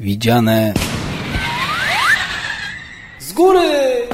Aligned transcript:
Widziane 0.00 0.74
z 3.18 3.32
góry! 3.32 4.08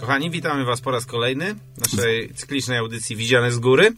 Kochani, 0.00 0.30
witamy 0.30 0.64
Was 0.64 0.80
po 0.80 0.90
raz 0.90 1.06
kolejny 1.06 1.54
w 1.54 1.96
naszej 1.96 2.34
cyklicznej 2.34 2.78
audycji 2.78 3.16
Widziane 3.16 3.52
z 3.52 3.58
Góry. 3.58 3.92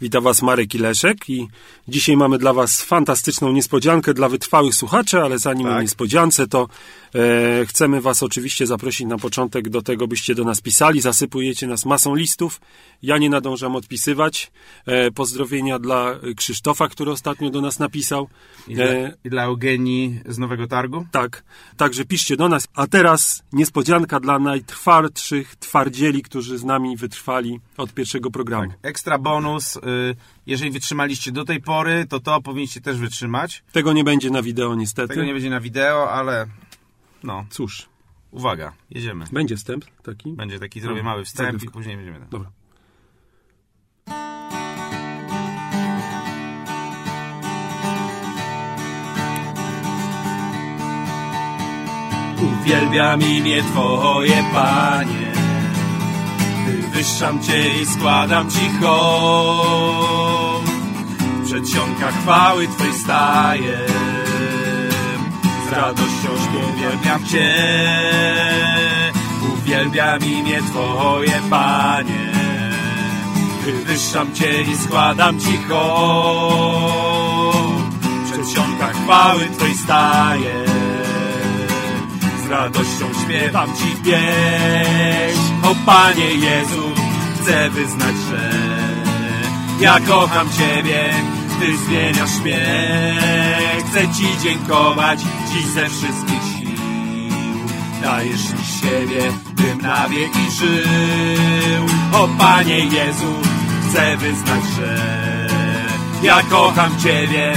Witam 0.00 0.24
Was 0.24 0.42
Marek 0.42 0.74
i 0.74 0.78
Leszek 0.78 1.30
i 1.30 1.48
dzisiaj 1.88 2.16
mamy 2.16 2.38
dla 2.38 2.52
Was 2.52 2.82
fantastyczną 2.82 3.52
niespodziankę 3.52 4.14
dla 4.14 4.28
wytrwałych 4.28 4.74
słuchaczy, 4.74 5.20
ale 5.22 5.38
zanim 5.38 5.66
Tak. 5.66 5.76
o 5.76 5.82
niespodziance, 5.82 6.46
to 6.48 6.68
e, 7.18 7.66
chcemy 7.66 8.00
Was 8.00 8.22
oczywiście 8.22 8.66
zaprosić 8.66 9.06
na 9.06 9.18
początek 9.18 9.68
do 9.68 9.82
tego, 9.82 10.08
byście 10.08 10.34
do 10.34 10.44
nas 10.44 10.60
pisali. 10.60 11.00
Zasypujecie 11.00 11.66
nas 11.66 11.84
masą 11.84 12.14
listów. 12.14 12.60
Ja 13.02 13.18
nie 13.18 13.30
nadążam 13.30 13.76
odpisywać. 13.76 14.50
E, 14.86 15.10
pozdrowienia 15.10 15.78
dla 15.78 16.14
Krzysztofa, 16.36 16.88
który 16.88 17.10
ostatnio 17.10 17.50
do 17.50 17.60
nas 17.60 17.78
napisał. 17.78 18.28
I 18.68 18.74
dla, 18.74 18.84
E, 18.84 19.12
i 19.24 19.30
dla 19.30 19.42
Eugenii 19.44 20.20
z 20.26 20.38
Nowego 20.38 20.66
Targu. 20.66 21.06
tak, 21.12 21.44
także 21.76 22.04
piszcie 22.04 22.36
do 22.36 22.48
nas. 22.48 22.68
A 22.74 22.86
teraz 22.86 23.42
niespodzianka 23.52 24.20
dla 24.20 24.38
najtwardszych 24.38 25.56
twardzieli, 25.56 26.22
którzy 26.22 26.58
z 26.58 26.64
nami 26.64 26.96
wytrwali 26.96 27.60
od 27.76 27.94
pierwszego 27.94 28.30
programu. 28.30 28.72
Ekstra 28.82 29.18
bonus. 29.18 29.76
y, 29.76 29.80
Jeżeli 30.46 30.70
wytrzymaliście 30.70 31.32
do 31.32 31.44
tej 31.44 31.60
pory, 31.60 32.06
to 32.08 32.20
to 32.20 32.42
powinniście 32.42 32.80
też 32.80 32.96
wytrzymać. 32.98 33.62
Tego 33.72 33.92
nie 33.92 34.04
będzie 34.04 34.30
na 34.30 34.42
wideo 34.42 34.74
niestety. 34.74 35.08
Tego 35.08 35.24
nie 35.24 35.32
będzie 35.32 35.50
na 35.50 35.60
wideo, 35.60 36.10
ale 36.12 36.46
no, 37.22 37.44
Cóż, 37.50 37.88
uwaga, 38.30 38.72
jedziemy. 38.90 39.24
będzie 39.32 39.56
wstęp 39.56 39.84
taki. 40.02 40.32
Będzie 40.32 40.58
taki, 40.58 40.80
zrobię 40.80 41.02
mały 41.02 41.24
wstęp 41.24 41.48
i 41.48 41.52
zagrywka. 41.52 41.72
później 41.72 41.96
będziemy. 41.96 42.26
Dobra. 42.30 42.50
Uwielbiam 52.42 53.22
imię 53.22 53.62
Twoje, 53.62 54.44
Panie. 54.54 55.32
Wywyższam 56.66 57.42
Cię 57.42 57.80
i 57.82 57.86
składam 57.86 58.50
Ci 58.50 58.70
hołd. 58.80 60.64
W 61.42 61.44
przedsionkach 61.46 62.14
chwały 62.22 62.68
Twej 62.68 62.92
staję. 62.94 63.78
Z 65.68 65.72
radością 65.72 66.28
uwielbiam 66.74 67.26
Cię. 67.26 67.54
Uwielbiam 69.54 70.20
imię 70.24 70.58
Twoje, 70.62 71.40
Panie. 71.50 72.32
Wywyższam 73.64 74.34
Cię 74.34 74.62
i 74.62 74.76
składam 74.76 75.40
Ci 75.40 75.58
hołd. 75.68 77.08
W 78.02 78.32
przedsionkach 78.32 78.94
chwały 79.04 79.46
Twej 79.58 79.74
staję 79.74 80.68
z 82.48 82.50
radością 82.50 83.06
śpiewam 83.24 83.68
Ci 83.76 83.96
pieśń. 84.04 85.52
O 85.62 85.74
Panie 85.86 86.24
Jezu, 86.24 86.82
chcę 87.40 87.70
wyznać, 87.70 88.16
że 88.30 88.50
ja 89.80 90.00
kocham 90.00 90.48
Ciebie, 90.58 91.14
Ty 91.60 91.76
zmieniasz 91.76 92.38
mnie. 92.44 93.14
Chcę 93.88 94.08
Ci 94.08 94.38
dziękować 94.42 95.20
dziś 95.52 95.66
ze 95.66 95.88
wszystkich 95.88 96.42
sił. 96.58 96.68
Dajesz 98.02 98.52
mi 98.52 98.64
siebie, 98.80 99.32
bym 99.52 99.80
na 99.80 100.08
wieki 100.08 100.50
żył. 100.50 101.84
O 102.12 102.28
Panie 102.38 102.78
Jezu, 102.78 103.34
chcę 103.88 104.16
wyznać, 104.16 104.64
że 104.76 104.96
ja 106.22 106.42
kocham 106.42 106.98
Ciebie, 107.02 107.52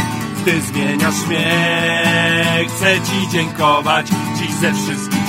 Ty 0.45 0.61
zmieniasz 0.61 1.28
mnie. 1.28 2.67
Chcę 2.67 3.01
Ci 3.01 3.28
dziękować 3.31 4.07
dziś 4.38 4.51
ze 4.51 4.73
wszystkich. 4.73 5.20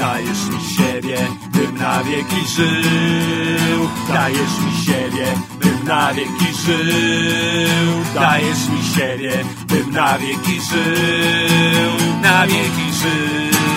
Dajesz 0.00 0.44
mi 0.52 0.60
siebie, 0.76 1.18
bym 1.52 1.76
na 1.78 2.04
wieki 2.04 2.46
żył. 2.56 3.88
Dajesz 4.08 4.56
mi 4.64 4.84
siebie, 4.84 5.26
bym 5.60 5.84
na 5.84 6.14
wieki 6.14 6.54
żył. 6.66 8.04
Dajesz 8.14 8.68
mi 8.68 8.82
siebie, 8.94 9.44
bym 9.68 9.90
na 9.90 10.18
wieki 10.18 10.60
żył. 10.70 11.92
Na 12.22 12.46
wieki 12.46 12.92
żył. 13.00 13.70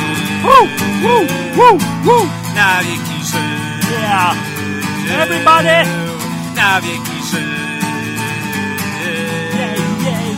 Na 2.56 2.80
wieki 2.84 3.26
żył. 3.32 3.42
Yeah. 4.02 4.36
Everybody. 5.22 5.90
Na 6.56 6.82
wieki 6.82 7.20
żył. 7.32 7.50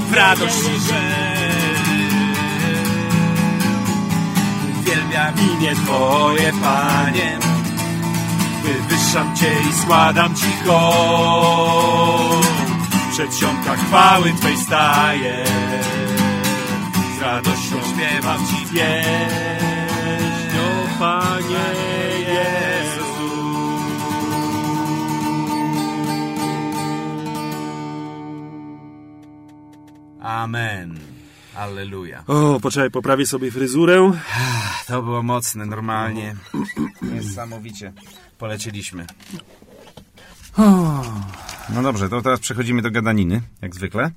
W 0.09 0.13
radości 0.13 0.79
żył. 0.87 1.24
Uwielbiam 4.85 5.33
imię 5.51 5.75
Twoje, 5.75 6.51
Panie. 6.61 7.39
Wywyższam 8.63 9.35
Cię 9.35 9.51
i 9.69 9.73
składam 9.73 10.35
Ci 10.35 10.45
hołd. 10.67 12.47
Przedsionkach 13.11 13.79
chwały 13.79 14.33
Twej 14.33 14.57
staję. 14.57 15.45
Z 17.17 17.21
radością 17.21 17.75
śpiewam 17.93 18.47
Ci 18.47 18.73
pieśń, 18.73 20.57
o 20.59 20.99
Panie. 20.99 21.65
Amen. 30.19 31.04
Alleluja. 31.57 32.23
O, 32.27 32.59
poczekaj, 32.59 32.91
poprawię 32.91 33.25
sobie 33.27 33.51
fryzurę. 33.51 34.11
To 34.87 35.03
było 35.03 35.23
mocne, 35.23 35.65
normalnie. 35.65 36.35
Niesamowicie 37.01 37.93
polecieliśmy. 38.37 39.05
No 41.73 41.81
dobrze, 41.83 42.09
to 42.09 42.21
teraz 42.21 42.39
przechodzimy 42.39 42.81
do 42.81 42.91
gadaniny, 42.91 43.41
jak 43.61 43.75
zwykle. 43.75 44.11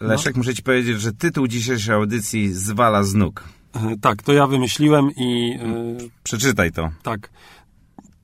Leszek, 0.00 0.36
muszę 0.36 0.54
ci 0.54 0.62
powiedzieć, 0.62 1.00
że 1.00 1.12
tytuł 1.12 1.46
dzisiejszej 1.48 1.94
audycji 1.94 2.52
zwala 2.54 3.02
z 3.02 3.14
nóg. 3.14 3.44
E, 3.74 3.96
Tak, 4.00 4.22
to 4.22 4.32
ja 4.32 4.46
wymyśliłem 4.46 5.10
i 5.16 5.58
e, 5.62 6.08
Przeczytaj 6.22 6.72
to. 6.72 6.90
tak. 7.02 7.30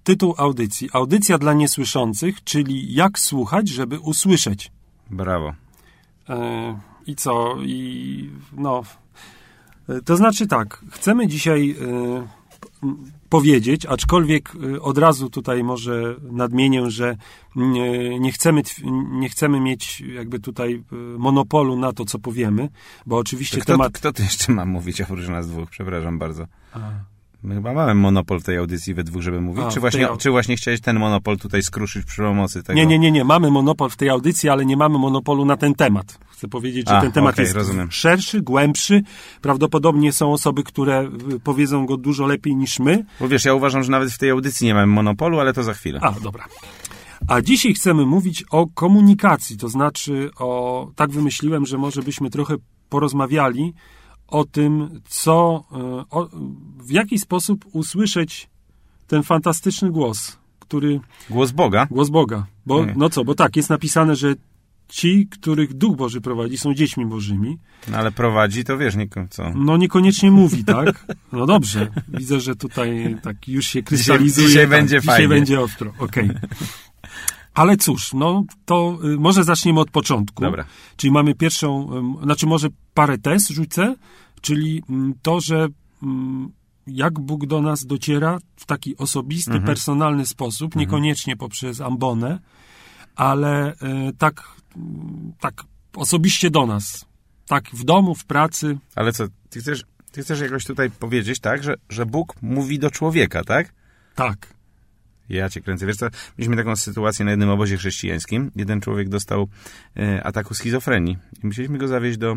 Tytuł 0.05 0.34
audycji. 0.39 0.89
Audycja 0.93 1.39
dla 1.39 1.53
niesłyszących, 1.53 2.45
czyli 2.45 2.95
jak 2.95 3.19
słuchać, 3.19 3.69
żeby 3.69 3.99
usłyszeć. 3.99 4.72
Brawo. 5.11 5.53
E, 6.28 6.78
I 7.10 7.16
co? 7.16 7.56
I 7.62 8.31
no. 8.53 8.82
To 10.04 10.16
znaczy 10.16 10.47
tak, 10.47 10.84
chcemy 10.91 11.26
dzisiaj 11.26 11.76
p- 11.81 12.94
powiedzieć, 13.28 13.87
aczkolwiek 13.87 14.53
e, 14.75 14.81
od 14.81 14.98
razu 14.98 15.31
tutaj 15.31 15.65
może 15.65 16.16
nadmienię, 16.22 16.91
że 16.91 17.16
nie, 17.56 18.19
nie, 18.21 18.32
chcemy, 18.32 18.62
nie 19.10 19.28
chcemy 19.28 19.60
mieć 19.60 20.00
jakby 20.00 20.41
tutaj 20.41 20.84
monopolu 21.19 21.76
na 21.78 21.93
to, 21.93 22.04
co 22.04 22.19
powiemy, 22.19 22.69
bo 23.06 23.16
oczywiście 23.16 23.60
Kto, 23.60 23.72
temat. 23.72 23.92
kto 23.92 24.12
tu 24.12 24.22
jeszcze 24.22 24.53
ma 24.53 24.65
mówić 24.65 25.00
oprócz 25.00 25.28
nas 25.28 25.48
dwóch? 25.48 25.71
Przepraszam 25.71 26.19
bardzo. 26.19 26.47
A. 26.72 26.78
My 27.43 27.55
chyba 27.55 27.73
mamy 27.73 27.95
monopol 27.95 28.41
w 28.41 28.45
tej 28.45 28.56
audycji 28.56 28.95
we 28.95 29.05
dwóch, 29.05 29.23
żeby 29.23 29.41
mówić. 29.41 29.65
A, 29.65 29.69
czy, 29.69 29.75
tej 29.75 29.81
właśnie, 29.81 30.09
au- 30.09 30.17
czy 30.17 30.31
właśnie 30.31 30.56
chciałeś 30.56 30.81
ten 30.81 30.99
monopol 30.99 31.39
tutaj 31.39 31.62
skruszyć 31.62 32.06
przy 32.06 32.23
pomocy 32.23 32.62
tego? 32.62 32.77
Nie, 32.77 32.87
nie, 32.87 32.99
nie, 32.99 33.11
nie. 33.11 33.25
Mamy 33.25 33.51
monopol 33.51 33.91
w 33.91 33.97
tej 33.97 34.09
audycji, 34.09 34.48
ale 34.48 34.65
nie 34.66 34.77
mamy 34.77 34.98
monopolu 34.98 35.45
na 35.45 35.57
ten 35.57 35.75
temat. 35.75 36.19
Chcę 36.31 36.48
powiedzieć, 36.48 36.89
że 36.89 36.97
A, 36.98 37.01
ten 37.01 37.13
temat 37.13 37.34
okej, 37.34 37.42
jest 37.42 37.54
rozumiem. 37.54 37.91
szerszy, 37.91 38.42
głębszy. 38.42 39.03
Prawdopodobnie 39.41 40.13
są 40.13 40.33
osoby, 40.33 40.63
które 40.63 41.10
y, 41.34 41.41
powiedzą 41.41 41.87
go 41.87 41.97
dużo 41.97 42.27
lepiej 42.27 42.57
niż 42.57 42.78
my. 42.78 43.04
Bo 43.21 43.28
wiesz, 43.28 43.45
ja 43.45 43.54
uważam, 43.54 43.83
że 43.83 43.91
nawet 43.91 44.10
w 44.13 44.19
tej 44.19 44.31
audycji 44.31 44.66
nie 44.66 44.75
mamy 44.75 44.87
monopolu, 44.87 45.41
ale 45.41 45.53
to 45.53 45.63
za 45.63 45.75
chwilę. 45.75 46.01
A, 46.03 46.13
dobra. 46.13 46.45
A 47.28 47.41
dzisiaj 47.41 47.75
chcemy 47.75 48.07
mówić 48.07 48.45
o 48.51 48.66
komunikacji, 48.75 49.57
to 49.57 49.69
znaczy 49.69 50.31
o, 50.39 50.91
tak 50.97 51.10
wymyśliłem, 51.10 51.66
że 51.66 51.78
może 51.78 52.03
byśmy 52.03 52.31
trochę 52.31 52.54
porozmawiali 52.89 53.75
o 54.30 54.44
tym, 54.44 55.00
co, 55.09 55.65
y, 55.72 55.77
o, 56.10 56.28
w 56.78 56.91
jaki 56.91 57.18
sposób 57.18 57.65
usłyszeć 57.72 58.48
ten 59.06 59.22
fantastyczny 59.22 59.91
głos, 59.91 60.38
który 60.59 61.00
Głos 61.30 61.50
Boga. 61.50 61.86
Głos 61.91 62.10
Boga. 62.10 62.47
Bo, 62.66 62.84
Nie. 62.86 62.94
no 62.97 63.10
co, 63.10 63.24
bo 63.24 63.34
tak, 63.34 63.56
jest 63.56 63.71
napisane, 63.71 64.16
że 64.16 64.34
ci, 64.88 65.27
których 65.30 65.74
Duch 65.74 65.97
Boży 65.97 66.21
prowadzi, 66.21 66.59
są 66.59 66.74
dziećmi 66.74 67.06
Bożymi. 67.06 67.59
No, 67.91 67.98
ale 67.98 68.12
prowadzi, 68.12 68.65
to 68.65 68.78
wiesz, 68.78 68.97
nie, 68.97 69.09
co? 69.30 69.50
No 69.54 69.77
niekoniecznie 69.77 70.30
mówi, 70.30 70.65
tak? 70.65 71.06
No 71.32 71.47
dobrze. 71.47 71.88
Widzę, 72.09 72.41
że 72.41 72.56
tutaj 72.56 73.16
tak 73.22 73.48
już 73.48 73.66
się 73.66 73.82
krystalizuje. 73.82 74.48
dzisiaj 74.48 74.62
tak, 74.62 74.71
będzie 74.71 75.00
dzisiaj 75.00 75.15
fajnie. 75.16 75.28
będzie 75.28 75.60
ostro. 75.60 75.92
Okej. 75.98 76.30
Ale 77.55 77.77
cóż, 77.77 78.13
no 78.15 78.45
to 78.65 78.99
y, 79.05 79.17
może 79.19 79.45
zaczniemy 79.45 79.81
od 79.81 79.91
początku. 79.91 80.43
Dobra. 80.43 80.65
Czyli 80.97 81.11
mamy 81.11 81.35
pierwszą, 81.35 81.91
znaczy 82.23 82.47
może 82.47 82.69
parę 82.95 83.19
tez 83.19 83.49
rzucę, 83.49 83.95
czyli 84.41 84.83
mm, 84.91 85.15
to, 85.23 85.41
że 85.41 85.69
mm, 86.03 86.53
jak 86.87 87.21
Bóg 87.21 87.47
do 87.47 87.63
nas 87.63 87.87
dociera 87.87 88.39
w 88.57 88.67
taki 88.67 88.97
osobisty, 88.97 89.51
Mhm. 89.51 89.67
personalny 89.67 90.27
sposób, 90.27 90.77
niekoniecznie 90.77 91.37
poprzez 91.37 91.81
ambonę, 91.81 92.39
ale 93.17 93.73
y, 93.73 93.77
tak, 94.19 94.43
tak 95.41 95.65
osobiście 95.97 96.51
do 96.51 96.67
nas. 96.67 97.05
Tak 97.47 97.65
w 97.73 97.85
domu, 97.85 98.15
w 98.15 98.25
pracy. 98.25 98.79
Ale 98.95 99.13
co, 99.13 99.25
ty 99.51 99.61
chcesz, 99.61 99.85
ty 100.13 100.23
chcesz 100.23 100.41
jakoś 100.41 100.65
tutaj 100.65 100.91
powiedzieć, 100.91 101.41
tak, 101.41 101.63
że, 101.63 101.75
że 101.89 102.07
Bóg 102.07 102.35
mówi 102.43 102.79
do 102.79 102.91
człowieka, 102.91 103.45
tak? 103.45 103.73
Tak. 104.15 104.55
Ja 105.30 105.48
cię 105.48 105.60
kręcę. 105.60 105.86
Wiesz 105.86 105.97
co, 105.97 106.06
mieliśmy 106.38 106.56
taką 106.56 106.77
sytuację 106.77 107.24
na 107.24 107.30
jednym 107.30 107.48
obozie 107.48 107.77
chrześcijańskim. 107.77 108.50
Jeden 108.56 108.80
człowiek 108.80 109.09
dostał 109.09 109.48
e, 109.97 110.22
ataku 110.24 110.54
schizofrenii 110.54 111.18
i 111.42 111.47
musieliśmy 111.47 111.78
go 111.78 111.88
zawieźć 111.88 112.18
do, 112.18 112.36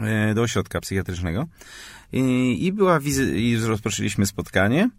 e, 0.00 0.34
do 0.34 0.42
ośrodka 0.42 0.80
psychiatrycznego. 0.80 1.46
I, 2.12 2.56
i 2.66 2.72
była 2.72 3.00
wizy- 3.00 3.36
i 3.36 3.56
rozpoczęliśmy 3.56 4.26
spotkanie 4.26 4.90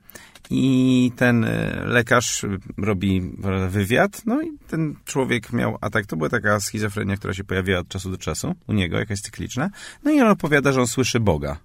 i 0.49 1.11
ten 1.15 1.43
e, 1.43 1.81
lekarz 1.85 2.45
robi 2.77 3.31
wywiad, 3.69 4.21
no 4.25 4.41
i 4.41 4.47
ten 4.67 4.95
człowiek 5.05 5.53
miał 5.53 5.77
atak. 5.81 6.05
To 6.05 6.17
była 6.17 6.29
taka 6.29 6.59
schizofrenia, 6.59 7.17
która 7.17 7.33
się 7.33 7.43
pojawiała 7.43 7.79
od 7.79 7.87
czasu 7.87 8.11
do 8.11 8.17
czasu 8.17 8.55
u 8.67 8.73
niego, 8.73 8.99
jakaś 8.99 9.21
cykliczna. 9.21 9.69
No 10.03 10.11
i 10.11 10.21
on 10.21 10.27
opowiada, 10.27 10.71
że 10.71 10.81
on 10.81 10.87
słyszy 10.87 11.19
Boga. 11.19 11.57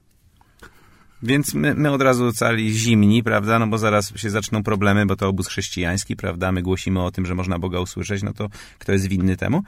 Więc 1.23 1.55
my, 1.55 1.75
my 1.75 1.91
od 1.91 2.03
razu 2.03 2.33
cali 2.33 2.73
zimni, 2.73 3.23
prawda? 3.23 3.59
No 3.59 3.67
bo 3.67 3.79
zaraz 3.79 4.13
się 4.17 4.31
zaczną 4.31 4.63
problemy, 4.63 5.07
bo 5.07 5.17
to 5.17 5.29
obóz 5.29 5.49
chrześcijański, 5.49 6.17
prawda? 6.17 6.53
My 6.53 6.63
głosimy 6.63 7.03
o 7.03 7.11
tym, 7.11 7.27
że 7.27 7.35
można 7.35 7.59
Boga 7.59 7.81
usłyszeć, 7.81 8.23
no 8.23 8.33
to 8.33 8.49
kto 8.79 8.93
jest 8.93 9.07
winny 9.07 9.37
temu? 9.37 9.63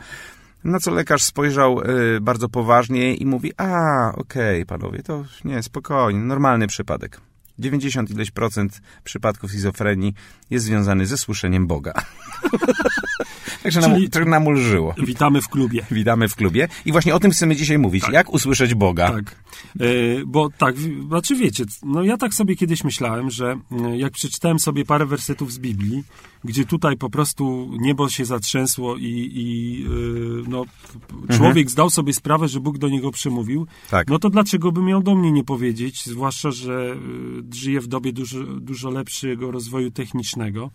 Na 0.65 0.81
co 0.81 0.91
lekarz 0.91 1.23
spojrzał 1.23 1.81
y, 1.81 2.21
bardzo 2.21 2.49
poważnie 2.49 3.15
i 3.15 3.27
mówi, 3.27 3.53
a, 3.57 4.13
okej, 4.15 4.67
panowie, 4.67 5.03
to 5.03 5.25
nie, 5.45 5.63
spokojnie, 5.63 6.21
normalny 6.21 6.67
przypadek. 6.67 7.21
90 7.59 8.11
ileś 8.11 8.31
procent 8.31 8.81
przypadków 9.05 9.51
schizofrenii 9.51 10.15
jest 10.51 10.65
związany 10.65 11.07
ze 11.07 11.19
słyszeniem 11.19 11.67
Boga. 11.67 11.93
Także 13.65 13.81
nam, 13.81 13.95
Czyli- 13.95 14.11
trochę 14.11 14.31
nam 14.31 14.47
ulżyło. 14.47 14.95
Witamy 14.99 15.41
w 15.43 15.49
klubie. 15.49 15.87
Witamy 15.91 16.29
w 16.29 16.37
klubie 16.37 16.69
i 16.85 16.93
właśnie 16.93 17.15
o 17.15 17.21
tym 17.21 17.31
chcemy 17.31 17.57
dzisiaj 17.57 17.79
mówić. 17.79 18.05
Jak 18.13 18.33
usłyszeć 18.33 18.75
Boga? 18.75 19.11
Tak. 19.11 19.37
E, 19.81 19.85
bo 20.27 20.51
tak, 20.59 20.75
znaczy 21.09 21.37
wiecie, 21.37 21.65
no 21.83 22.03
ja 22.03 22.17
tak 22.17 22.35
sobie 22.35 22.57
kiedyś 22.57 22.85
myślałem, 22.85 23.31
że 23.31 23.57
e, 23.73 23.97
jak 23.97 24.13
przeczytałem 24.13 24.59
sobie 24.59 24.85
parę 24.85 25.07
wersetów 25.07 25.53
z 25.53 25.59
Biblii, 25.59 26.05
gdzie 26.45 26.65
tutaj 26.65 26.97
po 26.97 27.11
prostu 27.11 27.71
niebo 27.81 28.09
się 28.09 28.25
zatrzęsło 28.25 28.97
i, 28.97 29.31
i 29.35 29.87
e, 29.87 30.51
no, 30.51 30.65
człowiek 31.37 31.71
zdał 31.71 31.91
sobie 31.91 32.13
sprawę, 32.13 32.49
że 32.49 32.61
Bóg 32.61 32.79
do 32.79 32.89
niego 32.89 33.11
przemówił, 33.11 33.67
Tak. 33.91 34.09
no 34.09 34.19
to 34.19 34.31
dlaczego 34.31 34.73
by 34.73 34.83
miał 34.83 35.03
do 35.03 35.15
mnie 35.15 35.33
nie 35.33 35.45
powiedzieć, 35.45 36.07
zwłaszcza, 36.07 36.51
że 36.51 36.97
e, 37.53 37.55
żyję 37.55 37.81
w 37.81 37.87
dobie 37.87 38.13
dużo, 38.13 38.45
dużo 38.45 38.91
lepszego 38.91 39.51
rozwoju 39.51 39.91
technicznego, 39.91 40.71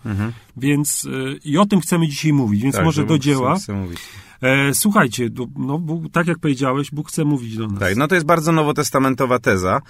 więc 0.57 1.05
e, 1.05 1.37
i 1.45 1.57
o 1.57 1.65
tym 1.65 1.79
chcemy 1.81 2.07
dzisiaj 2.07 2.33
mówić, 2.33 2.61
więc 2.63 2.75
Tak, 2.75 2.85
może 2.85 3.01
że 3.01 3.07
do 3.07 3.19
dzieła. 3.19 3.55
Chce, 3.55 3.63
chce 3.63 3.73
mówić. 3.73 3.99
E, 4.41 4.73
słuchajcie, 4.73 5.29
no, 5.57 5.79
Bóg, 5.79 6.03
tak 6.11 6.27
jak 6.27 6.39
powiedziałeś, 6.39 6.91
Bóg 6.91 7.09
chce 7.09 7.25
mówić 7.25 7.57
do 7.57 7.67
nas. 7.67 7.79
Tak, 7.79 7.95
no 7.95 8.07
to 8.07 8.15
jest 8.15 8.27
bardzo 8.27 8.51
nowotestamentowa 8.51 9.39
teza. 9.39 9.81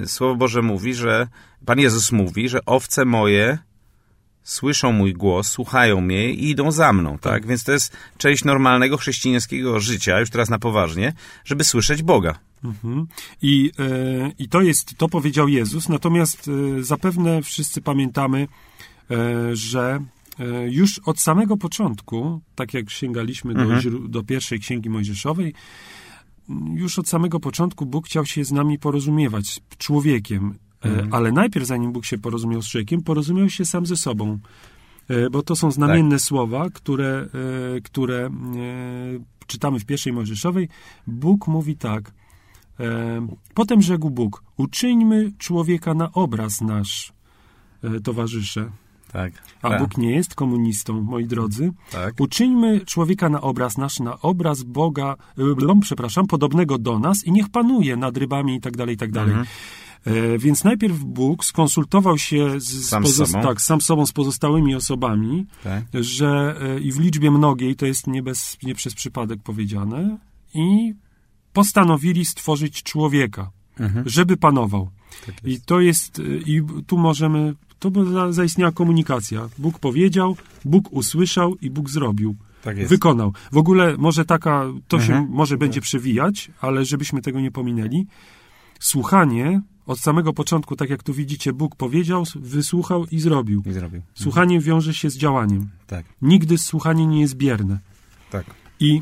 Yy, 0.00 0.06
Słowo 0.06 0.36
Boże 0.36 0.62
mówi, 0.62 0.94
że 0.94 1.28
Pan 1.66 1.78
Jezus 1.78 2.12
mówi, 2.12 2.48
że 2.48 2.64
owce 2.66 3.04
moje 3.04 3.58
słyszą 4.42 4.92
mój 4.92 5.12
głos, 5.12 5.48
słuchają 5.48 6.00
mnie 6.00 6.30
i 6.30 6.50
idą 6.50 6.72
za 6.72 6.92
mną, 6.92 7.18
tak? 7.18 7.46
Więc 7.46 7.64
to 7.64 7.72
jest 7.72 7.96
część 8.18 8.44
normalnego 8.44 8.96
chrześcijańskiego 8.96 9.80
życia, 9.80 10.20
już 10.20 10.30
teraz 10.30 10.50
na 10.50 10.58
poważnie, 10.58 11.12
żeby 11.44 11.64
słyszeć 11.64 12.02
Boga. 12.02 12.38
Mhm. 12.64 13.06
I, 13.42 13.70
e, 13.78 14.32
I 14.38 14.48
to 14.48 14.60
jest, 14.60 14.94
to 14.96 15.08
powiedział 15.08 15.48
Jezus, 15.48 15.88
natomiast 15.88 16.48
e, 16.78 16.82
zapewne 16.82 17.42
wszyscy 17.42 17.82
pamiętamy, 17.82 18.48
e, 19.10 19.56
że 19.56 20.04
e, 20.38 20.70
już 20.70 20.98
od 20.98 21.20
samego 21.20 21.56
początku, 21.56 22.40
tak 22.54 22.74
jak 22.74 22.90
sięgaliśmy 22.90 23.54
do, 23.54 23.64
źró- 23.64 24.08
do 24.08 24.22
pierwszej 24.22 24.60
księgi 24.60 24.90
mojżeszowej, 24.90 25.54
już 26.74 26.98
od 26.98 27.08
samego 27.08 27.40
początku 27.40 27.86
Bóg 27.86 28.06
chciał 28.06 28.26
się 28.26 28.44
z 28.44 28.52
nami 28.52 28.78
porozumiewać, 28.78 29.46
z 29.46 29.60
człowiekiem, 29.78 30.54
e, 30.84 31.08
ale 31.10 31.32
najpierw 31.32 31.66
zanim 31.66 31.92
Bóg 31.92 32.04
się 32.04 32.18
porozumiał 32.18 32.62
z 32.62 32.68
człowiekiem, 32.68 33.02
porozumiał 33.02 33.48
się 33.48 33.64
sam 33.64 33.86
ze 33.86 33.96
sobą. 33.96 34.38
E, 35.08 35.30
Bo 35.30 35.42
to 35.42 35.56
są 35.56 35.70
znamienne 35.70 36.18
słowa, 36.18 36.70
które, 36.70 37.28
e, 37.76 37.80
które 37.80 38.30
czytamy 39.46 39.78
w 39.78 39.84
pierwszej 39.84 40.12
Mojżeszowej. 40.12 40.68
Bóg 41.06 41.48
mówi 41.48 41.76
tak. 41.76 42.12
Potem 43.54 43.82
rzekł 43.82 44.10
Bóg, 44.10 44.42
uczyńmy 44.56 45.32
człowieka 45.38 45.94
na 45.94 46.12
obraz 46.12 46.60
nasz, 46.60 47.12
towarzysze. 48.04 48.70
Tak. 49.12 49.32
A 49.62 49.68
tak. 49.70 49.80
Bóg 49.80 49.98
nie 49.98 50.10
jest 50.10 50.34
komunistą, 50.34 51.00
moi 51.00 51.26
drodzy. 51.26 51.72
Tak. 51.90 52.14
Uczyńmy 52.20 52.80
człowieka 52.80 53.28
na 53.28 53.40
obraz 53.40 53.78
nasz, 53.78 54.00
na 54.00 54.20
obraz 54.20 54.62
Boga, 54.62 55.16
przepraszam, 55.80 56.26
podobnego 56.26 56.78
do 56.78 56.98
nas 56.98 57.24
i 57.24 57.32
niech 57.32 57.48
panuje 57.48 57.96
nad 57.96 58.16
rybami 58.16 58.56
i 58.56 58.60
tak 58.60 58.76
dalej, 58.76 58.94
i 58.94 58.98
tak 58.98 59.12
dalej. 59.12 59.30
Mhm. 59.30 59.46
E, 60.06 60.38
Więc 60.38 60.64
najpierw 60.64 60.98
Bóg 60.98 61.44
skonsultował 61.44 62.18
się 62.18 62.60
z, 62.60 62.84
Sam 62.88 63.06
z 63.06 63.16
sobą. 63.16 63.42
tak, 63.42 63.60
sam 63.60 63.80
sobą, 63.80 64.06
z 64.06 64.12
pozostałymi 64.12 64.74
osobami, 64.74 65.46
tak. 65.64 65.84
że 66.00 66.56
e, 66.60 66.80
i 66.80 66.92
w 66.92 67.00
liczbie 67.00 67.30
mnogiej, 67.30 67.76
to 67.76 67.86
jest 67.86 68.06
nie, 68.06 68.22
bez, 68.22 68.58
nie 68.62 68.74
przez 68.74 68.94
przypadek 68.94 69.42
powiedziane, 69.42 70.18
i 70.54 70.94
postanowili 71.52 72.24
stworzyć 72.24 72.82
człowieka, 72.82 73.50
Mhm. 73.80 74.08
żeby 74.08 74.36
panował. 74.36 74.90
Tak 75.26 75.34
I 75.44 75.60
to 75.60 75.80
jest, 75.80 76.18
e, 76.18 76.22
i 76.22 76.62
tu 76.86 76.98
możemy, 76.98 77.54
to 77.78 77.90
za- 78.12 78.32
zaistniała 78.32 78.72
komunikacja. 78.72 79.48
Bóg 79.58 79.78
powiedział, 79.78 80.36
Bóg 80.64 80.92
usłyszał 80.92 81.56
i 81.60 81.70
Bóg 81.70 81.90
zrobił. 81.90 82.36
Tak 82.64 82.76
jest. 82.78 82.90
Wykonał. 82.90 83.32
W 83.52 83.56
ogóle 83.56 83.96
może 83.98 84.24
taka, 84.24 84.64
to 84.88 85.00
się 85.00 85.12
Mhm. 85.12 85.30
może 85.30 85.56
będzie 85.56 85.80
przewijać, 85.80 86.50
ale 86.60 86.84
żebyśmy 86.84 87.22
tego 87.22 87.40
nie 87.40 87.50
pominęli. 87.50 88.06
Słuchanie 88.80 89.60
od 89.86 89.98
samego 90.00 90.32
początku, 90.32 90.76
tak 90.76 90.90
jak 90.90 91.02
tu 91.02 91.14
widzicie, 91.14 91.52
Bóg 91.52 91.76
powiedział, 91.76 92.24
wysłuchał 92.34 93.06
i 93.10 93.20
zrobił. 93.20 93.62
I 93.66 93.72
zrobił. 93.72 94.02
Słuchanie 94.14 94.60
wiąże 94.60 94.94
się 94.94 95.10
z 95.10 95.16
działaniem. 95.16 95.68
Tak, 95.86 96.06
Nigdy 96.22 96.58
słuchanie 96.58 97.06
nie 97.06 97.20
jest 97.20 97.34
bierne. 97.34 97.78
tak. 98.30 98.44
I 98.80 99.00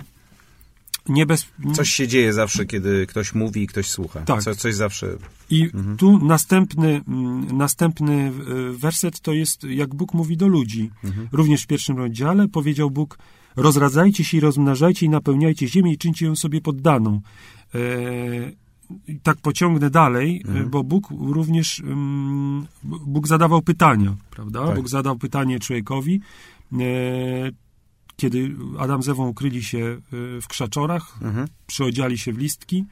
nie 1.09 1.27
bez... 1.27 1.47
Coś 1.73 1.91
się 1.91 2.09
dzieje 2.09 2.33
zawsze, 2.33 2.67
kiedy 2.67 3.07
ktoś 3.07 3.35
mówi 3.35 3.63
i 3.63 3.67
ktoś 3.67 3.87
słucha. 3.87 4.21
Tak. 4.21 4.43
Co, 4.43 4.55
coś 4.55 4.75
zawsze... 4.75 5.07
I 5.51 5.71
tu 5.99 6.27
następny, 6.27 7.01
mm, 7.09 7.57
następny 7.57 8.15
e, 8.15 8.33
werset 8.73 9.21
to 9.21 9.33
jest, 9.33 9.65
jak 9.65 9.95
Bóg 9.95 10.15
mówi 10.15 10.37
do 10.37 10.49
ludzi. 10.49 10.91
Również 11.33 11.63
w 11.63 11.67
pierwszym 11.67 11.97
rozdziale 11.97 12.49
powiedział 12.49 12.91
Bóg, 12.91 13.19
rozradzajcie 13.57 14.25
się 14.25 14.37
i 14.37 14.41
rozmnażajcie 14.41 15.07
i 15.07 15.09
napełniajcie 15.09 15.69
ziemię 15.69 15.93
i 15.93 15.99
czyńcie 15.99 16.27
ją 16.27 16.37
sobie 16.37 16.61
poddaną. 16.61 17.21
E, 17.75 17.79
tak 19.23 19.37
pociągnę 19.37 19.91
dalej, 19.91 20.43
e, 20.49 20.65
bo 20.67 20.85
Bóg 20.85 21.09
również, 21.11 21.83
Bóg 22.83 23.29
zadawał 23.29 23.63
pytania, 23.63 24.17
prawda? 24.31 24.67
Tak. 24.67 24.77
Bóg 24.77 24.89
zadał 24.89 25.17
pytanie 25.19 25.59
człowiekowi, 25.59 26.21
e, 26.73 26.77
kiedy 28.17 28.57
Adam 28.79 29.03
z 29.03 29.09
Ewą 29.09 29.29
ukryli 29.29 29.63
się 29.63 29.79
e, 29.79 30.01
w 30.41 30.49
krzaczorach, 30.49 31.19
Mhm. 31.23 31.47
przyodziali 31.67 32.19
się 32.19 32.33
w 32.33 32.39
listki, 32.39 32.85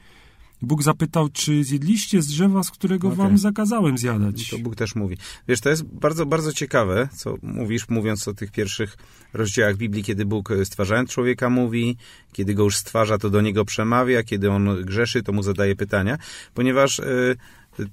Bóg 0.61 0.83
zapytał, 0.83 1.29
czy 1.29 1.63
zjedliście 1.63 2.21
z 2.21 2.27
drzewa, 2.27 2.63
z 2.63 2.71
którego 2.71 3.07
Okej. 3.07 3.17
wam 3.17 3.37
zakazałem 3.37 3.97
zjadać. 3.97 4.49
To 4.49 4.57
Bóg 4.57 4.75
też 4.75 4.95
mówi. 4.95 5.17
Wiesz, 5.47 5.61
to 5.61 5.69
jest 5.69 5.83
bardzo, 5.83 6.25
bardzo 6.25 6.53
ciekawe, 6.53 7.09
co 7.15 7.35
mówisz, 7.41 7.89
mówiąc 7.89 8.27
o 8.27 8.33
tych 8.33 8.51
pierwszych 8.51 8.97
rozdziałach 9.33 9.77
Biblii, 9.77 10.03
kiedy 10.03 10.25
Bóg 10.25 10.51
e, 10.51 10.65
stwarzając 10.65 11.09
człowieka 11.09 11.49
mówi, 11.49 11.97
kiedy 12.31 12.53
go 12.53 12.63
już 12.63 12.77
stwarza, 12.77 13.17
to 13.17 13.29
do 13.29 13.41
niego 13.41 13.65
przemawia, 13.65 14.23
kiedy 14.23 14.51
on 14.51 14.83
grzeszy, 14.85 15.23
to 15.23 15.31
mu 15.31 15.43
zadaje 15.43 15.75
pytania, 15.75 16.17
ponieważ 16.53 16.99
y, 16.99 17.37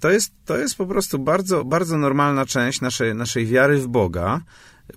to, 0.01 0.11
jest, 0.11 0.33
to 0.45 0.59
jest 0.59 0.77
po 0.77 0.87
prostu 0.87 1.19
bardzo, 1.19 1.65
bardzo 1.65 1.99
normalna 1.99 2.47
część 2.47 2.81
naszej, 2.81 3.15
naszej 3.15 3.47
wiary 3.47 3.79
w 3.79 3.89
Boga, 3.89 4.41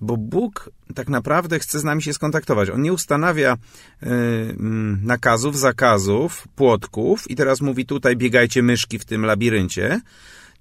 bo 0.00 0.16
Bóg 0.16 0.70
tak 0.94 1.08
naprawdę 1.08 1.58
chce 1.58 1.80
z 1.80 1.84
nami 1.84 2.02
się 2.02 2.12
skontaktować. 2.12 2.70
On 2.70 2.82
nie 2.82 2.92
ustanawia 2.92 3.54
y, 3.54 4.06
mm, 4.06 5.00
nakazów, 5.02 5.58
zakazów, 5.58 6.48
płotków 6.56 7.30
i 7.30 7.36
teraz 7.36 7.60
mówi 7.60 7.86
tutaj 7.86 8.16
biegajcie 8.16 8.62
myszki 8.62 8.98
w 8.98 9.04
tym 9.04 9.24
labiryncie, 9.24 10.00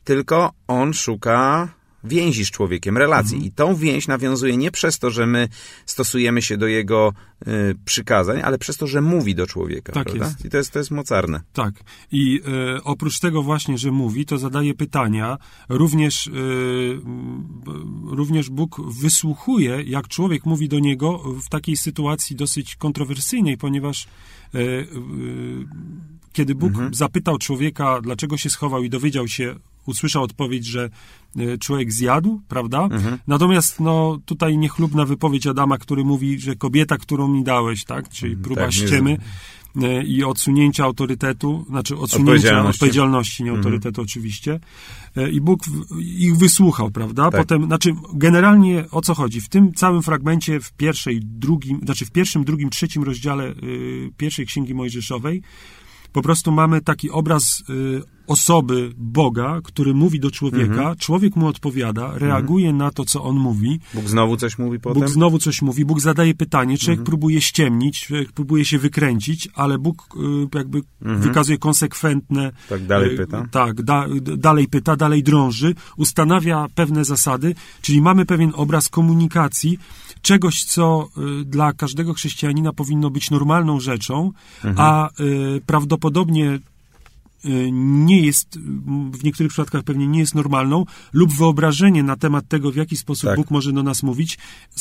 tylko 0.03 0.51
on 0.67 0.93
szuka 0.93 1.67
więzi 2.03 2.46
z 2.46 2.51
człowiekiem, 2.51 2.98
relacji. 2.98 3.36
Mhm. 3.36 3.51
I 3.51 3.51
tą 3.51 3.75
więź 3.75 4.08
nawiązuje 4.08 4.58
nie 4.58 4.72
przez 4.72 5.00
to, 5.00 5.10
że 5.10 5.25
my 5.25 5.48
stosujemy 5.86 6.41
się 6.41 6.58
do 6.58 6.68
jego 6.68 7.13
y, 7.48 7.75
przykazań, 7.86 8.41
ale 8.41 8.58
przez 8.58 8.77
to, 8.77 8.88
że 8.88 9.01
mówi 9.01 9.36
do 9.36 9.48
człowieka. 9.48 9.94
Tak 9.94 10.03
prawda? 10.03 10.25
jest. 10.25 10.46
I 10.46 10.50
to 10.50 10.58
jest, 10.58 10.72
to 10.72 10.79
jest 10.79 10.91
mocarne. 10.91 11.41
Tak. 11.53 11.74
I 12.12 12.41
e, 12.75 12.84
oprócz 12.84 13.20
tego 13.20 13.44
właśnie, 13.44 13.77
że 13.77 13.91
mówi, 13.91 14.25
to 14.25 14.38
zadaje 14.38 14.74
pytania. 14.74 15.38
Również, 15.70 16.27
m, 16.27 17.62
również 18.08 18.50
Bóg 18.50 18.82
wysłuchuje, 19.01 19.84
jak 19.86 20.08
człowiek 20.08 20.46
mówi 20.46 20.70
do 20.70 20.79
niego 20.79 21.18
w 21.18 21.50
takiej 21.50 21.77
sytuacji 21.77 22.36
dosyć 22.36 22.75
kontrowersyjnej, 22.75 23.58
ponieważ 23.58 24.08
e, 24.56 24.60
e, 24.60 24.86
kiedy 26.34 26.56
Bóg 26.56 26.74
zapytał 26.91 27.38
człowieka, 27.38 28.01
dlaczego 28.01 28.38
się 28.38 28.50
schował 28.50 28.84
i 28.84 28.89
dowiedział 28.89 29.27
się, 29.27 29.56
usłyszał 29.89 30.24
odpowiedź, 30.24 30.65
że 30.65 30.89
e, 31.38 31.58
człowiek 31.58 31.93
zjadł, 31.93 32.41
prawda? 32.48 32.88
Natomiast 33.27 33.79
no, 33.79 34.19
tutaj 34.25 34.58
niechlubna 34.58 35.05
wypowiedź 35.05 35.48
Adama, 35.48 35.77
który 35.77 36.03
mówi, 36.03 36.39
że 36.39 36.55
kobieta, 36.55 36.98
którą 36.98 37.27
mi 37.27 37.43
dałeś, 37.43 37.86
tak? 37.86 38.10
Czyli 38.10 38.38
próba 38.38 38.62
tak, 38.62 38.74
ściemy 38.74 39.17
e, 39.81 40.03
i 40.03 40.24
odsunięcia 40.24 40.84
autorytetu, 40.84 41.65
znaczy 41.69 41.98
odsunięcia 41.98 42.31
Odpowiedzialności. 42.31 42.77
odpowiedzialności, 42.77 43.43
nie 43.43 43.51
autorytetu 43.51 44.01
oczywiście. 44.01 44.60
E, 45.17 45.29
I 45.29 45.41
Bóg 45.41 45.60
ich 46.00 46.38
wysłuchał, 46.38 46.91
prawda? 46.91 47.31
Tak. 47.31 47.41
Potem, 47.41 47.65
znaczy 47.65 47.93
generalnie 48.13 48.86
o 48.91 49.01
co 49.01 49.13
chodzi? 49.13 49.41
W 49.41 49.50
tym 49.50 49.74
całym 49.74 50.03
fragmencie, 50.03 50.60
w 50.60 50.72
pierwszej, 50.72 51.19
drugim, 51.24 51.79
znaczy 51.84 52.05
w 52.05 52.12
pierwszym, 52.12 52.43
drugim, 52.43 52.69
trzecim 52.69 53.03
rozdziale 53.03 53.48
y, 53.48 54.12
pierwszej 54.17 54.46
Księgi 54.46 54.74
Mojżeszowej 54.74 55.41
po 56.13 56.22
prostu 56.22 56.51
mamy 56.51 56.81
taki 56.81 57.10
obraz 57.10 57.63
y, 57.69 58.01
osoby 58.30 58.94
Boga, 58.98 59.60
który 59.64 59.94
mówi 59.94 60.20
do 60.20 60.32
człowieka, 60.32 60.74
Mhm. 60.74 60.98
człowiek 60.98 61.36
mu 61.36 61.48
odpowiada, 61.48 62.12
reaguje 62.16 62.74
na 62.74 62.92
to, 62.92 63.06
co 63.06 63.24
on 63.24 63.36
mówi, 63.38 63.80
Bóg 63.94 64.08
znowu 64.10 64.38
coś 64.38 64.58
mówi 64.58 64.80
potem? 64.80 65.02
Bóg 65.02 65.10
znowu 65.12 65.40
coś 65.40 65.62
mówi, 65.62 65.86
Bóg 65.86 66.00
zadaje 66.02 66.34
pytanie, 66.36 66.78
człowiek 66.78 67.00
Mhm. 67.00 67.06
próbuje 67.06 67.42
ściemnić, 67.42 68.00
człowiek 68.08 68.32
próbuje 68.32 68.66
się 68.66 68.80
wykręcić, 68.80 69.50
ale 69.56 69.78
Bóg 69.80 70.08
y, 70.54 70.58
jakby 70.58 70.82
wykazuje 71.02 71.58
konsekwentne... 71.58 72.44
Mhm. 72.46 72.64
Tak 72.70 72.86
dalej 72.86 73.14
y, 73.14 73.18
pyta? 73.18 73.46
Tak, 73.52 73.82
da, 73.82 74.06
dalej 74.22 74.68
pyta, 74.68 74.96
dalej 74.96 75.24
drąży, 75.24 75.76
ustanawia 75.98 76.68
pewne 76.76 77.06
zasady, 77.06 77.56
czyli 77.82 78.02
mamy 78.02 78.26
pewien 78.26 78.52
obraz 78.56 78.90
komunikacji, 78.90 79.80
czegoś, 80.22 80.64
co 80.64 81.10
y, 81.42 81.46
dla 81.46 81.74
każdego 81.74 82.14
chrześcijanina 82.14 82.74
powinno 82.74 83.10
być 83.10 83.32
normalną 83.32 83.80
rzeczą, 83.80 84.32
Mhm. 84.64 84.76
a 84.80 85.10
prawdopodobnie 85.66 86.60
nie 87.72 88.22
jest, 88.22 88.55
m, 88.55 89.12
w 89.12 89.24
niektórych 89.24 89.51
przypadkach 89.51 89.84
pewnie 89.84 90.08
nie 90.08 90.19
jest 90.19 90.36
normalną, 90.36 90.86
lub 91.13 91.34
wyobrażenie 91.34 92.03
na 92.03 92.15
temat 92.15 92.48
tego, 92.48 92.72
w 92.72 92.75
jaki 92.75 92.98
sposób 92.98 93.29
Tak. 93.29 93.38
Bóg 93.38 93.51
może 93.51 93.74
do 93.74 93.84
nas 93.84 94.03
mówić, 94.03 94.38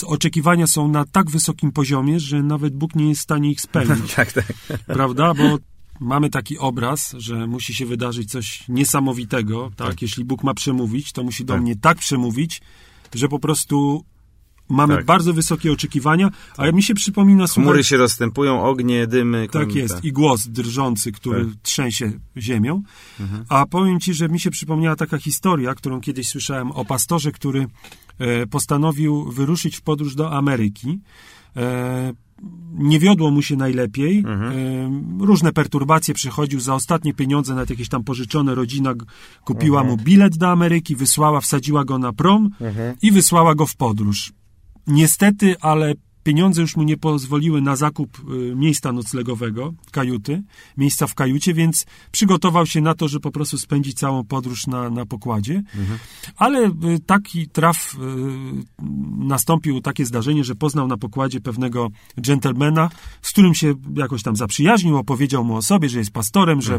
oczekiwania 0.06 0.66
są 0.66 0.88
na 0.88 1.04
tak 1.04 1.30
wysokim 1.30 1.72
poziomie, 1.72 2.20
że 2.20 2.42
nawet 2.42 2.74
Bóg 2.76 2.94
nie 2.94 3.08
jest 3.08 3.20
w 3.20 3.24
stanie 3.24 3.50
ich 3.50 3.60
spełnić, 3.60 4.14
tak, 4.16 4.32
tak. 4.32 4.52
prawda? 4.86 5.34
Bo 5.34 5.58
mamy 6.00 6.30
taki 6.30 6.58
obraz, 6.58 7.14
że 7.18 7.46
musi 7.46 7.74
się 7.74 7.86
wydarzyć 7.86 8.30
coś 8.30 8.64
niesamowitego, 8.68 9.70
tak? 9.76 10.02
Jeśli 10.02 10.24
Bóg 10.24 10.44
ma 10.44 10.54
przemówić, 10.54 11.12
to 11.12 11.22
musi 11.22 11.44
do 11.44 11.52
Tak. 11.52 11.62
mnie 11.62 11.76
tak 11.76 11.98
przemówić, 11.98 12.60
że 13.14 13.28
po 13.28 13.38
prostu 13.38 14.04
mamy 14.68 14.96
Tak. 14.96 15.04
bardzo 15.04 15.32
wysokie 15.34 15.72
oczekiwania, 15.72 16.30
a 16.56 16.70
mi 16.70 16.82
się 16.82 16.94
przypomina... 16.94 17.46
Chmury 17.46 17.66
słuchaj, 17.66 17.84
się 17.84 17.96
rozstępują, 17.96 18.62
ognie, 18.62 19.06
dymy. 19.06 19.48
tak 19.52 19.68
kon- 19.68 19.76
jest. 19.76 20.04
I 20.04 20.12
głos 20.12 20.46
drżący, 20.48 21.12
który 21.12 21.44
Tak. 21.44 21.54
trzęsie 21.62 22.12
ziemią. 22.37 22.82
A 23.48 23.66
powiem 23.66 24.00
ci, 24.00 24.14
że 24.14 24.28
mi 24.28 24.40
się 24.40 24.50
przypomniała 24.50 24.96
taka 24.96 25.18
historia, 25.18 25.75
którą 25.75 26.00
kiedyś 26.00 26.28
słyszałem 26.28 26.70
o 26.72 26.84
pastorze, 26.84 27.32
który 27.32 27.66
e, 28.18 28.46
postanowił 28.46 29.25
wyruszyć 29.25 29.76
w 29.76 29.82
podróż 29.82 30.14
do 30.14 30.32
Ameryki. 30.32 30.98
E, 31.56 32.12
nie 32.72 32.98
wiodło 32.98 33.30
mu 33.30 33.42
się 33.42 33.56
najlepiej. 33.56 34.18
E, 34.18 34.25
różne 35.20 35.52
perturbacje 35.52 36.14
przychodził 36.14 36.60
za 36.60 36.75
ostatnie 36.75 37.14
pieniądze, 37.14 37.54
nawet 37.54 37.70
jakieś 37.70 37.88
tam 37.88 38.04
pożyczone. 38.04 38.54
Rodzina 38.54 38.94
kupiła 39.44 39.84
mu 39.84 39.96
bilet 39.96 40.37
do 40.37 40.48
Ameryki, 40.50 40.96
wysłała, 40.96 41.40
wsadziła 41.40 41.84
go 41.84 41.98
na 41.98 42.12
prom 42.12 42.50
i 43.02 43.12
wysłała 43.12 43.54
go 43.54 43.66
w 43.66 43.76
podróż. 43.76 44.32
Niestety, 44.88 45.57
ale 45.61 45.95
pieniądze 46.23 46.61
już 46.62 46.76
mu 46.76 46.83
nie 46.83 46.97
pozwoliły 46.97 47.62
na 47.62 47.76
zakup 47.76 48.18
y, 48.18 48.57
miejsca 48.57 48.92
noclegowego, 48.92 49.75
kajuty, 49.90 50.42
miejsca 50.76 51.07
w 51.07 51.14
kajucie, 51.14 51.54
więc 51.54 51.87
przygotował 52.12 52.66
się 52.66 52.80
na 52.80 52.95
to, 52.95 53.09
że 53.09 53.21
po 53.21 53.30
prostu 53.30 53.59
spędzi 53.59 53.95
całą 53.95 54.25
podróż 54.25 54.66
na, 54.66 54.90
na 54.90 55.07
pokładzie. 55.07 55.62
Ale 56.37 56.66
y, 56.66 56.73
taki 57.07 57.49
traf, 57.49 57.95
y, 57.95 57.99
nastąpił 59.18 59.80
takie 59.80 60.04
zdarzenie, 60.07 60.45
że 60.45 60.54
poznał 60.54 60.87
na 60.88 60.97
pokładzie 60.97 61.40
pewnego 61.40 61.88
dżentelmena, 62.21 62.90
z 63.23 63.30
którym 63.30 63.54
się 63.54 63.75
jakoś 63.97 64.23
tam 64.23 64.37
zaprzyjaźnił, 64.37 64.97
opowiedział 64.97 65.45
mu 65.45 65.57
o 65.57 65.62
sobie, 65.62 65.88
że 65.88 65.99
jest 65.99 66.11
pastorem, 66.11 66.62
że 66.62 66.75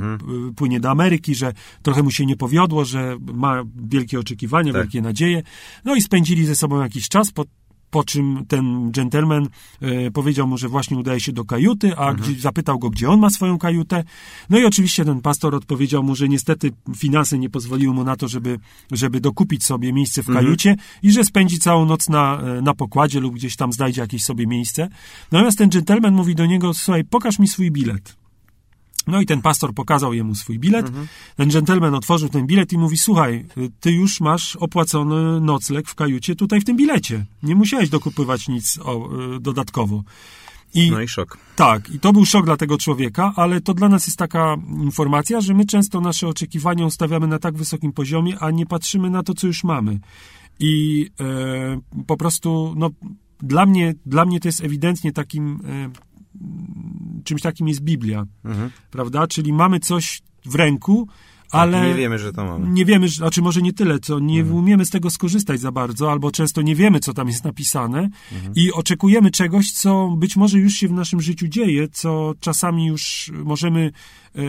y, 0.50 0.54
płynie 0.54 0.80
do 0.80 0.90
Ameryki, 0.90 1.36
że 1.36 1.54
trochę 1.82 2.04
mu 2.04 2.12
się 2.12 2.26
nie 2.26 2.36
powiodło, 2.36 2.86
że 2.86 3.18
ma 3.34 3.64
wielkie 3.76 4.20
oczekiwania, 4.20 4.74
Tak. 4.74 4.82
wielkie 4.82 5.02
nadzieje. 5.02 5.44
No 5.86 5.96
i 5.96 6.02
spędzili 6.02 6.46
ze 6.46 6.56
sobą 6.56 6.82
jakiś 6.82 7.10
czas, 7.10 7.32
po, 7.32 7.46
po 7.90 8.04
czym 8.04 8.46
ten 8.48 8.92
gentleman 8.92 9.48
e, 9.82 10.12
powiedział 10.12 10.48
mu, 10.48 10.58
że 10.58 10.70
właśnie 10.70 10.98
udaje 10.98 11.20
się 11.20 11.32
do 11.32 11.46
kajuty, 11.46 11.98
a 11.98 12.14
gdzie, 12.14 12.42
zapytał 12.42 12.80
go, 12.80 12.90
gdzie 12.90 13.10
on 13.10 13.20
ma 13.20 13.30
swoją 13.30 13.58
kajutę. 13.58 14.04
No 14.50 14.60
i 14.60 14.66
oczywiście 14.66 15.06
ten 15.06 15.22
pastor 15.22 15.56
odpowiedział 15.56 16.04
mu, 16.04 16.16
że 16.16 16.30
niestety 16.30 16.72
finanse 16.98 17.38
nie 17.38 17.50
pozwoliły 17.50 17.94
mu 17.94 18.04
na 18.04 18.16
to, 18.16 18.28
żeby, 18.28 18.60
żeby 18.92 19.22
dokupić 19.22 19.66
sobie 19.66 19.94
miejsce 19.94 20.24
w 20.24 20.34
kajucie 20.34 20.76
i 21.04 21.12
że 21.12 21.24
spędzi 21.24 21.60
całą 21.60 21.86
noc 21.86 22.10
na, 22.10 22.42
e, 22.42 22.62
na 22.62 22.74
pokładzie 22.74 23.20
lub 23.20 23.36
gdzieś 23.36 23.56
tam 23.56 23.74
znajdzie 23.74 24.02
jakieś 24.02 24.24
sobie 24.24 24.48
miejsce. 24.48 24.90
Natomiast 25.32 25.58
ten 25.58 25.70
gentleman 25.70 26.14
mówi 26.14 26.36
do 26.36 26.46
niego, 26.46 26.74
słuchaj, 26.74 27.04
pokaż 27.04 27.40
mi 27.40 27.48
swój 27.48 27.72
bilet. 27.72 28.19
No 29.10 29.22
i 29.22 29.26
ten 29.26 29.42
pastor 29.42 29.74
pokazał 29.74 30.14
jemu 30.14 30.36
swój 30.36 30.60
bilet. 30.60 30.92
Ten 31.36 31.50
gentleman 31.50 31.96
otworzył 31.96 32.30
ten 32.30 32.46
bilet 32.48 32.74
i 32.74 32.78
mówi: 32.78 32.98
Słuchaj, 32.98 33.46
ty 33.80 33.92
już 33.92 34.22
masz 34.22 34.56
opłacony 34.56 35.42
nocleg 35.42 35.88
w 35.88 35.96
kajucie 35.96 36.36
tutaj 36.36 36.62
w 36.62 36.66
tym 36.66 36.78
bilecie. 36.78 37.26
Nie 37.44 37.56
musiałeś 37.56 37.90
dokupywać 37.90 38.48
nic 38.48 38.80
o, 38.84 39.10
y, 39.36 39.40
dodatkowo. 39.40 40.04
I 40.74 40.92
No 40.92 41.02
i 41.02 41.08
szok. 41.08 41.38
tak, 41.56 41.90
i 41.90 42.00
to 42.00 42.14
był 42.14 42.26
szok 42.26 42.46
dla 42.46 42.58
tego 42.58 42.78
człowieka, 42.78 43.34
ale 43.36 43.62
to 43.62 43.74
dla 43.74 43.90
nas 43.90 44.08
jest 44.08 44.20
taka 44.20 44.56
informacja, 44.84 45.42
że 45.42 45.54
my 45.54 45.66
często 45.66 46.02
nasze 46.02 46.28
oczekiwania 46.28 46.86
ustawiamy 46.86 47.28
na 47.28 47.40
tak 47.40 47.58
wysokim 47.58 47.94
poziomie, 47.94 48.40
a 48.40 48.52
nie 48.52 48.66
patrzymy 48.66 49.10
na 49.10 49.24
to, 49.24 49.34
co 49.34 49.48
już 49.48 49.64
mamy. 49.64 50.00
I 50.60 51.06
e, 51.20 52.04
po 52.08 52.18
prostu, 52.18 52.74
no, 52.78 52.90
dla 53.40 53.66
mnie, 53.66 53.94
dla 54.06 54.26
mnie 54.26 54.40
to 54.40 54.48
jest 54.48 54.64
ewidentnie 54.64 55.12
takim, 55.12 55.60
e, 55.66 55.90
czymś 57.24 57.42
takim 57.42 57.68
jest 57.68 57.82
Biblia, 57.82 58.26
prawda? 58.92 59.28
Czyli 59.28 59.54
mamy 59.54 59.80
coś 59.80 60.22
w 60.46 60.56
ręku, 60.56 61.08
ale 61.52 61.72
Tak, 61.80 61.88
nie 61.88 61.94
wiemy, 61.96 62.20
że 62.20 62.34
to 62.34 62.46
mamy. 62.46 62.68
nie 62.70 62.86
wiemy, 62.86 63.08
że- 63.08 63.16
znaczy 63.16 63.42
może 63.42 63.62
nie 63.62 63.74
tyle, 63.74 64.00
co 64.00 64.20
nie 64.20 64.46
umiemy 64.46 64.86
z 64.86 64.90
tego 64.90 65.10
skorzystać 65.10 65.60
za 65.60 65.72
bardzo, 65.72 66.12
albo 66.12 66.32
często 66.32 66.62
nie 66.62 66.76
wiemy, 66.76 67.00
co 67.00 67.14
tam 67.14 67.28
jest 67.28 67.44
napisane. 67.44 68.10
I 68.56 68.72
oczekujemy 68.74 69.32
czegoś, 69.32 69.72
co 69.72 70.08
być 70.18 70.36
może 70.36 70.60
już 70.60 70.74
się 70.74 70.88
w 70.88 70.92
naszym 70.92 71.22
życiu 71.22 71.48
dzieje, 71.48 71.88
co 71.88 72.34
czasami 72.40 72.86
już 72.86 73.32
możemy 73.44 73.92
e, 74.36 74.42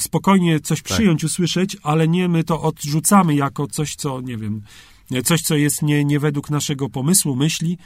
spokojnie 0.00 0.60
coś 0.60 0.82
przyjąć, 0.82 1.24
usłyszeć, 1.24 1.76
ale 1.82 2.08
nie 2.08 2.28
my 2.28 2.44
to 2.44 2.62
odrzucamy 2.62 3.34
jako 3.34 3.66
coś, 3.66 3.94
co, 3.94 4.20
nie 4.20 4.36
wiem, 4.36 4.62
coś, 5.24 5.42
co 5.42 5.56
jest 5.56 5.82
nie, 5.82 6.04
nie 6.04 6.20
według 6.20 6.50
naszego 6.50 6.88
pomysłu, 6.88 7.36
myśli 7.36 7.78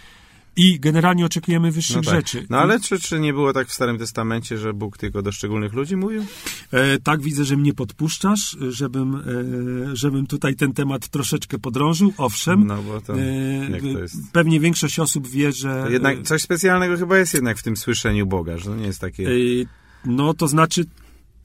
i 0.56 0.80
generalnie 0.80 1.26
oczekujemy 1.26 1.70
wyższych 1.72 1.96
No, 1.96 2.02
tak. 2.02 2.14
rzeczy. 2.14 2.46
no 2.50 2.58
ale 2.58 2.80
czy, 2.80 2.98
czy 3.00 3.20
nie 3.20 3.32
było 3.32 3.52
tak 3.52 3.68
w 3.68 3.72
Starym 3.72 3.98
Testamencie, 3.98 4.58
że 4.58 4.72
Bóg 4.74 4.98
tylko 4.98 5.22
do 5.22 5.32
szczególnych 5.32 5.72
ludzi 5.72 5.96
mówił? 5.96 6.24
E, 6.72 6.98
tak, 6.98 7.22
widzę, 7.22 7.44
że 7.44 7.56
mnie 7.56 7.74
podpuszczasz, 7.74 8.56
żebym, 8.68 9.14
e, 9.14 9.96
żebym 9.96 10.26
tutaj 10.26 10.54
ten 10.56 10.72
temat 10.72 11.08
troszeczkę 11.08 11.58
podrążył. 11.58 12.12
Owszem, 12.18 12.66
No 12.66 12.82
bo 12.82 13.00
to, 13.00 13.18
e, 13.20 13.70
jak 13.70 13.82
to 13.82 13.98
jest? 13.98 14.16
pewnie 14.32 14.60
większość 14.60 14.98
osób 14.98 15.28
wie, 15.28 15.52
że... 15.52 15.82
To 15.86 15.90
jednak 15.90 16.22
coś 16.22 16.42
specjalnego 16.42 16.96
chyba 16.96 17.18
jest 17.18 17.34
jednak 17.34 17.58
w 17.58 17.62
tym 17.62 17.76
słyszeniu 17.76 18.26
Boga, 18.26 18.58
że 18.58 18.64
to 18.64 18.76
nie 18.76 18.86
jest 18.86 19.00
takie... 19.00 19.28
e, 19.28 19.32
no, 20.04 20.34
to 20.34 20.48
znaczy... 20.48 20.84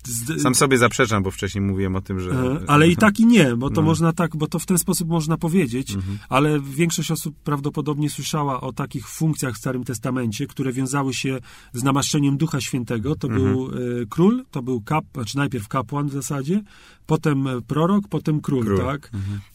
z- 0.07 0.41
Sam 0.41 0.55
sobie 0.55 0.77
zaprzeczam, 0.77 1.23
bo 1.23 1.31
wcześniej 1.31 1.61
mówiłem 1.61 1.95
o 1.95 2.01
tym, 2.01 2.19
że... 2.19 2.31
E, 2.31 2.69
Ale 2.69 2.87
i 2.89 2.95
tak 2.95 3.19
i 3.19 3.25
nie, 3.25 3.55
bo 3.55 3.69
to 3.69 3.81
No. 3.81 3.87
można 3.87 4.13
tak, 4.13 4.37
bo 4.37 4.47
to 4.47 4.59
w 4.59 4.65
ten 4.65 4.77
sposób 4.77 5.07
można 5.09 5.37
powiedzieć, 5.37 5.93
Mhm. 5.95 6.17
ale 6.29 6.59
większość 6.61 7.11
osób 7.11 7.35
prawdopodobnie 7.43 8.09
słyszała 8.09 8.61
o 8.61 8.73
takich 8.73 9.07
funkcjach 9.09 9.53
w 9.55 9.57
Starym 9.57 9.83
Testamencie, 9.83 10.47
które 10.47 10.73
wiązały 10.73 11.13
się 11.13 11.39
z 11.73 11.83
namaszczeniem 11.83 12.37
Ducha 12.37 12.61
Świętego. 12.61 13.15
To 13.15 13.27
Mhm. 13.27 13.45
był 13.45 13.67
e, 13.67 13.71
król, 14.09 14.43
to 14.51 14.61
był 14.63 14.81
kap, 14.81 15.05
znaczy 15.13 15.37
najpierw 15.37 15.67
kapłan 15.67 16.07
w 16.07 16.13
zasadzie, 16.13 16.61
potem 17.05 17.47
e, 17.47 17.61
prorok, 17.61 18.07
potem 18.09 18.41
król, 18.41 18.65
Król. 18.65 18.77
tak? 18.79 19.11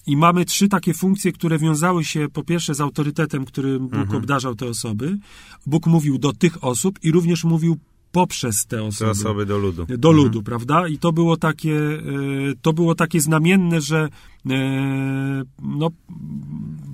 I 0.06 0.16
mamy 0.16 0.44
trzy 0.44 0.68
takie 0.68 0.94
funkcje, 0.94 1.32
które 1.32 1.58
wiązały 1.58 2.04
się 2.04 2.26
po 2.32 2.44
pierwsze 2.44 2.74
z 2.74 2.80
autorytetem, 2.80 3.44
którym 3.44 3.78
Bóg 3.82 3.94
Mhm. 3.94 4.16
obdarzał 4.16 4.54
te 4.54 4.66
osoby. 4.66 5.18
Bóg 5.66 5.86
mówił 5.86 6.18
do 6.18 6.32
tych 6.32 6.64
osób 6.64 6.98
i 7.02 7.10
również 7.10 7.44
mówił 7.44 7.76
poprzez 8.12 8.66
te 8.66 8.76
Te 8.76 8.82
osoby. 8.84 9.10
osoby 9.10 9.46
do 9.46 9.58
ludu. 9.58 9.86
do 9.98 10.12
ludu, 10.12 10.42
prawda? 10.42 10.88
I 10.88 10.98
to 10.98 11.12
było 11.12 11.36
takie, 11.36 11.76
e, 11.76 12.00
to 12.62 12.72
było 12.72 12.94
takie 12.94 13.20
znamienne, 13.20 13.80
że 13.80 14.08
e, 14.50 15.44
no, 15.62 15.88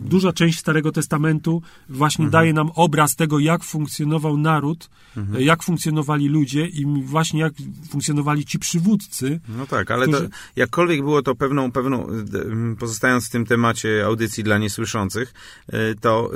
duża 0.05 0.33
część 0.33 0.59
Starego 0.59 0.93
Testamentu 0.93 1.63
właśnie 1.89 2.29
daje 2.31 2.53
nam 2.53 2.71
obraz 2.75 3.17
tego, 3.17 3.39
jak 3.39 3.65
funkcjonował 3.65 4.37
naród, 4.37 4.91
e, 5.35 5.43
jak 5.43 5.63
funkcjonowali 5.63 6.29
ludzie 6.29 6.67
i 6.67 6.87
właśnie 7.05 7.41
jak 7.41 7.53
funkcjonowali 7.91 8.45
ci 8.45 8.59
przywódcy. 8.59 9.41
No 9.49 9.67
tak, 9.67 9.91
ale 9.91 10.07
to, 10.07 10.13
którzy- 10.13 10.29
jakkolwiek 10.57 11.01
było 11.03 11.23
to 11.23 11.35
pewną, 11.35 11.73
pewną, 11.73 12.07
m, 12.09 12.77
pozostając 12.81 13.27
w 13.27 13.31
tym 13.31 13.47
temacie 13.47 14.03
audycji 14.07 14.45
dla 14.45 14.59
niesłyszących, 14.59 15.35
to 16.01 16.31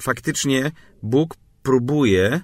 faktycznie 0.00 0.70
Bóg 1.02 1.34
próbuje 1.62 2.40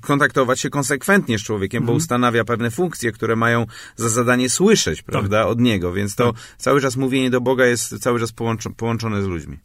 kontaktować 0.00 0.60
się 0.60 0.70
konsekwentnie 0.70 1.38
z 1.38 1.42
człowiekiem, 1.42 1.86
bo 1.86 1.92
ustanawia 1.92 2.44
pewne 2.44 2.70
funkcje, 2.70 3.12
które 3.12 3.36
mają 3.36 3.66
za 3.96 4.08
zadanie 4.08 4.50
słyszeć, 4.50 5.02
prawda, 5.02 5.46
od 5.46 5.60
Niego, 5.60 5.92
więc 5.92 6.14
to 6.14 6.32
cały 6.58 6.80
czas 6.80 6.96
mówienie 6.96 7.30
do 7.30 7.40
Boga 7.40 7.66
jest 7.66 7.98
cały 7.98 8.20
czas 8.20 8.32
połączo- 8.32 8.74
połączone 8.74 9.22
z 9.22 9.26
ludźmi. 9.26 9.58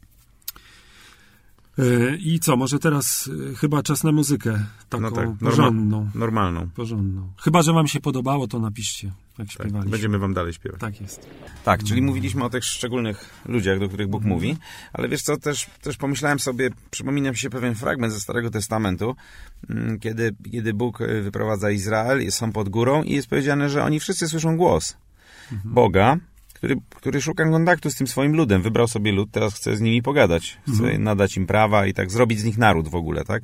E, 1.80 2.16
I 2.16 2.40
co, 2.40 2.58
może 2.58 2.80
teraz 2.80 3.30
e, 3.52 3.56
chyba 3.56 3.84
czas 3.84 4.04
na 4.04 4.12
muzykę 4.12 4.66
taką 4.90 5.02
No 5.04 5.12
tak, 5.12 5.26
norma- 5.30 5.38
porządną. 5.50 6.10
Normalną. 6.16 6.70
Porządną. 6.76 7.34
Chyba, 7.38 7.62
że 7.62 7.74
wam 7.74 7.88
się 7.88 8.00
podobało, 8.00 8.48
to 8.48 8.60
napiszcie, 8.60 9.12
jak 9.40 9.48
Tak, 9.48 9.52
śpiewaliśmy. 9.54 9.92
będziemy 9.92 10.20
wam 10.20 10.34
dalej 10.34 10.54
śpiewać. 10.54 10.82
Tak 10.82 11.02
jest. 11.02 11.28
Tak, 11.64 11.84
czyli 11.84 12.02
mówiliśmy 12.02 12.44
o 12.44 12.50
tych 12.50 12.64
szczególnych 12.66 13.30
ludziach, 13.46 13.80
do 13.80 13.88
których 13.88 14.08
Bóg 14.08 14.24
mówi, 14.24 14.58
ale 14.94 15.08
wiesz 15.10 15.22
co, 15.22 15.38
też, 15.38 15.70
też 15.82 15.98
pomyślałem 15.98 16.40
sobie, 16.40 16.70
przypomina 16.92 17.30
mi 17.32 17.38
się 17.38 17.50
pewien 17.50 17.76
fragment 17.76 18.14
ze 18.14 18.20
Starego 18.20 18.50
Testamentu, 18.50 19.16
mm, 19.70 20.00
kiedy, 20.00 20.36
kiedy 20.52 20.74
Bóg 20.74 21.02
y, 21.02 21.22
wyprowadza 21.22 21.72
Izrael, 21.72 22.32
są 22.32 22.52
pod 22.52 22.70
górą 22.70 23.04
i 23.04 23.12
jest 23.14 23.28
powiedziane, 23.28 23.70
że 23.70 23.84
oni 23.84 24.00
wszyscy 24.00 24.28
słyszą 24.28 24.58
głos 24.58 24.98
Boga, 25.64 26.18
który, 26.54 26.76
który 26.96 27.22
szuka 27.22 27.50
kontaktu 27.50 27.90
z 27.90 27.96
tym 27.96 28.08
swoim 28.08 28.36
ludem. 28.36 28.62
Wybrał 28.62 28.88
sobie 28.88 29.12
lud, 29.12 29.30
teraz 29.32 29.54
chce 29.56 29.76
z 29.76 29.82
nimi 29.82 30.02
pogadać, 30.02 30.58
chce 30.74 30.98
nadać 30.98 31.38
im 31.38 31.48
prawa 31.48 31.86
i 31.86 31.94
tak 31.94 32.12
zrobić 32.12 32.40
z 32.40 32.44
nich 32.44 32.58
naród 32.58 32.88
w 32.88 32.96
ogóle, 32.96 33.24
tak? 33.24 33.44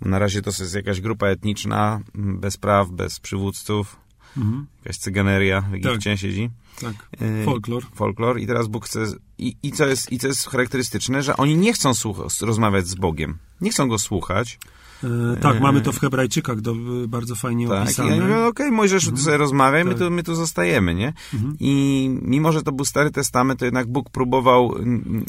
Na 0.00 0.18
razie 0.18 0.42
to 0.42 0.50
jest 0.50 0.74
jakaś 0.74 1.00
grupa 1.00 1.26
etniczna, 1.26 2.00
mm, 2.14 2.38
bez 2.40 2.56
praw, 2.56 2.90
bez 2.90 3.20
przywódców, 3.20 3.96
Mhm. 4.36 4.66
jakaś 4.84 4.96
cyganeria 4.98 5.60
w 5.60 5.74
Egipcie 5.74 6.18
siedzi 6.18 6.50
Tak. 6.80 6.94
Y, 7.22 7.44
Folklor. 7.44 7.86
folklor 7.94 8.40
i 8.40 8.46
teraz 8.46 8.66
Bóg 8.68 8.84
chce... 8.86 9.04
I, 9.38 9.56
i, 9.62 9.72
co 9.72 9.86
jest, 9.86 10.12
I 10.12 10.18
co 10.18 10.26
jest 10.26 10.48
charakterystyczne, 10.48 11.22
że 11.22 11.36
oni 11.36 11.56
nie 11.56 11.72
chcą 11.72 11.94
słuch- 11.94 12.40
rozmawiać 12.40 12.86
z 12.86 12.94
Bogiem. 12.94 13.38
Nie 13.60 13.70
chcą 13.70 13.88
Go 13.88 13.98
słuchać. 13.98 14.58
E, 15.04 15.36
tak, 15.40 15.60
mamy 15.60 15.80
to 15.80 15.92
w 15.92 16.00
Hebrajczykach 16.00 16.60
do, 16.60 16.74
bardzo 17.08 17.34
fajnie 17.34 17.68
Tak. 17.68 17.82
Opisane. 17.82 18.20
mówią, 18.20 18.46
okej, 18.46 18.72
Mojżesz, 18.72 19.08
tu 19.08 19.16
sobie 19.16 19.36
rozmawiaj, 19.36 19.84
my, 19.84 19.90
Tak. 19.90 19.98
tu, 19.98 20.10
my 20.10 20.22
tu 20.22 20.34
zostajemy, 20.34 20.94
nie? 20.94 21.12
Mhm. 21.34 21.56
I 21.60 22.08
mimo, 22.22 22.52
że 22.52 22.62
to 22.62 22.72
był 22.72 22.84
Stary 22.84 23.10
Testament, 23.10 23.60
to 23.60 23.64
jednak 23.64 23.86
Bóg 23.86 24.10
próbował 24.10 24.74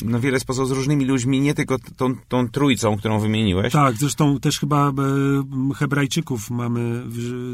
na 0.06 0.20
wiele 0.20 0.40
sposobów 0.40 0.70
z 0.70 0.72
różnymi 0.72 1.06
ludźmi, 1.06 1.42
nie 1.42 1.54
tylko 1.54 1.76
tą, 1.98 2.16
tą 2.28 2.50
trójcą, 2.50 2.98
którą 2.98 3.20
wymieniłeś. 3.20 3.74
Tak, 3.74 3.96
zresztą 3.96 4.40
też 4.40 4.60
chyba 4.60 4.90
e, 4.90 4.94
Hebrajczyków 5.76 6.50
mamy 6.50 7.04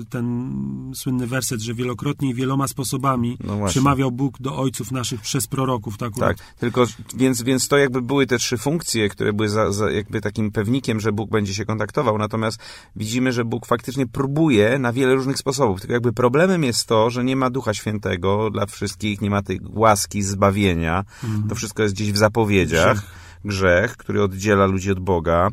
ten 0.09 0.53
słynny 0.95 1.27
werset, 1.27 1.61
że 1.61 1.73
wielokrotnie 1.73 2.29
i 2.29 2.33
wieloma 2.33 2.67
sposobami 2.67 3.37
No 3.43 3.65
przemawiał 3.67 4.11
Bóg 4.11 4.41
do 4.41 4.57
ojców 4.57 4.91
naszych 4.91 5.21
przez 5.21 5.47
proroków. 5.47 5.97
Tak, 5.97 6.13
Tak, 6.15 6.37
tylko 6.59 6.85
więc, 7.15 7.41
więc 7.41 7.67
to 7.67 7.77
jakby 7.77 8.01
były 8.01 8.27
te 8.27 8.37
trzy 8.37 8.57
funkcje, 8.57 9.09
które 9.09 9.33
były 9.33 9.49
za, 9.49 9.71
za 9.71 9.91
jakby 9.91 10.21
takim 10.21 10.51
pewnikiem, 10.51 10.99
że 10.99 11.11
Bóg 11.11 11.29
będzie 11.29 11.53
się 11.53 11.65
kontaktował. 11.65 12.02
Natomiast 12.17 12.59
widzimy, 12.95 13.31
że 13.31 13.45
Bóg 13.45 13.65
faktycznie 13.65 14.07
próbuje 14.07 14.79
na 14.79 14.93
wiele 14.93 15.15
różnych 15.15 15.37
sposobów. 15.37 15.81
Tylko 15.81 15.93
jakby 15.93 16.13
problemem 16.13 16.63
jest 16.63 16.87
to, 16.87 17.09
że 17.09 17.23
nie 17.23 17.35
ma 17.35 17.49
Ducha 17.49 17.73
Świętego 17.73 18.49
dla 18.49 18.65
wszystkich, 18.65 19.21
nie 19.21 19.29
ma 19.29 19.41
tej 19.41 19.59
łaski 19.69 20.23
zbawienia. 20.23 21.03
To 21.49 21.55
wszystko 21.55 21.83
jest 21.83 21.95
gdzieś 21.95 22.11
w 22.11 22.17
zapowiedziach. 22.17 22.97
Grzech, 23.45 23.97
który 23.97 24.23
oddziela 24.23 24.65
ludzi 24.65 24.91
od 24.91 24.99
Boga, 24.99 25.49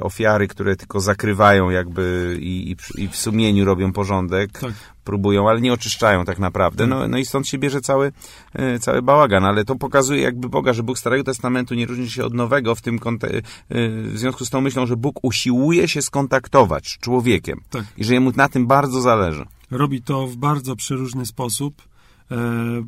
ofiary, 0.00 0.48
które 0.48 0.76
tylko 0.76 1.00
zakrywają 1.00 1.70
jakby 1.70 2.36
i, 2.40 2.70
i, 2.70 3.02
i 3.02 3.08
w 3.08 3.16
sumieniu 3.16 3.64
robią 3.64 3.92
porządek, 3.92 4.58
Tak. 4.58 4.72
próbują, 5.04 5.48
ale 5.48 5.60
nie 5.60 5.72
oczyszczają 5.72 6.24
tak 6.24 6.38
naprawdę. 6.38 6.86
No, 6.86 7.08
no 7.08 7.18
i 7.18 7.24
stąd 7.24 7.48
się 7.48 7.58
bierze 7.58 7.80
cały, 7.80 8.12
e, 8.52 8.78
cały 8.78 9.02
bałagan, 9.02 9.44
ale 9.44 9.64
to 9.64 9.76
pokazuje 9.76 10.22
jakby 10.22 10.48
Boga, 10.48 10.72
że 10.72 10.82
Bóg 10.82 10.98
Starego 10.98 11.24
Testamentu 11.24 11.74
nie 11.74 11.86
różni 11.86 12.10
się 12.10 12.24
od 12.24 12.34
Nowego 12.34 12.74
w 12.74 12.80
tym 12.80 12.96
e, 12.96 13.40
w 13.68 14.18
związku 14.18 14.44
z 14.44 14.50
tą 14.50 14.60
myślą, 14.60 14.86
że 14.86 14.96
Bóg 14.96 15.18
usiłuje 15.22 15.88
się 15.88 16.02
skontaktować 16.02 16.88
z 16.88 16.98
człowiekiem 16.98 17.60
Tak. 17.70 17.84
i 17.96 18.04
że 18.04 18.14
jemu 18.14 18.32
na 18.36 18.48
tym 18.48 18.66
bardzo 18.66 19.00
zależy. 19.00 19.44
Robi 19.70 20.02
to 20.02 20.26
w 20.26 20.36
bardzo 20.36 20.76
przeróżny 20.76 21.26
sposób. 21.26 21.82
E, 22.30 22.34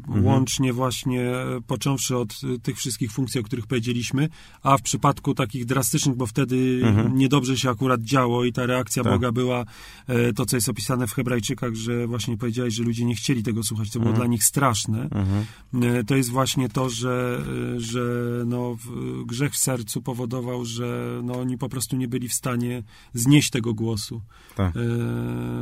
Mhm. 0.06 0.24
Łącznie 0.24 0.72
właśnie 0.72 1.22
e, 1.22 1.60
począwszy 1.66 2.16
od 2.16 2.40
e, 2.54 2.58
tych 2.58 2.76
wszystkich 2.76 3.12
funkcji, 3.12 3.40
o 3.40 3.44
których 3.44 3.66
powiedzieliśmy, 3.66 4.28
a 4.62 4.78
w 4.78 4.82
przypadku 4.82 5.34
takich 5.34 5.64
drastycznych, 5.64 6.16
bo 6.16 6.26
wtedy 6.26 6.82
niedobrze 7.14 7.56
się 7.56 7.70
akurat 7.70 8.00
działo 8.02 8.44
i 8.44 8.52
ta 8.52 8.66
reakcja 8.66 9.00
Mhm. 9.00 9.14
Tak. 9.14 9.20
Boga 9.20 9.32
była 9.32 9.64
to, 10.34 10.46
co 10.46 10.56
jest 10.56 10.68
opisane 10.68 11.06
w 11.06 11.12
Hebrajczykach, 11.12 11.74
że 11.74 12.06
właśnie 12.06 12.36
powiedziałeś, 12.36 12.74
że 12.74 12.82
ludzie 12.82 13.04
nie 13.04 13.14
chcieli 13.14 13.42
tego 13.42 13.62
słuchać, 13.62 13.90
to 13.90 13.98
było 13.98 14.10
Mhm. 14.10 14.16
dla 14.16 14.26
nich 14.32 14.44
straszne. 14.44 15.08
E, 15.82 16.04
To 16.04 16.16
jest 16.16 16.30
właśnie 16.30 16.68
to, 16.68 16.90
że, 16.90 17.44
że 17.76 18.02
no, 18.46 18.76
grzech 19.26 19.52
w 19.52 19.56
sercu 19.58 20.02
powodował, 20.02 20.64
że 20.64 21.20
no, 21.24 21.40
oni 21.40 21.58
po 21.58 21.68
prostu 21.68 21.96
nie 21.96 22.08
byli 22.08 22.28
w 22.28 22.34
stanie 22.34 22.82
znieść 23.14 23.50
tego 23.50 23.74
głosu. 23.74 24.22
Tak. 24.56 24.74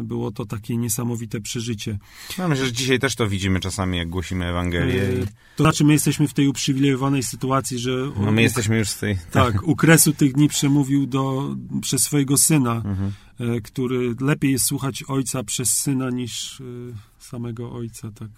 Było 0.02 0.30
to 0.30 0.44
takie 0.46 0.76
niesamowite 0.76 1.40
przeżycie. 1.40 1.98
No, 2.38 2.48
myślę, 2.48 2.66
że 2.66 2.72
dzisiaj 2.72 2.98
też 2.98 3.14
to 3.14 3.28
widzimy 3.28 3.60
czasami, 3.64 3.98
jak 3.98 4.08
głosimy 4.08 4.44
Ewangelię. 4.46 5.02
E, 5.02 5.26
To 5.56 5.62
znaczy, 5.64 5.84
my 5.84 5.92
jesteśmy 5.92 6.28
w 6.28 6.34
tej 6.34 6.48
uprzywilejowanej 6.48 7.22
sytuacji, 7.22 7.78
że 7.78 7.90
no, 8.20 8.32
my 8.32 8.42
jesteśmy 8.42 8.78
już 8.78 8.88
z 8.88 8.98
tej... 8.98 9.18
tak, 9.30 9.62
u 9.68 9.76
kresu 9.76 10.12
tych 10.12 10.32
dni 10.32 10.48
przemówił 10.48 11.06
do, 11.06 11.54
przez 11.82 12.02
swojego 12.02 12.36
syna, 12.36 12.74
Mhm. 12.74 13.12
e, 13.40 13.60
który 13.60 14.14
lepiej 14.20 14.52
jest 14.52 14.64
słuchać 14.64 15.02
ojca 15.08 15.44
przez 15.44 15.72
syna 15.72 16.10
niż 16.10 16.60
e, 16.60 16.64
samego 17.18 17.72
ojca, 17.72 18.10
tak, 18.10 18.28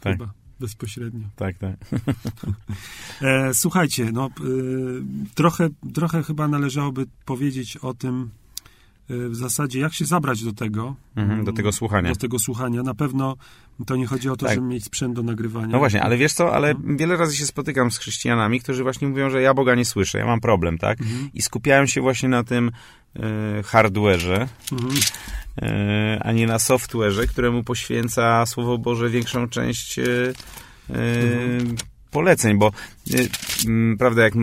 Tak. 0.00 0.12
chyba 0.12 0.32
bezpośrednio. 0.60 1.26
Tak, 1.36 1.58
tak. 1.58 1.76
E, 3.22 3.54
słuchajcie, 3.54 4.10
no, 4.12 4.30
trochę, 5.34 5.68
trochę 5.94 6.22
chyba 6.22 6.48
należałoby 6.48 7.06
powiedzieć 7.24 7.76
o 7.76 7.94
tym 7.94 8.30
w 9.08 9.34
zasadzie, 9.36 9.80
jak 9.80 9.94
się 9.94 10.04
zabrać 10.04 10.44
do 10.44 10.52
tego. 10.52 10.94
Mhm, 11.16 11.44
do 11.44 11.52
tego 11.52 11.72
słuchania. 11.72 12.10
Do 12.10 12.16
tego 12.16 12.38
słuchania. 12.38 12.82
Na 12.82 12.94
pewno 12.94 13.36
to 13.86 13.96
nie 13.96 14.06
chodzi 14.06 14.28
o 14.28 14.36
to, 14.36 14.46
Tak. 14.46 14.54
żeby 14.54 14.66
mieć 14.66 14.84
sprzęt 14.84 15.14
do 15.16 15.22
nagrywania. 15.22 15.66
No 15.66 15.78
właśnie, 15.78 16.02
ale 16.02 16.16
wiesz 16.16 16.32
co, 16.32 16.54
ale 16.54 16.70
Mhm. 16.70 16.96
wiele 16.96 17.16
razy 17.16 17.36
się 17.36 17.46
spotykam 17.46 17.90
z 17.90 17.98
chrześcijanami, 17.98 18.60
którzy 18.60 18.82
właśnie 18.82 19.08
mówią, 19.08 19.30
że 19.30 19.42
ja 19.42 19.54
Boga 19.54 19.74
nie 19.74 19.84
słyszę, 19.84 20.18
ja 20.18 20.26
mam 20.26 20.40
problem, 20.40 20.78
tak? 20.78 21.00
Mhm. 21.00 21.30
I 21.34 21.42
skupiają 21.42 21.86
się 21.86 22.00
właśnie 22.00 22.28
na 22.28 22.44
tym 22.44 22.70
e, 23.16 23.62
hardware'ze, 23.62 24.46
Mhm. 24.72 24.92
e, 25.62 26.18
a 26.22 26.32
nie 26.32 26.46
na 26.46 26.56
software'ze, 26.56 27.26
któremu 27.26 27.64
poświęca 27.64 28.46
Słowo 28.46 28.78
Boże 28.78 29.10
większą 29.10 29.48
część 29.48 29.98
e, 29.98 30.04
e, 30.04 30.32
Mhm. 30.90 31.76
Poleceń, 32.12 32.58
bo 32.58 32.66
e, 32.66 33.18
m, 33.66 33.96
prawda, 33.98 34.22
jak 34.22 34.34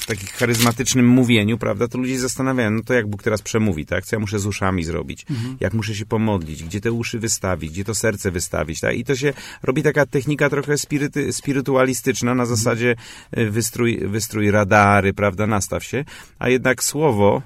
w 0.00 0.06
takim 0.06 0.28
charyzmatycznym 0.28 1.06
mówieniu, 1.08 1.58
prawda, 1.58 1.88
to 1.88 1.98
ludzie 1.98 2.18
zastanawiają, 2.18 2.70
no 2.70 2.82
to 2.82 2.94
jak 2.94 3.06
Bóg 3.06 3.22
teraz 3.22 3.42
przemówi, 3.42 3.86
tak? 3.86 4.06
Co 4.06 4.16
ja 4.16 4.20
muszę 4.20 4.38
z 4.38 4.46
uszami 4.46 4.84
zrobić? 4.84 5.26
Mhm. 5.30 5.56
Jak 5.60 5.74
muszę 5.74 5.94
się 5.94 6.06
pomodlić? 6.06 6.64
Gdzie 6.64 6.80
te 6.80 6.92
uszy 6.92 7.18
wystawić? 7.18 7.70
Gdzie 7.70 7.84
to 7.84 7.94
serce 7.94 8.30
wystawić? 8.30 8.80
Tak? 8.80 8.96
I 8.96 9.04
to 9.04 9.16
się 9.16 9.32
robi 9.62 9.82
taka 9.82 10.06
technika 10.06 10.50
trochę 10.50 10.78
spiryty, 10.78 11.32
spirytualistyczna 11.32 12.34
na 12.34 12.46
zasadzie 12.46 12.96
e, 13.30 13.46
wystrój, 13.50 13.98
wystrój 13.98 14.50
radary, 14.50 15.14
prawda, 15.14 15.46
nastaw 15.46 15.84
się, 15.84 16.04
a 16.38 16.48
jednak 16.48 16.84
słowo 16.84 17.42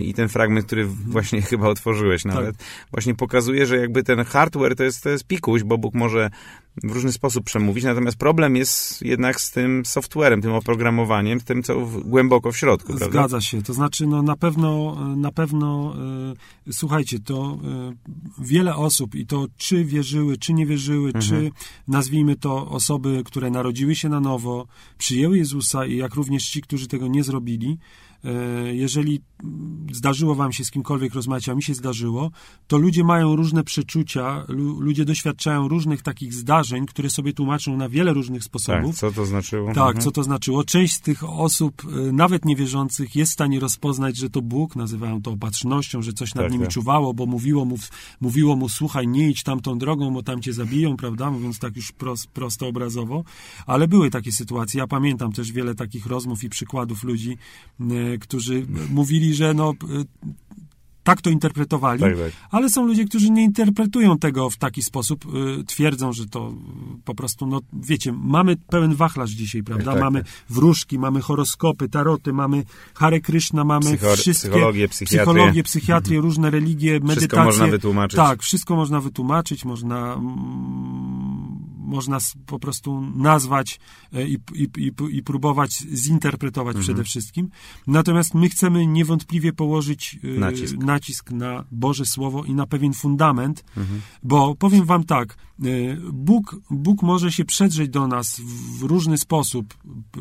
i 0.00 0.14
ten 0.14 0.28
fragment, 0.28 0.66
który 0.66 0.86
właśnie 0.86 1.42
chyba 1.50 1.68
otworzyłeś 1.68 2.24
nawet, 2.24 2.56
właśnie 2.90 3.14
pokazuje, 3.14 3.66
że 3.66 3.76
jakby 3.76 4.02
ten 4.02 4.24
hardware 4.24 4.76
to 4.76 4.84
jest, 4.84 5.02
to 5.02 5.08
jest 5.08 5.26
pikuś, 5.26 5.62
bo 5.62 5.78
Bóg 5.78 5.94
może 5.94 6.30
w 6.82 6.90
różny 6.90 7.12
sposób 7.12 7.44
przemówić, 7.44 7.84
natomiast 7.84 8.16
problem 8.16 8.56
jest 8.56 9.02
jednak 9.02 9.40
z 9.40 9.50
tym 9.50 9.86
softwarem, 9.86 10.42
tym 10.42 10.52
oprogramowaniem, 10.52 11.40
tym, 11.40 11.62
co 11.62 11.80
w, 11.80 12.00
głęboko 12.00 12.52
w 12.52 12.56
środku, 12.56 12.86
prawda? 12.86 13.06
Zgadza 13.06 13.40
się. 13.40 13.62
To 13.62 13.74
znaczy, 13.74 14.06
no 14.06 14.22
na 14.22 14.36
pewno, 14.36 14.96
na 15.16 15.32
pewno, 15.32 15.94
e, 16.68 16.72
słuchajcie, 16.72 17.18
to 17.20 17.58
e, 17.64 17.94
wiele 18.38 18.76
osób 18.76 19.14
i 19.14 19.26
to 19.26 19.46
czy 19.56 19.84
wierzyły, 19.84 20.36
czy 20.36 20.52
nie 20.52 20.66
wierzyły, 20.66 21.06
Mhm. 21.06 21.24
czy 21.24 21.50
nazwijmy 21.88 22.36
to 22.36 22.68
osoby, 22.68 23.22
które 23.24 23.50
narodziły 23.50 23.94
się 23.94 24.08
na 24.08 24.20
nowo, 24.20 24.66
przyjęły 24.98 25.38
Jezusa 25.38 25.86
i 25.86 25.96
jak 25.96 26.14
również 26.14 26.48
ci, 26.48 26.62
którzy 26.62 26.88
tego 26.88 27.06
nie 27.06 27.24
zrobili, 27.24 27.78
jeżeli 28.72 29.20
zdarzyło 29.92 30.34
wam 30.34 30.52
się 30.52 30.64
z 30.64 30.70
kimkolwiek 30.70 31.14
rozmawiać, 31.14 31.48
a 31.48 31.54
mi 31.54 31.62
się 31.62 31.74
zdarzyło, 31.74 32.30
to 32.66 32.78
ludzie 32.78 33.04
mają 33.04 33.36
różne 33.36 33.64
przeczucia, 33.64 34.44
lu, 34.48 34.80
ludzie 34.80 35.04
doświadczają 35.04 35.68
różnych 35.68 36.02
takich 36.02 36.34
zdarzeń, 36.34 36.86
które 36.86 37.10
sobie 37.10 37.32
tłumaczą 37.32 37.76
na 37.76 37.88
wiele 37.88 38.12
różnych 38.12 38.44
sposobów. 38.44 38.90
Tak, 38.90 38.94
co 39.00 39.12
to 39.12 39.26
znaczyło? 39.26 39.66
Tak, 39.68 39.78
Mhm. 39.78 40.00
co 40.00 40.10
to 40.10 40.22
znaczyło. 40.22 40.64
Część 40.64 40.94
z 40.94 41.00
tych 41.00 41.24
osób, 41.24 41.82
y, 42.08 42.12
nawet 42.12 42.44
niewierzących, 42.44 43.16
jest 43.16 43.30
w 43.30 43.34
stanie 43.34 43.60
rozpoznać, 43.60 44.16
że 44.16 44.30
to 44.30 44.42
Bóg, 44.42 44.76
nazywają 44.76 45.22
to 45.22 45.30
opatrznością, 45.30 46.02
że 46.02 46.12
coś 46.12 46.34
nad 46.34 46.44
Tak, 46.44 46.52
nimi 46.52 46.64
tak. 46.64 46.72
czuwało, 46.72 47.14
bo 47.14 47.26
mówiło 47.26 47.64
mu, 47.64 47.76
mówiło 48.20 48.56
mu, 48.56 48.68
słuchaj, 48.68 49.08
nie 49.08 49.30
idź 49.30 49.42
tamtą 49.42 49.78
drogą, 49.78 50.14
bo 50.14 50.22
tam 50.22 50.40
cię 50.42 50.52
zabiją, 50.52 50.96
prawda, 50.96 51.30
mówiąc 51.30 51.58
tak 51.58 51.76
już 51.76 51.92
pros, 51.92 52.26
prosto 52.26 52.68
obrazowo. 52.68 53.24
Ale 53.66 53.88
były 53.88 54.10
takie 54.10 54.32
sytuacje. 54.32 54.78
Ja 54.78 54.86
pamiętam 54.86 55.32
też 55.32 55.52
wiele 55.52 55.74
takich 55.74 56.06
rozmów 56.06 56.44
i 56.44 56.48
przykładów 56.48 57.04
ludzi, 57.04 57.36
y, 57.80 58.13
którzy 58.18 58.66
mówili, 58.90 59.34
że 59.34 59.54
no... 59.54 59.70
y, 59.72 60.04
tak 61.02 61.22
to 61.22 61.30
interpretowali, 61.30 62.00
Tak, 62.00 62.12
tak. 62.18 62.32
ale 62.50 62.70
są 62.70 62.86
ludzie, 62.86 63.04
którzy 63.04 63.30
nie 63.30 63.44
interpretują 63.44 64.18
tego 64.18 64.50
w 64.50 64.56
taki 64.56 64.82
sposób, 64.82 65.24
y, 65.60 65.64
twierdzą, 65.64 66.12
że 66.12 66.26
to 66.26 66.52
po 67.04 67.14
prostu, 67.14 67.46
no 67.46 67.60
wiecie, 67.72 68.12
mamy 68.12 68.56
pełen 68.56 68.94
wachlarz 68.94 69.30
dzisiaj, 69.30 69.62
prawda? 69.62 69.92
tak, 69.92 70.00
mamy 70.00 70.22
tak. 70.24 70.32
wróżki, 70.48 70.98
mamy 70.98 71.20
horoskopy, 71.20 71.88
taroty, 71.88 72.32
mamy 72.32 72.64
Hare 72.94 73.20
Krishna, 73.20 73.64
mamy 73.64 73.86
Psycho- 73.86 74.16
wszystkie... 74.16 74.48
psychologię, 74.50 74.88
psychiatrię. 74.88 75.18
psychologię, 75.32 75.62
psychiatrię, 75.62 76.20
różne 76.20 76.50
religie, 76.50 77.00
medytacje. 77.00 77.44
można 77.44 77.66
wytłumaczyć. 77.66 78.16
Tak, 78.16 78.42
wszystko 78.42 78.76
można 78.76 79.00
wytłumaczyć, 79.00 79.64
można, 79.64 80.14
mm, 80.14 80.24
można 81.84 82.18
po 82.46 82.58
prostu 82.58 83.00
nazwać 83.16 83.80
e, 84.12 84.28
i, 84.28 84.38
i, 84.54 84.68
i, 84.78 84.92
i 85.10 85.22
próbować 85.22 85.72
zinterpretować 85.94 86.76
Mhm. 86.76 86.82
przede 86.84 87.04
wszystkim. 87.04 87.48
Natomiast 87.86 88.34
my 88.34 88.48
chcemy 88.48 88.86
niewątpliwie 88.86 89.52
położyć 89.52 90.18
e, 90.36 90.38
Nacisk. 90.38 90.76
nacisk 90.76 91.30
na 91.30 91.64
Boże 91.72 92.06
Słowo 92.06 92.44
i 92.44 92.54
na 92.54 92.66
pewien 92.66 92.92
fundament, 92.92 93.64
Mhm. 93.76 94.00
bo 94.22 94.54
powiem 94.54 94.84
wam 94.84 95.04
tak, 95.04 95.36
e, 95.62 95.66
Bóg, 96.12 96.56
Bóg 96.70 97.02
może 97.02 97.32
się 97.32 97.44
przedrzeć 97.44 97.90
do 97.90 98.08
nas 98.08 98.40
w 98.78 98.82
różny 98.82 99.18
sposób, 99.18 99.74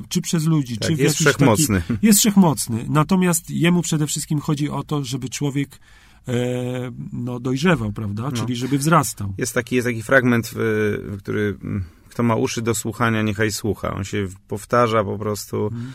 czy 0.09 0.21
przez 0.21 0.45
ludzi, 0.45 0.77
Tak, 0.77 0.89
czy 0.89 0.95
w 0.95 0.99
jest 0.99 1.15
wszechmocny. 1.15 1.81
Taki, 1.87 2.05
jest 2.05 2.19
wszechmocny. 2.19 2.85
Natomiast 2.89 3.49
jemu 3.49 3.81
przede 3.81 4.07
wszystkim 4.07 4.39
chodzi 4.39 4.69
o 4.69 4.83
to, 4.83 5.03
żeby 5.03 5.29
człowiek 5.29 5.79
no, 7.13 7.39
dojrzewał, 7.39 7.91
prawda? 7.91 8.31
Czyli 8.31 8.55
żeby 8.55 8.77
wzrastał. 8.77 9.33
Jest 9.37 9.53
taki, 9.53 9.75
jest 9.75 9.87
taki 9.87 10.03
fragment, 10.03 10.51
który 11.19 11.57
mm, 11.63 11.83
kto 12.09 12.23
ma 12.23 12.35
uszy 12.35 12.61
do 12.61 12.75
słuchania, 12.75 13.21
niechaj 13.21 13.51
słucha. 13.51 13.93
On 13.93 14.03
się 14.03 14.27
powtarza 14.47 15.03
po 15.03 15.17
prostu 15.17 15.65
Mhm. 15.65 15.93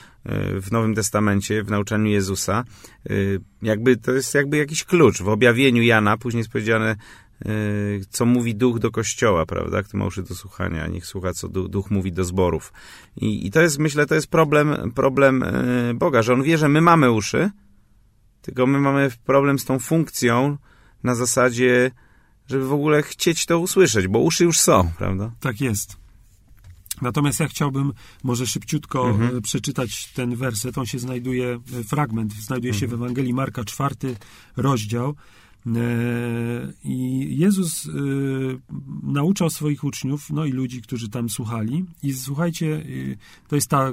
y, 0.57 0.61
w 0.61 0.73
Nowym 0.73 0.95
Testamencie, 0.95 1.63
w 1.63 1.71
nauczaniu 1.71 2.07
Jezusa. 2.11 2.65
Y, 3.11 3.41
Jakby 3.63 3.97
to 3.97 4.13
jest 4.13 4.35
jakby 4.35 4.57
jakiś 4.57 4.85
klucz. 4.85 5.23
W 5.23 5.29
objawieniu 5.29 5.83
Jana 5.83 6.17
później 6.17 6.41
jest 6.41 6.51
powiedziane, 6.53 6.97
co 8.11 8.27
mówi 8.27 8.55
duch 8.55 8.79
do 8.79 8.91
kościoła, 8.91 9.47
prawda? 9.47 9.83
Kto 9.83 9.99
ma 9.99 10.07
uszy 10.07 10.23
do 10.23 10.35
słuchania, 10.35 10.87
niech 10.87 11.07
słucha, 11.07 11.33
co 11.33 11.49
du- 11.49 11.69
duch 11.69 11.91
mówi 11.91 12.13
do 12.13 12.25
zborów. 12.25 12.73
I, 13.17 13.47
I 13.47 13.51
to 13.51 13.61
jest, 13.61 13.79
myślę, 13.79 14.07
to 14.07 14.15
jest 14.15 14.27
problem, 14.27 14.93
problem 14.95 15.45
Boga, 15.95 16.23
że 16.23 16.33
on 16.33 16.43
wie, 16.43 16.59
że 16.59 16.69
my 16.69 16.81
mamy 16.81 17.11
uszy, 17.11 17.51
tylko 18.49 18.67
my 18.67 18.79
mamy 18.81 19.11
problem 19.25 19.59
z 19.59 19.65
tą 19.65 19.79
funkcją 19.79 20.59
na 21.03 21.15
zasadzie, 21.15 21.91
żeby 22.47 22.69
w 22.69 22.73
ogóle 22.73 23.03
chcieć 23.03 23.47
to 23.47 23.59
usłyszeć, 23.59 24.09
bo 24.09 24.19
uszy 24.19 24.45
już 24.45 24.59
są, 24.61 24.91
prawda? 24.99 25.33
Tak 25.41 25.61
jest. 25.61 25.97
Natomiast 27.03 27.41
ja 27.41 27.49
chciałbym 27.49 27.93
może 28.23 28.47
szybciutko 28.47 29.09
Mhm. 29.11 29.37
e, 29.37 29.41
przeczytać 29.41 30.13
ten 30.13 30.37
werset. 30.37 30.79
On 30.79 30.87
się 30.87 30.99
znajduje, 30.99 31.59
e, 31.81 31.85
fragment, 31.85 32.33
znajduje 32.33 32.75
się 32.75 32.87
w 32.87 32.93
Mhm. 32.93 33.03
Ewangelii 33.03 33.35
Marka, 33.35 33.65
czwarty 33.65 34.17
rozdział. 34.57 35.15
E, 35.67 35.73
I 36.85 37.27
Jezus 37.39 37.89
nauczał 39.03 39.51
swoich 39.51 39.85
uczniów, 39.85 40.31
no 40.31 40.45
i 40.45 40.53
ludzi, 40.53 40.83
którzy 40.83 41.09
tam 41.09 41.29
słuchali. 41.31 41.85
I 42.03 42.13
słuchajcie, 42.13 42.85
to 43.49 43.55
jest 43.57 43.69
ta 43.69 43.93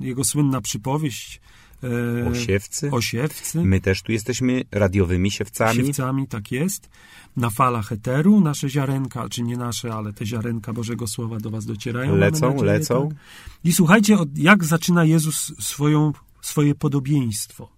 jego 0.00 0.24
słynna 0.24 0.60
przypowieść. 0.60 1.40
E, 1.84 2.28
Osiewcy. 2.28 2.90
o 2.90 3.00
siewcy. 3.00 3.64
My 3.64 3.80
też 3.80 4.02
tu 4.02 4.12
jesteśmy 4.12 4.64
radiowymi 4.72 5.30
siewcami. 5.30 5.76
Siewcami, 5.76 6.28
tak 6.28 6.52
jest. 6.52 6.88
Na 7.36 7.50
falach 7.50 7.92
eteru 7.92 8.40
nasze 8.40 8.68
ziarenka, 8.68 9.28
czy 9.28 9.42
nie 9.42 9.56
nasze, 9.56 9.94
ale 9.94 10.12
te 10.12 10.26
ziarenka 10.26 10.72
Bożego 10.72 11.06
Słowa 11.06 11.38
do 11.38 11.50
was 11.50 11.66
docierają. 11.66 12.16
Lecą, 12.16 12.50
nadzieję, 12.50 12.72
lecą. 12.72 13.08
Tak? 13.08 13.18
I 13.64 13.72
słuchajcie, 13.72 14.16
jak 14.34 14.64
zaczyna 14.64 15.04
Jezus 15.04 15.52
swoją, 15.58 16.12
swoje 16.40 16.74
podobieństwo. 16.74 17.68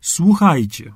Słuchajcie. 0.00 0.92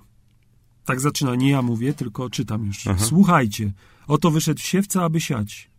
Tak 0.85 1.01
zaczyna, 1.01 1.35
nie 1.35 1.51
ja 1.51 1.63
mówię, 1.63 1.95
tylko 1.95 2.31
czytam 2.31 2.67
już. 2.67 2.87
Aha. 2.87 3.05
Słuchajcie. 3.05 3.73
Oto 4.07 4.31
wyszedł 4.31 4.61
siewca, 4.61 5.03
aby 5.03 5.21
siać. 5.21 5.71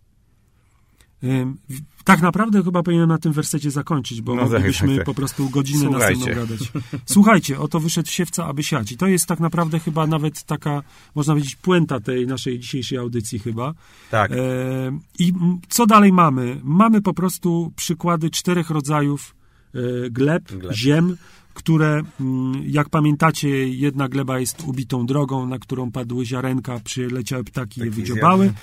Tak 2.03 2.21
naprawdę 2.21 2.63
chyba 2.63 2.83
powinienem 2.83 3.09
na 3.09 3.17
tym 3.17 3.33
wersecie 3.33 3.71
zakończyć, 3.71 4.21
bo 4.21 4.35
No 4.35 4.41
moglibyśmy 4.41 4.87
tak, 4.87 4.97
tak. 4.97 5.05
po 5.05 5.13
prostu 5.13 5.49
godzinę 5.49 5.79
Słuchajcie. 5.91 6.17
następną 6.19 6.45
gadać. 6.45 6.71
Słuchajcie, 7.05 7.59
oto 7.59 7.79
wyszedł 7.79 8.09
siewca, 8.09 8.45
aby 8.45 8.63
siać. 8.63 8.91
I 8.91 8.97
to 8.97 9.07
jest 9.07 9.25
tak 9.25 9.39
naprawdę 9.39 9.79
chyba 9.79 10.07
nawet 10.07 10.43
taka, 10.43 10.83
można 11.15 11.33
powiedzieć, 11.33 11.55
puenta 11.55 11.99
tej 11.99 12.27
naszej 12.27 12.59
dzisiejszej 12.59 12.97
audycji 12.97 13.39
chyba. 13.39 13.73
Tak. 14.11 14.31
E, 14.31 14.35
I 15.19 15.33
co 15.69 15.85
dalej 15.85 16.11
mamy? 16.13 16.59
Mamy 16.63 17.01
po 17.01 17.13
prostu 17.13 17.71
przykłady 17.75 18.29
czterech 18.29 18.69
rodzajów 18.69 19.35
e, 19.75 19.79
gleb, 20.09 20.51
Gleb. 20.51 20.73
ziem, 20.75 21.17
które, 21.55 22.01
mm, 22.19 22.63
jak 22.67 22.89
pamiętacie, 22.89 23.67
jedna 23.69 24.09
gleba 24.09 24.39
jest 24.39 24.63
ubitą 24.67 25.05
drogą, 25.05 25.45
na 25.47 25.59
którą 25.59 25.91
padły 25.91 26.25
ziarenka, 26.25 26.79
przyleciały 26.79 27.43
ptaki, 27.43 27.79
je 27.79 27.85
Ptaki 27.85 28.01
wydziobały. 28.01 28.53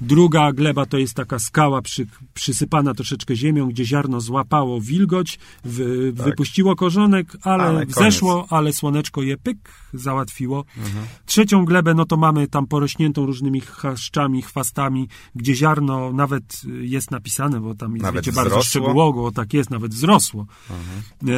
Druga 0.00 0.52
gleba 0.52 0.86
to 0.86 0.98
jest 0.98 1.14
taka 1.14 1.38
skała 1.38 1.82
przy, 1.82 2.06
przysypana 2.34 2.94
troszeczkę 2.94 3.36
ziemią, 3.36 3.68
gdzie 3.68 3.84
ziarno 3.84 4.20
złapało 4.20 4.80
wilgoć, 4.80 5.38
w, 5.64 6.12
Tak. 6.16 6.26
wypuściło 6.26 6.76
korzonek, 6.76 7.36
ale, 7.42 7.64
Ale 7.64 7.86
wzeszło, 7.86 8.46
ale 8.50 8.72
słoneczko 8.72 9.22
je 9.22 9.36
pyk 9.36 9.58
załatwiło. 9.94 10.64
Mhm. 10.78 11.04
Trzecią 11.26 11.64
glebę, 11.64 11.94
no 11.94 12.04
to 12.04 12.16
mamy 12.16 12.46
tam 12.48 12.66
porośniętą 12.66 13.26
różnymi 13.26 13.60
chaszczami, 13.60 14.42
chwastami, 14.42 15.08
gdzie 15.34 15.54
ziarno 15.54 16.12
nawet 16.12 16.62
jest 16.80 17.10
napisane, 17.10 17.60
bo 17.60 17.74
tam 17.74 17.92
jest, 17.92 18.02
Nawet 18.02 18.24
wiecie, 18.24 18.36
bardzo 18.36 18.62
szczegółowo, 18.62 19.32
tak 19.32 19.54
jest, 19.54 19.70
nawet 19.70 19.94
wzrosło. 19.94 20.46
E, 20.70 21.32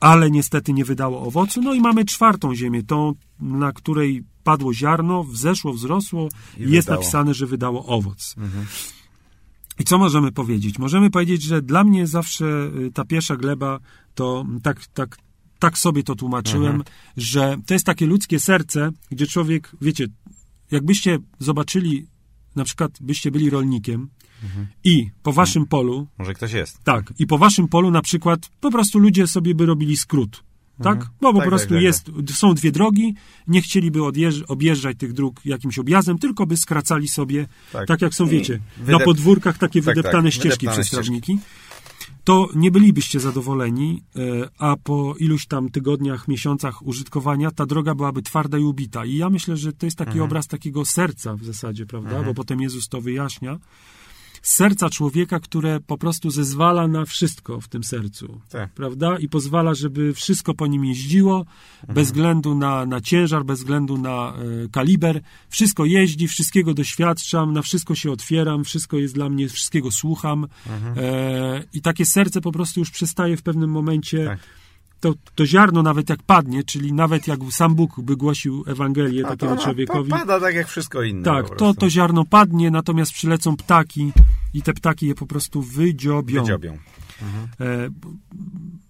ale 0.00 0.30
niestety 0.30 0.72
nie 0.72 0.84
wydało 0.84 1.22
owocu. 1.22 1.62
No 1.62 1.74
i 1.74 1.80
mamy 1.80 2.04
czwartą 2.04 2.54
ziemię, 2.54 2.82
tą, 2.82 3.14
na 3.40 3.72
której 3.72 4.24
padło 4.44 4.74
ziarno, 4.74 5.24
wzeszło, 5.24 5.72
wzrosło 5.72 6.28
I 6.58 6.62
i 6.62 6.70
jest 6.70 6.88
napisane, 6.88 7.34
że 7.34 7.46
wydało 7.46 7.86
owoc. 7.86 8.34
I 9.78 9.84
co 9.84 9.98
możemy 9.98 10.32
powiedzieć? 10.32 10.78
Możemy 10.78 11.10
powiedzieć, 11.10 11.42
że 11.42 11.62
dla 11.62 11.84
mnie 11.84 12.06
zawsze 12.06 12.70
y, 12.86 12.90
ta 12.92 13.04
pierwsza 13.04 13.36
gleba 13.36 13.80
to 14.14 14.46
tak, 14.62 14.86
tak, 14.86 15.18
tak 15.58 15.78
sobie 15.78 16.02
to 16.02 16.14
tłumaczyłem, 16.14 16.84
że 17.16 17.56
to 17.66 17.74
jest 17.74 17.86
takie 17.86 18.06
ludzkie 18.06 18.40
serce, 18.40 18.90
gdzie 19.10 19.26
człowiek, 19.26 19.72
wiecie, 19.80 20.06
jakbyście 20.70 21.18
zobaczyli, 21.38 22.06
na 22.56 22.64
przykład 22.64 22.98
byście 23.00 23.30
byli 23.30 23.50
rolnikiem 23.50 24.08
i 24.84 25.10
po 25.22 25.32
waszym 25.32 25.66
polu, 25.66 26.06
Może 26.18 26.34
ktoś 26.34 26.52
jest. 26.52 26.84
tak, 26.84 27.12
i 27.18 27.26
po 27.26 27.38
waszym 27.38 27.68
polu 27.68 27.90
na 27.90 28.02
przykład 28.02 28.50
po 28.60 28.70
prostu 28.70 28.98
ludzie 28.98 29.26
sobie 29.26 29.54
by 29.54 29.66
robili 29.66 29.96
skrót. 29.96 30.42
Tak? 30.82 31.06
Bo 31.20 31.32
po 31.32 31.38
Tak, 31.38 31.48
prostu 31.48 31.68
tak, 31.68 31.76
tak, 31.76 31.82
jest, 31.82 32.10
są 32.34 32.54
dwie 32.54 32.72
drogi, 32.72 33.14
nie 33.48 33.62
chcieliby 33.62 33.98
odjeżdż- 33.98 34.44
objeżdżać 34.48 34.96
tych 34.98 35.12
dróg 35.12 35.40
jakimś 35.44 35.78
objazdem, 35.78 36.18
tylko 36.18 36.46
by 36.46 36.56
skracali 36.56 37.08
sobie, 37.08 37.46
tak, 37.72 37.88
Tak. 37.88 38.02
jak 38.02 38.14
są, 38.14 38.26
wiecie, 38.26 38.60
na 38.78 38.84
Wydep- 38.98 39.04
podwórkach 39.04 39.58
takie 39.58 39.82
Tak, 39.82 39.94
wydeptane 39.94 40.22
tak, 40.24 40.32
ścieżki 40.32 40.66
wydeptane 40.66 40.82
przez 40.84 40.90
trawniki. 40.90 41.38
To 42.24 42.48
nie 42.54 42.70
bylibyście 42.70 43.20
zadowoleni, 43.20 44.02
e, 44.16 44.20
a 44.58 44.76
po 44.76 45.14
iluś 45.18 45.46
tam 45.46 45.70
tygodniach, 45.70 46.28
miesiącach 46.28 46.86
użytkowania 46.86 47.50
ta 47.50 47.66
droga 47.66 47.94
byłaby 47.94 48.22
twarda 48.22 48.58
i 48.58 48.62
ubita. 48.64 49.04
I 49.04 49.16
ja 49.16 49.30
myślę, 49.30 49.56
że 49.56 49.72
to 49.72 49.86
jest 49.86 49.98
taki 49.98 50.08
Mhm. 50.10 50.24
obraz 50.24 50.46
takiego 50.46 50.84
serca 50.84 51.36
w 51.36 51.44
zasadzie, 51.44 51.86
prawda? 51.86 52.22
Bo 52.22 52.34
potem 52.34 52.60
Jezus 52.60 52.88
to 52.88 53.00
wyjaśnia 53.00 53.58
serca 54.46 54.90
człowieka, 54.90 55.40
które 55.40 55.80
po 55.80 55.98
prostu 55.98 56.30
zezwala 56.30 56.88
na 56.88 57.04
wszystko 57.04 57.60
w 57.60 57.68
tym 57.68 57.84
sercu, 57.84 58.40
Tak. 58.50 58.70
prawda? 58.70 59.18
I 59.18 59.28
pozwala, 59.28 59.74
żeby 59.74 60.14
wszystko 60.14 60.54
po 60.54 60.66
nim 60.66 60.84
jeździło, 60.84 61.44
bez 61.88 62.06
względu 62.06 62.54
na, 62.54 62.86
na 62.86 63.00
ciężar, 63.00 63.44
bez 63.44 63.58
względu 63.58 63.98
na 63.98 64.34
e, 64.64 64.68
kaliber. 64.68 65.20
Wszystko 65.48 65.84
jeździ, 65.84 66.28
wszystkiego 66.28 66.74
doświadczam, 66.74 67.52
na 67.52 67.62
wszystko 67.62 67.94
się 67.94 68.10
otwieram, 68.10 68.64
wszystko 68.64 68.96
jest 68.96 69.14
dla 69.14 69.28
mnie, 69.28 69.48
wszystkiego 69.48 69.90
słucham. 69.90 70.46
E, 70.96 71.62
I 71.72 71.80
takie 71.82 72.04
serce 72.06 72.40
po 72.40 72.52
prostu 72.52 72.80
już 72.80 72.90
przestaje 72.90 73.36
w 73.36 73.42
pewnym 73.42 73.70
momencie... 73.70 74.24
Tak. 74.24 74.38
To, 75.00 75.14
to 75.34 75.46
ziarno 75.46 75.82
nawet 75.82 76.10
jak 76.10 76.22
padnie, 76.22 76.64
czyli 76.64 76.92
nawet 76.92 77.28
jak 77.28 77.40
sam 77.50 77.74
Bóg 77.74 78.00
by 78.00 78.16
głosił 78.16 78.64
Ewangelię 78.66 79.26
A 79.26 79.28
takiemu 79.28 79.56
to, 79.56 79.62
człowiekowi, 79.62 80.10
To 80.10 80.16
pada 80.16 80.40
tak 80.40 80.54
jak 80.54 80.68
wszystko 80.68 81.02
inne. 81.02 81.22
tak, 81.22 81.56
to, 81.56 81.74
to 81.74 81.90
ziarno 81.90 82.24
padnie, 82.24 82.70
natomiast 82.70 83.12
przylecą 83.12 83.56
ptaki 83.56 84.12
i 84.56 84.62
te 84.62 84.72
ptaki 84.72 85.06
je 85.06 85.14
po 85.14 85.26
prostu 85.26 85.62
wydziobią. 85.62 86.40
Wydziobią. 86.40 86.78
E, 87.60 87.88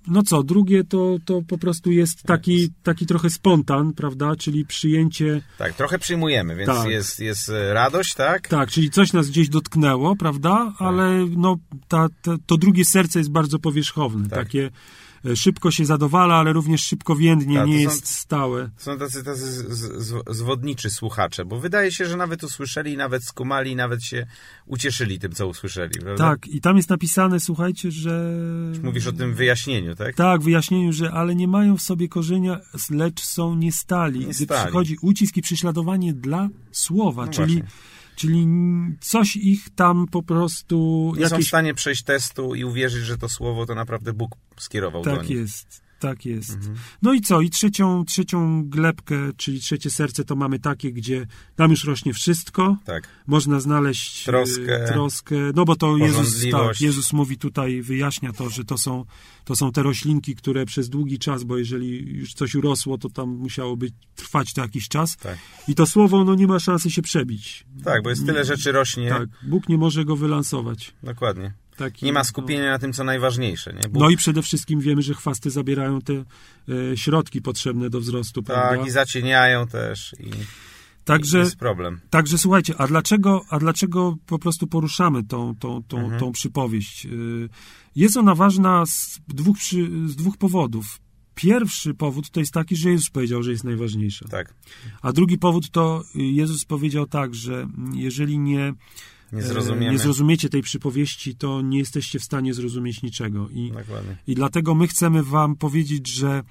no 0.07 0.23
co, 0.23 0.43
drugie 0.43 0.85
to, 0.85 1.17
to 1.25 1.43
po 1.49 1.59
prostu 1.59 1.91
jest 1.91 2.23
taki, 2.23 2.69
taki 2.83 3.07
trochę 3.07 3.31
spontan, 3.31 3.93
prawda, 3.93 4.37
czyli 4.37 4.67
przyjęcie, 4.67 5.43
Tak, 5.59 5.73
trochę 5.73 5.99
przyjmujemy, 5.99 6.57
więc 6.57 6.71
Tak. 6.71 6.89
jest, 6.89 7.21
jest 7.21 7.49
e, 7.49 7.75
radość, 7.75 8.15
tak? 8.15 8.49
tak, 8.49 8.71
czyli 8.71 8.91
coś 8.91 9.13
nas 9.13 9.31
gdzieś 9.31 9.49
dotknęło, 9.49 10.17
prawda, 10.17 10.73
ale 10.79 11.27
no 11.37 11.57
ta, 11.89 12.09
ta, 12.23 12.37
to 12.47 12.57
drugie 12.57 12.85
serce 12.85 13.19
jest 13.19 13.31
bardzo 13.31 13.59
powierzchowne, 13.59 14.29
Tak. 14.29 14.39
takie 14.39 14.71
szybko 15.35 15.71
się 15.71 15.85
zadowala, 15.87 16.35
ale 16.35 16.53
również 16.53 16.83
szybko 16.85 17.17
więdnie, 17.17 17.57
Tak, 17.59 17.67
nie 17.69 17.75
są- 17.77 17.81
jest 17.81 18.09
stałe. 18.09 18.71
Są 18.77 18.99
tacy, 18.99 19.25
tacy 19.25 19.41
z, 19.53 19.69
z, 19.79 20.07
z, 20.07 20.37
zwodniczy 20.37 20.91
słuchacze, 20.91 21.45
bo 21.45 21.61
wydaje 21.61 21.93
się, 21.93 22.07
że 22.07 22.17
nawet 22.17 22.45
usłyszeli, 22.45 22.97
nawet 22.97 23.25
skumali, 23.25 23.77
nawet 23.77 24.05
się 24.05 24.27
ucieszyli 24.67 25.19
tym, 25.19 25.33
co 25.33 25.47
usłyszeli, 25.49 26.01
prawda? 26.01 26.25
Tak, 26.31 26.47
i 26.47 26.61
tam 26.61 26.77
jest 26.77 26.91
napisane, 26.91 27.41
słuchajcie, 27.41 27.91
że... 27.91 28.33
Mówisz 28.83 29.07
o 29.07 29.13
tym 29.13 29.35
wyjaśnieniu, 29.35 29.95
tak? 29.95 30.15
Tak, 30.15 30.43
wyjaśnieniu, 30.43 30.93
że 30.93 31.13
ale 31.13 31.35
nie 31.35 31.49
mają 31.49 31.77
w 31.77 31.83
sobie 31.83 32.09
korzenia, 32.09 32.61
lecz 32.91 33.21
są 33.25 33.55
niestali. 33.55 34.19
Nie 34.21 34.25
Gdy 34.27 34.35
stali. 34.45 34.63
przychodzi 34.63 34.97
ucisk 35.03 35.37
i 35.37 35.43
prześladowanie 35.43 36.13
dla 36.15 36.49
słowa, 36.73 37.27
No 37.27 37.33
czyli, 37.33 37.55
właśnie. 37.55 37.71
Czyli 38.17 38.47
coś 39.01 39.37
ich 39.37 39.71
tam 39.75 40.07
po 40.11 40.23
prostu... 40.23 41.13
Nie 41.17 41.23
są 41.23 41.29
w 41.29 41.33
jakieś... 41.33 41.49
stanie 41.49 41.75
przejść 41.75 42.03
testu 42.03 42.55
i 42.55 42.65
uwierzyć, 42.65 43.05
że 43.05 43.19
to 43.19 43.29
słowo 43.29 43.67
to 43.67 43.75
naprawdę 43.75 44.13
Bóg 44.13 44.33
skierował 44.57 45.03
do 45.03 45.17
Tak 45.17 45.29
nich. 45.29 45.39
jest, 45.39 45.83
tak 45.99 46.27
jest. 46.27 46.55
Mhm. 46.55 46.77
No 47.03 47.13
i 47.13 47.21
co? 47.21 47.41
I 47.41 47.51
trzecią, 47.51 48.05
trzecią 48.05 48.69
glebkę, 48.69 49.33
czyli 49.37 49.61
trzecie 49.61 49.91
serce, 49.91 50.25
to 50.25 50.37
mamy 50.37 50.59
takie, 50.59 50.93
gdzie 50.93 51.27
tam 51.57 51.71
już 51.71 51.85
rośnie 51.85 52.15
wszystko. 52.15 52.77
Tak. 52.85 53.09
Można 53.27 53.61
znaleźć 53.61 54.29
e, 54.29 54.33
Troskę, 54.33 54.85
troskę 54.93 55.37
no 55.55 55.65
bo 55.65 55.77
to 55.77 55.97
Jezus, 55.97 56.45
tak. 56.51 56.81
Jezus 56.81 57.13
mówi 57.13 57.39
tutaj, 57.39 57.83
wyjaśnia 57.83 58.33
to, 58.33 58.51
że 58.51 58.65
to 58.65 58.79
są, 58.79 59.05
to 59.45 59.57
są 59.57 59.73
te 59.73 59.83
roślinki, 59.83 60.35
które 60.35 60.67
przez 60.67 60.89
długi 60.89 61.19
czas, 61.19 61.45
bo 61.45 61.59
jeżeli 61.59 62.17
już 62.17 62.35
coś 62.35 62.55
urosło, 62.55 62.99
to 62.99 63.09
tam 63.09 63.29
musiało 63.29 63.77
być, 63.77 63.95
trwać 64.15 64.53
to 64.53 64.61
jakiś 64.61 64.89
czas. 64.89 65.17
Tak. 65.17 65.39
I 65.69 65.75
to 65.75 65.87
słowo, 65.87 66.25
no 66.25 66.35
nie 66.35 66.47
ma 66.47 66.59
szansy 66.59 66.91
się 66.91 67.03
przebić. 67.03 67.67
Tak, 67.85 68.03
bo 68.03 68.11
jest 68.11 68.27
tyle 68.27 68.45
rzeczy 68.45 68.73
rośnie. 68.73 69.09
Tak, 69.09 69.29
Bóg 69.43 69.69
nie 69.69 69.79
może 69.79 70.05
go 70.05 70.17
wylansować. 70.17 70.95
Dokładnie. 71.03 71.66
Taki, 71.77 72.05
Nie 72.07 72.13
ma 72.13 72.21
no. 72.21 72.25
skupienia 72.25 72.71
na 72.71 72.79
tym, 72.79 72.93
co 72.93 73.05
najważniejsze. 73.05 73.73
Nie? 73.73 73.89
Bóg, 73.89 74.03
No 74.03 74.11
i 74.11 74.17
przede 74.17 74.43
wszystkim 74.43 74.81
wiemy, 74.81 75.03
że 75.03 75.15
chwasty 75.15 75.51
zabierają 75.51 76.01
te 76.01 76.13
e, 76.93 76.97
środki 76.97 77.43
potrzebne 77.43 77.91
do 77.91 78.01
wzrostu, 78.01 78.43
prawda? 78.43 78.77
tak, 78.79 78.87
i 78.87 78.91
zacieniają 78.91 79.67
też. 79.67 80.15
I, 80.21 80.31
Także, 81.05 81.39
jest 81.39 81.57
problem. 81.57 82.01
także 82.11 82.39
słuchajcie, 82.39 82.75
a 82.79 82.87
dlaczego, 82.87 83.43
a 83.51 83.59
dlaczego 83.59 84.17
po 84.27 84.39
prostu 84.39 84.67
poruszamy 84.67 85.25
tą, 85.25 85.55
tą, 85.57 85.83
tą, 85.83 85.99
Mhm. 85.99 86.21
tą 86.21 86.33
przypowieść? 86.33 87.07
Y, 87.07 87.49
Jest 87.97 88.17
ona 88.17 88.35
ważna 88.35 88.87
z 88.87 89.21
dwóch, 89.29 89.57
z 90.07 90.17
dwóch 90.17 90.37
powodów. 90.37 91.01
Pierwszy 91.35 91.95
powód 91.95 92.31
to 92.31 92.41
jest 92.41 92.53
taki, 92.53 92.77
że 92.77 92.91
Jezus 92.91 93.11
powiedział, 93.11 93.43
że 93.43 93.51
jest 93.51 93.65
najważniejsza. 93.65 94.29
Tak. 94.29 94.55
A 95.03 95.13
drugi 95.13 95.39
powód 95.39 95.71
to 95.71 96.03
Jezus 96.15 96.65
powiedział 96.65 97.07
tak, 97.07 97.35
że 97.35 97.67
jeżeli 97.95 98.39
nie, 98.39 98.73
Nie 99.33 99.39
e, 99.39 99.43
zrozumiemy. 99.43 99.93
nie 99.93 99.99
zrozumiecie 99.99 100.49
tej 100.49 100.63
przypowieści, 100.63 101.35
to 101.37 101.63
nie 101.63 101.79
jesteście 101.79 102.19
w 102.19 102.25
stanie 102.25 102.55
zrozumieć 102.55 103.03
niczego. 103.03 103.49
I, 103.49 103.69
Dokładnie. 103.73 104.17
I 104.27 104.35
dlatego 104.35 104.75
my 104.75 104.89
chcemy 104.89 105.23
Wam 105.23 105.57
powiedzieć, 105.57 106.09
że 106.09 106.43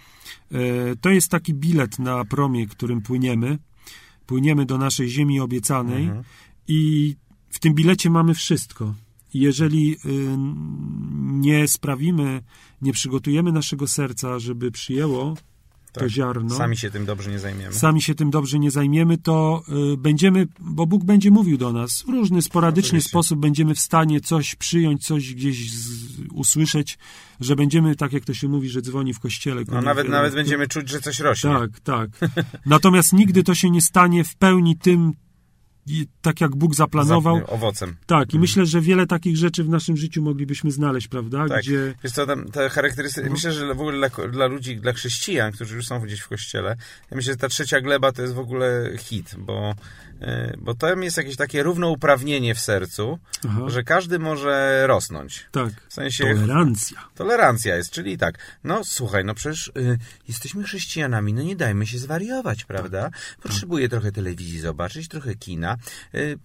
e, 0.52 0.60
to 1.02 1.10
jest 1.10 1.30
taki 1.32 1.54
bilet 1.54 2.00
na 2.00 2.26
promie, 2.26 2.68
którym 2.68 3.02
płyniemy. 3.02 3.58
Płyniemy 4.26 4.66
do 4.66 4.78
naszej 4.78 5.10
ziemi 5.10 5.40
obiecanej 5.40 6.04
Mhm. 6.04 6.24
i 6.68 7.16
w 7.50 7.60
tym 7.60 7.74
bilecie 7.74 8.10
mamy 8.10 8.34
wszystko. 8.34 8.94
Jeżeli 9.34 9.94
y, 9.94 9.98
nie 11.24 11.68
sprawimy, 11.68 12.42
nie 12.82 12.94
przygotujemy 12.94 13.52
naszego 13.52 13.88
serca, 13.88 14.40
żeby 14.40 14.72
przyjęło 14.72 15.36
to 15.96 16.00
Tak. 16.00 16.10
ziarno, 16.10 16.56
Sami 16.56 16.78
się 16.78 16.92
tym 16.92 17.06
dobrze 17.06 17.32
nie 17.32 17.40
zajmiemy. 17.40 17.74
sami 17.74 18.02
się 18.02 18.16
tym 18.16 18.32
dobrze 18.32 18.60
nie 18.60 18.72
zajmiemy, 18.72 19.18
to 19.18 19.64
y, 19.94 19.98
będziemy, 19.98 20.48
bo 20.60 20.86
Bóg 20.88 21.04
będzie 21.04 21.32
mówił 21.32 21.58
do 21.58 21.74
nas 21.74 22.02
w 22.02 22.10
różny, 22.10 22.42
sporadyczny 22.42 22.88
Oczywiście. 22.90 23.10
sposób, 23.10 23.40
będziemy 23.40 23.76
w 23.76 23.80
stanie 23.80 24.22
coś 24.22 24.56
przyjąć, 24.56 25.06
coś 25.06 25.34
gdzieś 25.34 25.72
z, 25.72 26.10
usłyszeć, 26.34 26.98
że 27.40 27.56
będziemy, 27.56 27.96
tak 27.96 28.14
jak 28.14 28.26
to 28.26 28.34
się 28.34 28.48
mówi, 28.48 28.70
że 28.70 28.82
dzwoni 28.82 29.14
w 29.14 29.20
kościele. 29.20 29.64
No, 29.68 29.82
nawet, 29.82 30.10
nawet 30.10 30.34
będziemy 30.34 30.68
czuć, 30.68 30.90
że 30.90 31.02
coś 31.02 31.20
rośnie. 31.20 31.50
Tak, 31.50 31.80
tak. 31.80 32.10
Natomiast 32.66 33.14
nigdy 33.14 33.44
to 33.44 33.56
się 33.56 33.70
nie 33.70 33.82
stanie 33.82 34.24
w 34.24 34.36
pełni 34.36 34.78
tym, 34.78 35.14
i- 35.88 36.08
tak 36.22 36.42
jak 36.42 36.56
Bóg 36.56 36.76
zaplanował. 36.76 37.40
Za- 37.40 37.48
Owocem. 37.48 37.96
Tak, 38.06 38.34
i 38.34 38.40
myślę, 38.40 38.66
że 38.66 38.82
wiele 38.82 39.08
takich 39.08 39.38
rzeczy 39.38 39.64
w 39.64 39.70
naszym 39.70 39.98
życiu 39.98 40.22
moglibyśmy 40.22 40.72
znaleźć, 40.72 41.08
prawda? 41.08 41.48
Tak. 41.48 41.60
Gdzie 41.62 41.94
Wiesz 42.04 42.14
co, 42.14 42.26
tam 42.26 42.46
te 42.52 42.70
charakterystyki, 42.70 43.30
myślę, 43.30 43.54
że 43.54 43.68
w 43.74 43.82
ogóle 43.82 43.98
dla, 43.98 44.28
dla 44.28 44.46
ludzi, 44.46 44.78
dla 44.78 44.94
chrześcijan, 44.94 45.52
którzy 45.52 45.76
już 45.76 45.86
są 45.88 46.00
gdzieś 46.00 46.20
w 46.20 46.28
kościele, 46.28 46.76
ja 47.12 47.18
myślę, 47.18 47.34
że 47.34 47.38
ta 47.38 47.48
trzecia 47.50 47.82
gleba 47.82 48.12
to 48.12 48.22
jest 48.22 48.34
w 48.34 48.40
ogóle 48.40 48.90
hit, 48.98 49.36
bo, 49.38 49.76
bo 50.58 50.74
tam 50.74 51.04
jest 51.04 51.18
jakieś 51.18 51.36
takie 51.36 51.64
równouprawnienie 51.64 52.56
w 52.56 52.60
sercu, 52.60 53.20
Aha, 53.48 53.62
że 53.68 53.84
każdy 53.84 54.20
może 54.20 54.84
rosnąć. 54.88 55.46
tak, 55.52 55.70
W 55.90 55.94
sensie 55.94 56.24
tolerancja. 56.24 56.98
tolerancja 57.16 57.76
jest, 57.76 57.92
czyli 57.92 58.18
tak, 58.18 58.38
no 58.64 58.84
słuchaj, 58.84 59.26
no 59.26 59.34
przecież 59.36 59.72
y, 59.78 59.98
jesteśmy 60.28 60.64
chrześcijanami, 60.64 61.34
no 61.34 61.42
nie 61.42 61.56
dajmy 61.56 61.88
się 61.88 62.00
zwariować, 62.00 62.64
prawda? 62.66 63.10
Potrzebuję 63.42 63.90
trochę 63.90 64.12
telewizji 64.12 64.60
zobaczyć, 64.60 65.08
trochę 65.08 65.36
kina. 65.36 65.78
Y, 66.16 66.40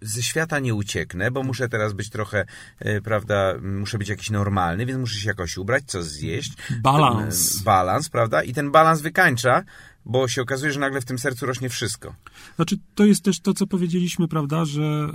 ze 0.00 0.22
świata 0.22 0.58
nie 0.58 0.74
ucieknę, 0.74 1.30
bo 1.30 1.42
muszę 1.42 1.68
teraz 1.68 1.92
być 1.92 2.10
trochę, 2.10 2.44
y, 2.86 3.00
prawda, 3.02 3.54
muszę 3.62 3.98
być 3.98 4.08
jakiś 4.08 4.30
normalny, 4.30 4.86
więc 4.86 5.00
muszę 5.00 5.18
się 5.20 5.28
jakoś 5.28 5.56
ubrać, 5.56 5.84
co 5.86 6.02
zjeść. 6.02 6.52
Balans. 6.82 7.50
Ten, 7.52 7.60
y, 7.60 7.64
balans, 7.64 8.08
prawda? 8.08 8.42
I 8.42 8.54
ten 8.54 8.70
balans 8.70 9.00
wykańcza, 9.00 9.62
bo 10.04 10.28
się 10.28 10.42
okazuje, 10.42 10.72
że 10.72 10.80
nagle 10.80 11.00
w 11.00 11.04
tym 11.04 11.18
sercu 11.18 11.46
rośnie 11.46 11.68
wszystko. 11.68 12.14
Znaczy, 12.56 12.78
to 12.94 13.04
jest 13.04 13.24
też 13.24 13.40
to, 13.40 13.54
co 13.54 13.66
powiedzieliśmy, 13.66 14.28
prawda, 14.28 14.64
że 14.64 15.08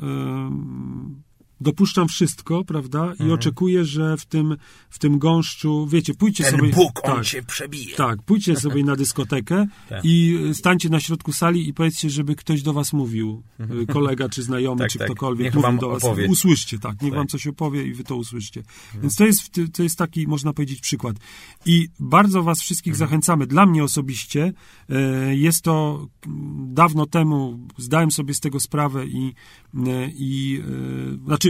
dopuszczam 1.61 2.07
wszystko, 2.07 2.63
prawda, 2.65 3.13
i 3.27 3.31
oczekuję, 3.31 3.85
że 3.85 4.17
w 4.17 4.25
tym, 4.25 4.57
w 4.89 4.99
tym 4.99 5.19
gąszczu, 5.19 5.87
wiecie, 5.87 6.13
pójdźcie 6.13 6.43
Mhm. 6.45 6.61
Ten 6.61 6.71
sobie... 6.71 6.83
Bóg, 6.85 6.99
on 7.09 7.15
tak, 7.15 7.25
się 7.25 7.43
przebije. 7.43 7.95
Tak, 7.95 8.21
pójdźcie 8.23 8.55
sobie 8.65 8.83
na 8.83 8.95
dyskotekę 8.95 9.67
Tak. 9.89 10.05
i 10.05 10.37
y, 10.49 10.53
stańcie 10.55 10.89
na 10.89 10.99
środku 10.99 11.33
sali 11.33 11.69
i 11.69 11.73
powiedzcie, 11.73 12.09
żeby 12.09 12.35
ktoś 12.35 12.61
do 12.61 12.73
was 12.73 12.93
mówił, 12.93 13.43
y, 13.81 13.85
kolega, 13.85 14.29
czy 14.29 14.43
znajomy, 14.43 14.79
Tak, 14.79 14.89
czy 14.91 14.97
tak. 14.99 15.07
ktokolwiek 15.07 15.45
Niech 15.45 15.53
mówił 15.53 15.67
wam 15.67 15.77
do 15.77 15.89
was. 15.89 16.03
opowie. 16.03 16.27
Usłyszcie, 16.27 16.79
tak, 16.79 16.91
niech 16.91 16.99
Tak. 16.99 17.03
Mhm. 17.03 17.19
wam 17.21 17.27
coś 17.27 17.47
opowie 17.47 17.83
i 17.87 17.93
wy 17.93 18.03
to 18.03 18.15
usłyszcie. 18.15 18.63
Więc 19.01 19.15
to 19.15 19.25
jest, 19.25 19.51
to 19.73 19.83
jest 19.83 19.97
taki, 19.97 20.27
można 20.27 20.53
powiedzieć, 20.53 20.79
przykład. 20.81 21.15
I 21.65 21.87
bardzo 21.99 22.43
was 22.43 22.61
wszystkich 22.61 22.93
Mhm. 22.93 23.07
zachęcamy. 23.09 23.47
Dla 23.47 23.65
mnie 23.65 23.83
osobiście 23.83 24.53
e, 24.89 25.35
jest 25.35 25.61
to 25.61 26.07
mm, 26.27 26.73
dawno 26.73 27.05
temu, 27.05 27.59
zdałem 27.77 28.11
sobie 28.11 28.33
z 28.33 28.39
tego 28.39 28.59
sprawę 28.59 29.05
i, 29.07 29.33
i 30.17 30.61
e, 31.21 31.25
znaczy 31.25 31.49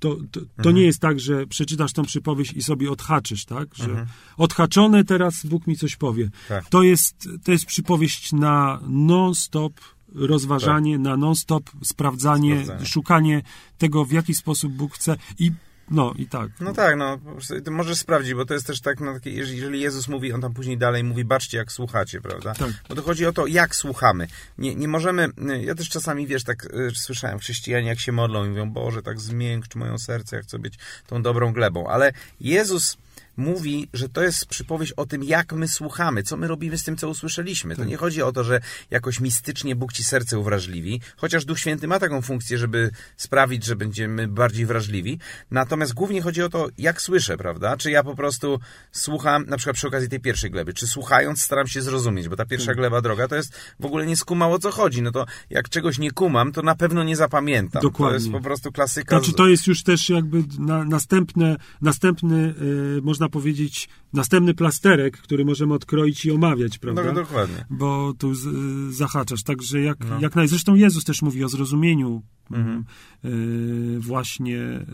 to, 0.00 0.16
to, 0.30 0.40
to 0.40 0.46
Mhm. 0.58 0.76
nie 0.76 0.82
jest 0.82 1.00
tak, 1.00 1.20
że 1.20 1.46
przeczytasz 1.46 1.92
tą 1.92 2.02
przypowieść 2.02 2.52
i 2.52 2.62
sobie 2.62 2.90
odhaczysz, 2.90 3.44
tak? 3.44 3.68
Że 3.74 3.84
Mhm. 3.84 4.06
odhaczone, 4.36 5.04
teraz 5.04 5.46
Bóg 5.46 5.66
mi 5.66 5.76
coś 5.76 5.96
powie. 5.96 6.30
Tak. 6.48 6.68
To, 6.68 6.82
jest, 6.82 7.28
to 7.44 7.52
jest 7.52 7.66
przypowieść 7.66 8.32
na 8.32 8.80
non-stop 8.88 9.72
rozważanie, 10.14 10.98
na 10.98 11.16
non-stop 11.16 11.70
sprawdzanie, 11.82 12.54
Tak. 12.54 12.64
Sprawdzanie. 12.64 12.88
szukanie 12.88 13.42
tego, 13.78 14.04
w 14.04 14.12
jaki 14.12 14.34
sposób 14.34 14.72
Bóg 14.72 14.94
chce 14.94 15.16
i 15.38 15.52
no 15.90 16.12
i 16.16 16.26
tak. 16.26 16.50
No 16.60 16.72
tak, 16.72 16.96
no, 16.96 17.18
ty 17.64 17.70
możesz 17.70 17.98
sprawdzić, 17.98 18.34
bo 18.34 18.44
to 18.44 18.54
jest 18.54 18.66
też 18.66 18.80
tak, 18.80 19.00
no, 19.00 19.14
takie, 19.14 19.30
jeżeli 19.30 19.60
jeżeli 19.70 19.80
Jezus 19.80 20.08
mówi, 20.08 20.32
on 20.32 20.40
tam 20.40 20.54
później 20.54 20.78
dalej 20.78 21.04
mówi, 21.04 21.24
baczcie 21.24 21.58
jak 21.58 21.72
słuchacie, 21.72 22.20
prawda? 22.20 22.54
Tak. 22.54 22.70
Bo 22.88 22.94
to 22.94 23.02
chodzi 23.02 23.26
o 23.26 23.32
to, 23.32 23.46
jak 23.46 23.76
słuchamy. 23.76 24.26
Nie, 24.58 24.74
nie 24.74 24.88
możemy, 24.88 25.28
ja 25.60 25.74
też 25.74 25.88
czasami, 25.88 26.26
wiesz, 26.26 26.44
tak 26.44 26.64
y, 26.64 26.90
słyszałem, 26.94 27.38
chrześcijanie 27.38 27.88
jak 27.88 28.00
się 28.00 28.12
modlą 28.12 28.44
i 28.44 28.48
mówią, 28.48 28.70
Boże, 28.70 29.02
tak 29.02 29.20
zmiękcz 29.20 29.74
moją 29.74 29.98
serce, 29.98 30.36
jak 30.36 30.44
chcę 30.44 30.58
być 30.58 30.74
tą 31.06 31.22
dobrą 31.22 31.52
glebą. 31.52 31.86
Ale 31.86 32.12
Jezus 32.40 32.96
mówi, 33.40 33.88
że 33.92 34.08
to 34.08 34.22
jest 34.22 34.46
przypowieść 34.46 34.92
o 34.92 35.06
tym, 35.06 35.24
jak 35.24 35.52
my 35.52 35.68
słuchamy, 35.68 36.22
co 36.22 36.36
my 36.36 36.48
robimy 36.48 36.78
z 36.78 36.84
tym, 36.84 36.96
co 36.96 37.08
usłyszeliśmy. 37.08 37.76
To 37.76 37.84
nie 37.84 37.96
chodzi 37.96 38.22
o 38.22 38.32
to, 38.32 38.44
że 38.44 38.60
jakoś 38.90 39.20
mistycznie 39.20 39.76
Bóg 39.76 39.92
ci 39.92 40.04
serce 40.04 40.38
uwrażliwi, 40.38 41.00
chociaż 41.16 41.44
Duch 41.44 41.58
Święty 41.58 41.88
ma 41.88 41.98
taką 41.98 42.22
funkcję, 42.22 42.58
żeby 42.58 42.90
sprawić, 43.16 43.64
że 43.64 43.76
będziemy 43.76 44.28
bardziej 44.28 44.66
wrażliwi. 44.66 45.18
Natomiast 45.50 45.94
głównie 45.94 46.22
chodzi 46.22 46.42
o 46.42 46.48
to, 46.48 46.68
jak 46.78 47.02
słyszę, 47.02 47.36
prawda? 47.36 47.76
Czy 47.76 47.90
ja 47.90 48.02
po 48.02 48.14
prostu 48.14 48.60
słucham, 48.92 49.44
na 49.46 49.56
przykład 49.56 49.76
przy 49.76 49.86
okazji 49.86 50.08
tej 50.08 50.20
pierwszej 50.20 50.50
gleby, 50.50 50.74
czy 50.74 50.86
słuchając 50.86 51.42
staram 51.42 51.66
się 51.66 51.82
zrozumieć, 51.82 52.28
bo 52.28 52.36
ta 52.36 52.46
pierwsza 52.46 52.74
gleba 52.74 53.00
droga 53.00 53.28
to 53.28 53.36
jest 53.36 53.52
w 53.80 53.84
ogóle 53.84 54.06
nie 54.06 54.16
skumał 54.16 54.52
o 54.52 54.58
co 54.58 54.70
chodzi. 54.70 55.02
No 55.02 55.10
to 55.10 55.26
jak 55.50 55.68
czegoś 55.68 55.98
nie 55.98 56.10
kumam, 56.10 56.52
to 56.52 56.62
na 56.62 56.74
pewno 56.74 57.04
nie 57.04 57.16
zapamiętam. 57.16 57.82
Dokładnie. 57.82 58.18
To 58.18 58.22
jest 58.22 58.32
po 58.32 58.40
prostu 58.40 58.72
klasyka. 58.72 59.18
Znaczy 59.18 59.32
to 59.32 59.48
jest 59.48 59.66
już 59.66 59.82
też 59.82 60.08
jakby 60.08 60.44
na, 60.58 60.84
następne, 60.84 61.56
następny, 61.80 62.54
e, 62.98 63.00
można 63.00 63.28
powiedzieć, 63.30 63.88
następny 64.12 64.54
plasterek, 64.54 65.18
który 65.18 65.44
możemy 65.44 65.74
odkroić 65.74 66.24
i 66.24 66.30
omawiać, 66.30 66.78
prawda? 66.78 67.02
No, 67.04 67.12
dokładnie. 67.12 67.64
Bo 67.70 68.14
tu 68.18 68.34
z, 68.34 68.46
y, 68.46 68.92
zahaczasz. 68.92 69.42
Także 69.42 69.80
jak, 69.80 69.98
No. 70.10 70.20
jak 70.20 70.36
naj... 70.36 70.48
Zresztą 70.48 70.74
Jezus 70.74 71.04
też 71.04 71.22
mówi 71.22 71.44
o 71.44 71.48
zrozumieniu 71.48 72.22
Mhm. 72.50 72.84
y, 73.24 73.98
właśnie 74.00 74.56
y, 74.58 74.84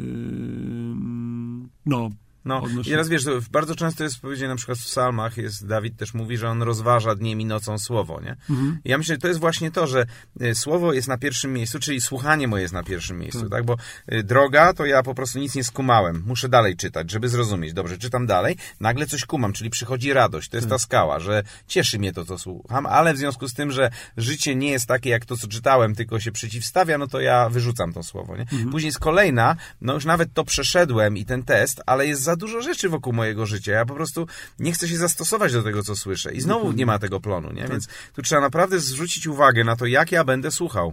no, 1.86 2.10
No 2.46 2.62
odnośnie- 2.62 2.90
i 2.90 2.92
teraz 2.92 3.08
wiesz, 3.08 3.24
bardzo 3.50 3.74
często 3.74 4.04
jest 4.04 4.20
powiedziane 4.20 4.48
na 4.48 4.56
przykład 4.56 4.78
w 4.78 4.84
psalmach, 4.84 5.36
jest 5.36 5.66
Dawid 5.66 5.96
też 5.96 6.14
mówi, 6.14 6.36
że 6.36 6.48
on 6.48 6.62
rozważa 6.62 7.14
dniem 7.14 7.40
i 7.40 7.44
nocą 7.44 7.78
słowo, 7.78 8.20
nie? 8.20 8.36
Mhm. 8.50 8.78
Ja 8.84 8.98
myślę, 8.98 9.14
że 9.14 9.18
to 9.18 9.28
jest 9.28 9.40
właśnie 9.40 9.70
to, 9.70 9.86
że 9.86 10.06
y, 10.42 10.54
słowo 10.54 10.92
jest 10.92 11.08
na 11.08 11.18
pierwszym 11.18 11.52
miejscu, 11.52 11.78
czyli 11.78 12.00
słuchanie 12.00 12.48
moje 12.48 12.62
jest 12.62 12.74
na 12.74 12.82
pierwszym 12.82 13.18
miejscu, 13.18 13.48
tak? 13.50 13.64
Bo 13.64 13.76
y, 14.12 14.22
droga, 14.22 14.72
to 14.72 14.86
ja 14.86 15.02
po 15.02 15.14
prostu 15.14 15.38
nic 15.38 15.54
nie 15.54 15.64
skumałem. 15.64 16.22
Muszę 16.26 16.48
dalej 16.48 16.76
czytać, 16.76 17.10
żeby 17.10 17.28
zrozumieć. 17.28 17.72
Dobrze, 17.72 17.98
czytam 17.98 18.26
dalej, 18.26 18.56
nagle 18.80 19.06
coś 19.06 19.24
kumam, 19.24 19.52
czyli 19.52 19.70
przychodzi 19.70 20.12
radość. 20.12 20.48
To 20.48 20.56
jest 20.56 20.68
ta 20.68 20.78
skała, 20.78 21.20
że 21.20 21.42
cieszy 21.66 21.98
mnie 21.98 22.12
to, 22.12 22.24
co 22.24 22.38
słucham, 22.38 22.86
ale 22.86 23.14
w 23.14 23.18
związku 23.18 23.48
z 23.48 23.54
tym, 23.54 23.70
że 23.70 23.90
życie 24.16 24.54
nie 24.54 24.70
jest 24.70 24.86
takie 24.86 25.10
jak 25.10 25.24
to, 25.24 25.36
co 25.36 25.48
czytałem, 25.48 25.94
tylko 25.94 26.20
się 26.20 26.32
przeciwstawia, 26.32 26.98
no 26.98 27.06
to 27.06 27.20
ja 27.20 27.48
wyrzucam 27.48 27.92
to 27.92 28.02
słowo, 28.02 28.36
nie? 28.36 28.46
Później 28.70 28.88
jest 28.88 28.98
kolejna, 28.98 29.56
no 29.80 29.94
już 29.94 30.04
nawet 30.04 30.32
to 30.34 30.44
przeszedłem 30.44 31.16
i 31.16 31.24
ten 31.24 31.42
test, 31.42 31.82
ale 31.86 32.06
jest 32.06 32.22
za 32.22 32.35
dużo 32.36 32.62
rzeczy 32.62 32.88
wokół 32.88 33.12
mojego 33.12 33.46
życia. 33.46 33.72
Ja 33.72 33.84
po 33.84 33.94
prostu 33.94 34.26
nie 34.58 34.72
chcę 34.72 34.88
się 34.88 34.96
zastosować 34.96 35.52
do 35.52 35.62
tego, 35.62 35.82
co 35.82 35.96
słyszę. 35.96 36.34
I 36.34 36.40
znowu 36.40 36.72
nie 36.72 36.86
ma 36.86 36.98
tego 36.98 37.20
plonu, 37.20 37.52
nie? 37.52 37.68
Więc 37.68 37.88
tu 38.12 38.22
trzeba 38.22 38.40
naprawdę 38.40 38.80
zwrócić 38.80 39.26
uwagę 39.26 39.64
na 39.64 39.76
to, 39.76 39.86
jak 39.86 40.12
ja 40.12 40.24
będę 40.24 40.50
słuchał. 40.50 40.92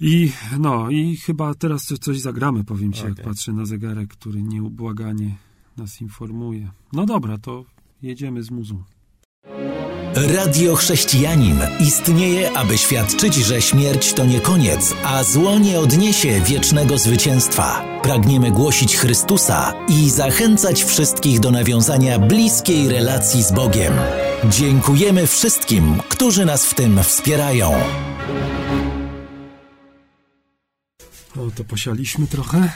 I 0.00 0.32
no, 0.58 0.90
i 0.90 1.16
chyba 1.16 1.54
teraz 1.54 1.84
co- 1.84 1.98
coś 1.98 2.20
zagramy, 2.20 2.64
powiem 2.64 2.92
ci, 2.92 3.02
jak 3.02 3.12
Okej. 3.12 3.24
patrzę 3.24 3.52
na 3.52 3.64
zegarek, 3.64 4.08
który 4.08 4.42
nieubłaganie 4.42 5.36
nas 5.76 6.00
informuje. 6.00 6.70
No 6.92 7.06
dobra, 7.06 7.38
to 7.38 7.64
jedziemy 8.02 8.42
z 8.42 8.50
muzą. 8.50 8.84
Radio 10.14 10.76
Chrześcijanin 10.76 11.58
istnieje, 11.80 12.52
aby 12.58 12.78
świadczyć, 12.78 13.34
że 13.34 13.62
śmierć 13.62 14.12
to 14.14 14.24
nie 14.24 14.40
koniec, 14.40 14.94
a 15.04 15.24
zło 15.24 15.58
nie 15.58 15.80
odniesie 15.80 16.40
wiecznego 16.40 16.98
zwycięstwa. 16.98 17.84
Pragniemy 18.02 18.50
głosić 18.50 18.96
Chrystusa 18.96 19.74
i 19.88 20.10
zachęcać 20.10 20.84
wszystkich 20.84 21.40
do 21.40 21.50
nawiązania 21.50 22.18
bliskiej 22.18 22.88
relacji 22.88 23.42
z 23.42 23.52
Bogiem. 23.52 23.92
Dziękujemy 24.50 25.26
wszystkim, 25.26 26.00
którzy 26.08 26.44
nas 26.44 26.66
w 26.66 26.74
tym 26.74 27.02
wspierają. 27.02 27.72
O, 31.36 31.50
to 31.56 31.64
posialiśmy 31.64 32.26
trochę. 32.26 32.72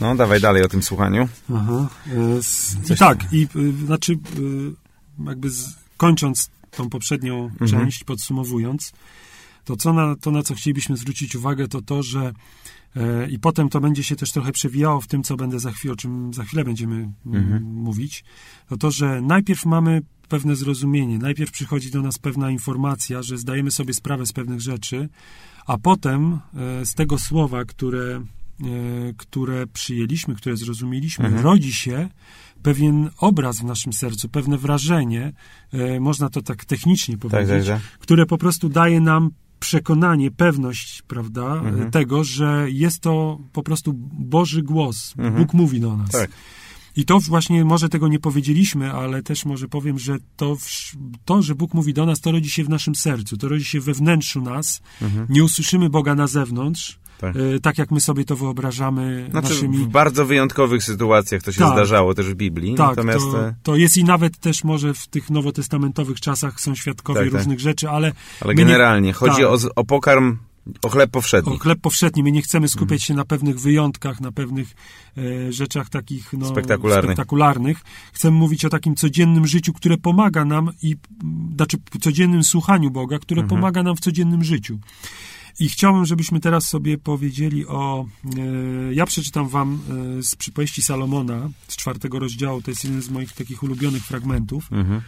No, 0.00 0.14
dawaj 0.16 0.40
dalej 0.40 0.62
o 0.62 0.68
tym 0.68 0.82
słuchaniu. 0.82 1.28
Aha. 1.54 1.86
e, 2.34 2.38
s- 2.38 2.76
I 2.90 2.96
tak, 2.96 3.32
i 3.32 3.48
y, 3.56 3.86
znaczy, 3.86 4.12
y, 4.12 4.85
jakby 5.26 5.50
z, 5.50 5.74
kończąc 5.96 6.50
tą 6.70 6.90
poprzednią 6.90 7.50
część, 7.66 8.04
podsumowując, 8.04 8.92
to 9.64 9.76
co 9.76 9.92
na, 9.92 10.16
to, 10.16 10.30
na 10.30 10.42
co 10.42 10.54
chcielibyśmy 10.54 10.96
zwrócić 10.96 11.36
uwagę, 11.36 11.68
to 11.68 11.82
to, 11.82 12.02
że 12.02 12.32
e, 12.96 13.30
i 13.30 13.38
potem 13.38 13.68
to 13.68 13.80
będzie 13.80 14.04
się 14.04 14.16
też 14.16 14.32
trochę 14.32 14.52
przewijało 14.52 15.00
w 15.00 15.06
tym, 15.06 15.22
co 15.22 15.36
będę 15.36 15.60
za 15.60 15.72
chwilę, 15.72 15.92
o 15.92 15.96
czym 15.96 16.34
za 16.34 16.44
chwilę 16.44 16.64
będziemy 16.64 17.12
mm, 17.26 17.62
mówić, 17.62 18.24
to 18.68 18.76
to, 18.76 18.90
że 18.90 19.20
najpierw 19.20 19.66
mamy 19.66 20.02
pewne 20.28 20.56
zrozumienie, 20.56 21.18
najpierw 21.18 21.50
przychodzi 21.50 21.90
do 21.90 22.02
nas 22.02 22.18
pewna 22.18 22.50
informacja, 22.50 23.22
że 23.22 23.38
zdajemy 23.38 23.70
sobie 23.70 23.94
sprawę 23.94 24.26
z 24.26 24.32
pewnych 24.32 24.60
rzeczy, 24.60 25.08
a 25.66 25.78
potem 25.78 26.38
e, 26.54 26.86
z 26.86 26.94
tego 26.94 27.18
słowa, 27.18 27.64
które, 27.64 28.20
które 29.16 29.66
przyjęliśmy, 29.66 30.34
które 30.34 30.56
zrozumieliśmy, 30.56 31.42
rodzi 31.42 31.72
się 31.72 32.08
pewien 32.62 33.10
obraz 33.18 33.60
w 33.60 33.64
naszym 33.64 33.92
sercu, 33.92 34.28
pewne 34.28 34.58
wrażenie, 34.58 35.32
e, 35.72 36.00
można 36.00 36.28
to 36.30 36.42
tak 36.42 36.64
technicznie 36.64 37.18
powiedzieć, 37.18 37.66
tak. 37.66 37.80
które 37.98 38.26
po 38.26 38.38
prostu 38.38 38.68
daje 38.68 39.00
nam 39.00 39.30
przekonanie, 39.60 40.30
pewność, 40.30 41.02
prawda, 41.02 41.54
Mhm. 41.54 41.82
e, 41.82 41.90
tego, 41.90 42.24
że 42.24 42.66
jest 42.70 43.00
to 43.00 43.38
po 43.52 43.62
prostu 43.62 43.92
Boży 44.12 44.62
głos. 44.62 45.14
Bóg 45.36 45.54
mówi 45.54 45.80
do 45.80 45.96
nas. 45.96 46.10
Tak. 46.10 46.30
I 46.96 47.04
to 47.04 47.20
właśnie, 47.20 47.64
może 47.64 47.88
tego 47.88 48.08
nie 48.08 48.18
powiedzieliśmy, 48.18 48.92
ale 48.92 49.22
też 49.22 49.44
może 49.44 49.68
powiem, 49.68 49.98
że 49.98 50.16
to, 50.36 50.56
to, 51.24 51.42
że 51.42 51.54
Bóg 51.54 51.74
mówi 51.74 51.94
do 51.94 52.06
nas, 52.06 52.20
to 52.20 52.32
rodzi 52.32 52.50
się 52.50 52.64
w 52.64 52.68
naszym 52.68 52.94
sercu, 52.94 53.36
to 53.36 53.48
rodzi 53.48 53.64
się 53.64 53.80
we 53.80 53.94
wnętrzu 53.94 54.40
nas. 54.40 54.80
Nie 55.28 55.44
usłyszymy 55.44 55.90
Boga 55.90 56.14
na 56.14 56.26
zewnątrz, 56.26 56.98
Tak. 57.20 57.34
tak, 57.34 57.42
tak 57.62 57.78
jak 57.78 57.90
my 57.90 58.00
sobie 58.00 58.24
to 58.24 58.36
wyobrażamy 58.36 59.26
Znaczy, 59.30 59.48
naszymi... 59.48 59.78
w 59.78 59.88
bardzo 59.88 60.26
wyjątkowych 60.26 60.84
sytuacjach 60.84 61.42
to 61.42 61.52
się 61.52 61.58
Tak. 61.58 61.72
zdarzało 61.72 62.14
też 62.14 62.26
w 62.26 62.34
Biblii. 62.34 62.74
Tak, 62.74 62.88
Natomiast 62.88 63.24
to, 63.32 63.46
e, 63.48 63.54
to 63.62 63.76
jest 63.76 63.96
i 63.96 64.04
nawet 64.04 64.38
też 64.38 64.64
może 64.64 64.94
w 64.94 65.06
tych 65.06 65.30
nowotestamentowych 65.30 66.20
czasach 66.20 66.60
są 66.60 66.74
świadkowie 66.74 67.20
Tak, 67.20 67.30
tak. 67.30 67.38
różnych 67.38 67.60
rzeczy, 67.60 67.88
ale, 67.90 68.12
ale 68.40 68.54
my 68.54 68.60
nie- 68.60 68.64
generalnie 68.66 69.12
chodzi 69.12 69.36
tak. 69.42 69.44
o, 69.46 69.56
o 69.76 69.84
pokarm, 69.84 70.36
o 70.82 70.88
chleb 70.88 71.10
powszedni. 71.10 71.52
o 71.52 71.58
chleb 71.58 71.80
powszedni. 71.80 72.22
My 72.22 72.32
nie 72.32 72.42
chcemy 72.42 72.68
skupiać 72.68 73.00
Mhm. 73.00 73.06
się 73.06 73.14
na 73.14 73.24
pewnych 73.24 73.60
wyjątkach, 73.60 74.20
na 74.20 74.32
pewnych 74.32 74.74
e, 75.18 75.52
rzeczach 75.52 75.88
takich 75.88 76.32
no, 76.32 76.46
Spektakularnych. 76.46 77.04
spektakularnych. 77.10 77.78
Chcemy 78.12 78.38
mówić 78.38 78.64
o 78.64 78.68
takim 78.68 78.94
codziennym 78.94 79.46
życiu, 79.46 79.72
które 79.72 79.96
pomaga 79.96 80.44
nam 80.44 80.70
i 80.82 80.96
znaczy 81.56 81.76
codziennym 82.00 82.44
słuchaniu 82.44 82.90
Boga, 82.90 83.18
które 83.18 83.42
Mhm. 83.42 83.60
pomaga 83.60 83.82
nam 83.82 83.96
w 83.96 84.00
codziennym 84.00 84.44
życiu. 84.44 84.78
I 85.60 85.68
chciałbym, 85.68 86.06
żebyśmy 86.06 86.40
teraz 86.40 86.68
sobie 86.68 86.98
powiedzieli 86.98 87.66
o. 87.66 88.06
E, 88.24 88.94
ja 88.94 89.06
przeczytam 89.06 89.48
Wam 89.48 89.80
e, 90.18 90.22
z 90.22 90.36
przypowieści 90.36 90.82
Salomona 90.82 91.50
z 91.68 91.76
czwartego 91.76 92.18
rozdziału. 92.18 92.62
To 92.62 92.70
jest 92.70 92.84
jeden 92.84 93.02
z 93.02 93.08
moich 93.08 93.32
takich 93.32 93.62
ulubionych 93.62 94.04
fragmentów. 94.04 94.72
Mhm. 94.72 95.00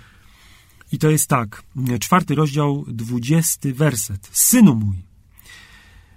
I 0.92 0.98
to 0.98 1.11
jest 1.11 1.28
tak. 1.28 1.62
Czwarty 2.00 2.34
rozdział, 2.34 2.84
dwudziesty 2.88 3.74
werset. 3.74 4.28
Synu 4.32 4.74
mój, 4.74 4.96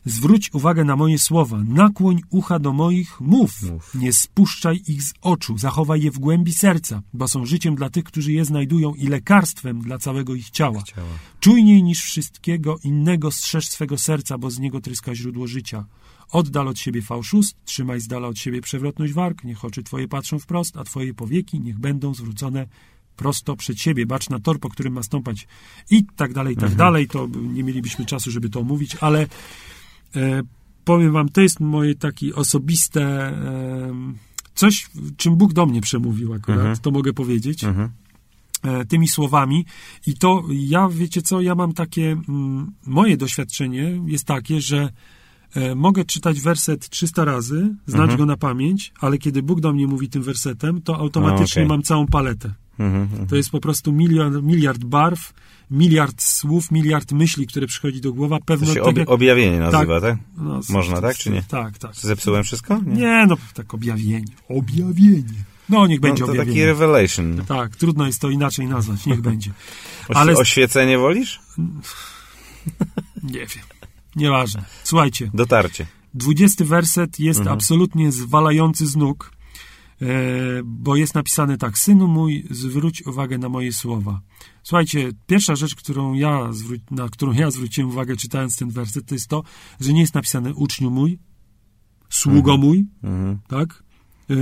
zwróć 0.05 0.53
uwagę 0.53 0.83
na 0.83 0.95
moje 0.95 1.19
słowa, 1.19 1.63
nakłoń 1.67 2.21
ucha 2.29 2.59
do 2.59 2.73
moich 2.73 3.21
mów. 3.21 3.61
Mów. 3.61 3.95
Nie 3.95 4.13
spuszczaj 4.13 4.81
ich 4.87 5.03
z 5.03 5.13
oczu, 5.21 5.57
zachowaj 5.57 6.01
je 6.01 6.11
w 6.11 6.19
głębi 6.19 6.53
serca, 6.53 7.01
bo 7.13 7.27
są 7.27 7.45
życiem 7.45 7.75
dla 7.75 7.89
tych, 7.89 8.03
którzy 8.03 8.31
je 8.31 8.45
znajdują 8.45 8.93
i 8.93 9.07
lekarstwem 9.07 9.81
dla 9.81 9.97
całego 9.97 10.35
ich 10.35 10.49
ciała. 10.49 10.83
Ciała. 10.83 11.07
Czujniej 11.39 11.83
niż 11.83 12.03
wszystkiego 12.03 12.77
innego 12.83 13.31
strzeż 13.31 13.67
swego 13.67 13.97
serca, 13.97 14.37
bo 14.37 14.51
z 14.51 14.59
niego 14.59 14.81
tryska 14.81 15.15
źródło 15.15 15.47
życia. 15.47 15.85
Oddal 16.31 16.67
od 16.67 16.79
siebie 16.79 17.01
fałszust, 17.01 17.55
trzymaj 17.65 18.01
z 18.01 18.07
dala 18.07 18.27
od 18.27 18.37
siebie 18.37 18.61
przewrotność 18.61 19.13
warg, 19.13 19.43
niech 19.43 19.65
oczy 19.65 19.83
twoje 19.83 20.07
patrzą 20.07 20.39
wprost, 20.39 20.77
a 20.77 20.83
twoje 20.83 21.13
powieki 21.13 21.59
niech 21.59 21.79
będą 21.79 22.13
zwrócone 22.13 22.67
prosto 23.15 23.55
przed 23.55 23.79
siebie, 23.79 24.05
bacz 24.05 24.29
na 24.29 24.39
tor, 24.39 24.59
po 24.59 24.69
którym 24.69 24.93
ma 24.93 25.03
stąpać 25.03 25.47
i 25.89 26.05
tak 26.15 26.33
dalej, 26.33 26.53
i 26.53 26.57
tak 26.57 26.75
dalej. 26.75 27.07
To 27.07 27.27
nie 27.53 27.63
mielibyśmy 27.63 28.05
czasu, 28.05 28.31
żeby 28.31 28.49
to 28.49 28.59
omówić, 28.59 28.95
ale 28.95 29.27
powiem 30.85 31.11
wam, 31.11 31.29
to 31.29 31.41
jest 31.41 31.59
moje 31.59 31.95
takie 31.95 32.35
osobiste 32.35 33.01
e, 33.03 33.93
coś, 34.55 34.89
czym 35.17 35.35
Bóg 35.35 35.53
do 35.53 35.65
mnie 35.65 35.81
przemówił 35.81 36.33
akurat, 36.33 36.59
Mhm. 36.59 36.77
to 36.77 36.91
mogę 36.91 37.13
powiedzieć 37.13 37.63
Mhm. 37.63 37.89
e, 38.63 38.85
tymi 38.85 39.07
słowami. 39.07 39.65
I 40.07 40.13
to 40.13 40.43
ja, 40.49 40.89
wiecie 40.89 41.21
co, 41.21 41.41
ja 41.41 41.55
mam 41.55 41.73
takie, 41.73 42.21
moje 42.85 43.17
doświadczenie 43.17 44.01
jest 44.05 44.25
takie, 44.25 44.61
że 44.61 44.89
e, 45.55 45.75
mogę 45.75 46.05
czytać 46.05 46.39
werset 46.41 46.89
300 46.89 47.25
razy, 47.25 47.75
znać 47.85 48.01
Mhm. 48.01 48.17
go 48.17 48.25
na 48.25 48.37
pamięć, 48.37 48.93
ale 48.99 49.17
kiedy 49.17 49.43
Bóg 49.43 49.61
do 49.61 49.73
mnie 49.73 49.87
mówi 49.87 50.09
tym 50.09 50.23
wersetem, 50.23 50.81
to 50.81 50.97
automatycznie 50.97 51.61
okej. 51.61 51.67
mam 51.69 51.81
całą 51.83 52.07
paletę. 52.07 52.53
Mhm. 52.79 53.01
Mhm. 53.03 53.27
To 53.27 53.35
jest 53.35 53.49
po 53.49 53.59
prostu 53.59 53.93
miliard, 53.93 54.33
miliard 54.43 54.83
barw, 54.83 55.33
miliard 55.71 56.21
słów, 56.21 56.71
miliard 56.71 57.11
myśli, 57.11 57.47
które 57.47 57.67
przychodzi 57.67 58.01
do 58.01 58.13
głowy. 58.13 58.35
To 58.39 58.45
Pewno 58.45 58.67
się 58.73 58.81
tak 58.81 58.87
ob, 58.87 59.09
objawienie 59.09 59.59
nazywa, 59.59 60.01
tak? 60.01 60.17
no, 60.37 60.63
z- 60.63 60.69
Można, 60.69 61.01
tak, 61.01 61.17
czy 61.17 61.29
nie? 61.29 61.43
Tak, 61.43 61.77
tak. 61.77 61.95
Zepsułem 61.95 62.43
wszystko? 62.43 62.79
Nie, 62.85 63.25
no 63.29 63.37
tak 63.53 63.73
objawienie. 63.73 64.33
Objawienie. 64.49 65.43
No, 65.69 65.87
niech 65.87 66.01
No, 66.01 66.07
będzie 66.07 66.21
to 66.21 66.27
taki 66.27 66.39
objawienie. 66.39 66.65
revelation. 66.65 67.45
Tak, 67.47 67.75
trudno 67.75 68.05
jest 68.05 68.21
to 68.21 68.29
inaczej 68.29 68.67
nazwać, 68.67 69.05
niech 69.05 69.21
będzie. 69.21 69.51
Ale- 70.09 70.33
Oświecenie 70.37 70.97
wolisz? 70.97 71.39
Nie 73.23 73.39
wiem. 73.39 73.63
Nieważne. 74.15 74.63
Słuchajcie, 74.83 75.31
Dotarcie. 75.33 75.85
dwudziesty 76.13 76.65
werset 76.65 77.19
jest 77.19 77.39
Mhm. 77.39 77.57
absolutnie 77.57 78.11
zwalający 78.11 78.87
z 78.87 78.95
nóg, 78.95 79.31
bo 80.63 80.95
jest 80.95 81.15
napisane 81.15 81.57
tak. 81.57 81.77
Synu 81.77 82.07
mój, 82.07 82.45
zwróć 82.51 83.05
uwagę 83.05 83.37
na 83.37 83.49
moje 83.49 83.73
słowa. 83.73 84.21
Słuchajcie, 84.63 85.11
pierwsza 85.27 85.55
rzecz, 85.55 85.75
którą 85.75 86.13
ja 86.13 86.49
na 86.91 87.09
którą 87.09 87.31
ja 87.33 87.51
zwróciłem 87.51 87.89
uwagę 87.89 88.15
czytając 88.15 88.57
ten 88.57 88.69
werset, 88.69 89.05
to 89.05 89.15
jest 89.15 89.27
to, 89.27 89.43
że 89.79 89.93
nie 89.93 90.01
jest 90.01 90.13
napisane 90.13 90.53
uczniu 90.53 90.91
mój, 90.91 91.19
sługo 92.09 92.57
mój, 92.57 92.85
Mhm. 93.03 93.39
tak? 93.47 93.83
E, 94.29 94.33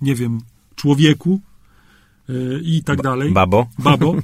nie 0.00 0.14
wiem, 0.14 0.40
człowieku 0.76 1.40
e, 2.28 2.32
i 2.62 2.82
tak 2.84 3.02
dalej. 3.02 3.32
Babo? 3.32 3.66
babo, 3.78 4.14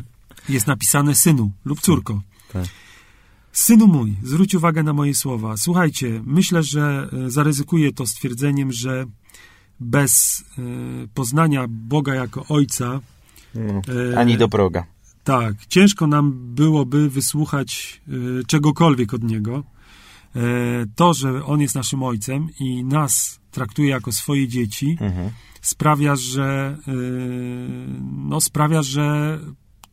jest 0.48 0.66
napisane 0.66 1.14
synu 1.14 1.50
lub 1.64 1.80
córko. 1.80 2.22
Tak. 2.52 2.66
Synu 3.52 3.86
mój, 3.86 4.14
zwróć 4.22 4.54
uwagę 4.54 4.82
na 4.82 4.92
moje 4.92 5.14
słowa. 5.14 5.56
Słuchajcie, 5.56 6.22
myślę, 6.26 6.62
że 6.62 7.08
e, 7.26 7.30
zaryzykuję 7.30 7.92
to 7.92 8.06
stwierdzeniem, 8.06 8.72
że 8.72 9.04
bez 9.80 10.44
e, 10.58 10.62
poznania 11.14 11.66
Boga 11.68 12.14
jako 12.14 12.44
Ojca, 12.48 13.00
No. 13.54 13.82
e, 14.12 14.18
Ani 14.18 14.36
do 14.36 14.48
proga. 14.48 14.84
tak, 15.24 15.66
ciężko 15.66 16.06
nam 16.06 16.32
byłoby 16.54 17.10
wysłuchać 17.10 18.00
e, 18.08 18.44
czegokolwiek 18.46 19.14
od 19.14 19.22
Niego. 19.22 19.62
To, 20.96 21.14
że 21.14 21.44
On 21.44 21.60
jest 21.60 21.74
naszym 21.74 22.02
Ojcem 22.02 22.48
i 22.60 22.84
nas 22.84 23.40
traktuje 23.50 23.88
jako 23.88 24.12
swoje 24.12 24.48
dzieci, 24.48 24.96
Mhm. 25.00 25.30
sprawia, 25.62 26.16
że 26.16 26.76
no, 28.28 28.40
sprawia, 28.40 28.82
że 28.82 29.38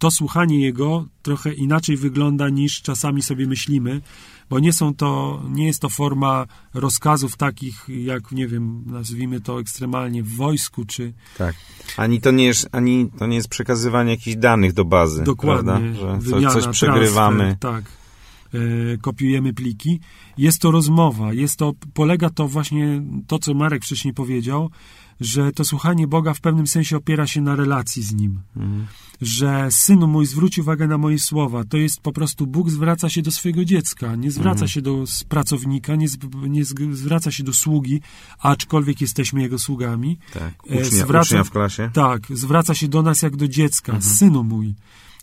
to 0.02 0.12
słuchanie 0.12 0.60
Jego 0.60 1.06
trochę 1.22 1.54
inaczej 1.54 1.97
wygląda 1.97 2.49
niż 2.49 2.82
czasami 2.82 3.22
sobie 3.22 3.47
myślimy, 3.47 4.02
bo 4.49 4.60
nie 4.60 4.74
są 4.74 4.95
to, 4.95 5.41
nie 5.49 5.68
jest 5.68 5.82
to 5.82 5.89
forma 5.89 6.45
rozkazów 6.74 7.38
takich, 7.38 7.86
jak, 7.88 8.32
nie 8.32 8.47
wiem, 8.47 8.84
nazwijmy 8.86 9.41
to 9.41 9.60
ekstremalnie 9.60 10.24
w 10.24 10.36
wojsku, 10.36 10.86
czy 10.86 11.14
Tak. 11.38 11.56
Ani 11.97 12.22
to 12.22 12.32
nie 12.32 12.45
jest, 12.45 12.70
ani 12.72 13.10
to 13.20 13.28
nie 13.28 13.36
jest 13.36 13.47
przekazywanie 13.47 14.12
jakichś 14.12 14.38
danych 14.38 14.74
do 14.74 14.86
bazy. 14.86 15.24
Dokładnie. 15.24 15.72
Prawda? 15.72 15.93
Że 15.93 16.18
Wymiana, 16.18 16.54
coś 16.54 16.68
przegrywamy. 16.68 17.58
Transfer, 17.60 17.84
tak. 17.84 17.84
E, 18.93 18.97
kopiujemy 18.97 19.54
pliki. 19.54 19.99
Jest 20.38 20.62
to 20.62 20.72
rozmowa. 20.72 21.34
Jest 21.34 21.56
to, 21.56 21.74
polega 21.93 22.30
to 22.30 22.47
właśnie 22.47 23.02
to, 23.28 23.39
co 23.39 23.54
Marek 23.54 23.84
wcześniej 23.84 24.14
powiedział, 24.14 24.70
że 25.22 25.52
to 25.52 25.66
słuchanie 25.66 26.08
Boga 26.08 26.34
w 26.34 26.42
pewnym 26.42 26.68
sensie 26.68 26.98
opiera 26.98 27.28
się 27.28 27.42
na 27.42 27.56
relacji 27.56 28.04
z 28.04 28.14
Nim. 28.14 28.42
Mhm. 28.58 28.88
Że 29.22 29.68
synu 29.72 30.08
mój, 30.08 30.26
zwróć 30.26 30.60
uwagę 30.60 30.88
na 30.88 30.98
moje 30.98 31.20
słowa. 31.20 31.64
To 31.64 31.78
jest 31.78 32.02
po 32.02 32.12
prostu 32.12 32.48
Bóg 32.48 32.70
zwraca 32.70 33.10
się 33.10 33.22
do 33.22 33.32
swojego 33.32 33.66
dziecka. 33.66 34.16
Nie 34.16 34.32
zwraca 34.32 34.52
Mhm. 34.52 34.68
się 34.68 34.82
do 34.82 35.04
pracownika, 35.30 35.96
nie, 35.96 36.08
z, 36.08 36.18
nie 36.50 36.66
z, 36.66 36.74
zwraca 36.94 37.32
się 37.32 37.44
do 37.44 37.54
sługi, 37.54 38.02
aczkolwiek 38.40 39.02
jesteśmy 39.02 39.42
jego 39.42 39.60
sługami. 39.60 40.18
Tak. 40.34 40.54
E, 40.70 40.82
Ucznia, 40.82 41.06
zwraca- 41.06 41.22
ucznia 41.22 41.44
w 41.44 41.52
klasie. 41.52 41.90
Tak, 41.94 42.22
zwraca 42.30 42.76
się 42.76 42.88
do 42.88 43.02
nas 43.02 43.22
jak 43.22 43.36
do 43.36 43.48
dziecka, 43.48 43.94
Mhm. 43.94 44.14
synu 44.16 44.44
mój. 44.44 44.76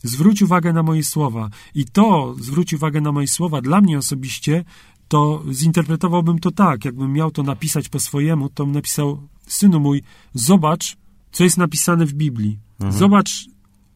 Zwróć 0.02 0.42
uwagę 0.42 0.72
na 0.72 0.82
moje 0.82 1.04
słowa. 1.04 1.50
I 1.74 1.84
to, 1.84 2.34
zwróć 2.40 2.72
uwagę 2.74 3.00
na 3.00 3.12
moje 3.12 3.28
słowa, 3.28 3.60
dla 3.60 3.80
mnie 3.80 3.98
osobiście, 3.98 4.64
to 5.08 5.44
zinterpretowałbym 5.52 6.38
to 6.38 6.50
tak, 6.50 6.84
jakbym 6.84 7.12
miał 7.12 7.30
to 7.30 7.42
napisać 7.42 7.88
po 7.88 8.00
swojemu, 8.00 8.48
to 8.48 8.64
bym 8.64 8.74
napisał, 8.74 9.28
synu 9.48 9.80
mój, 9.80 10.02
zobacz, 10.34 10.96
co 11.32 11.44
jest 11.44 11.58
napisane 11.58 12.06
w 12.06 12.12
Biblii. 12.12 12.58
Mhm. 12.80 12.98
Zobacz, 12.98 13.30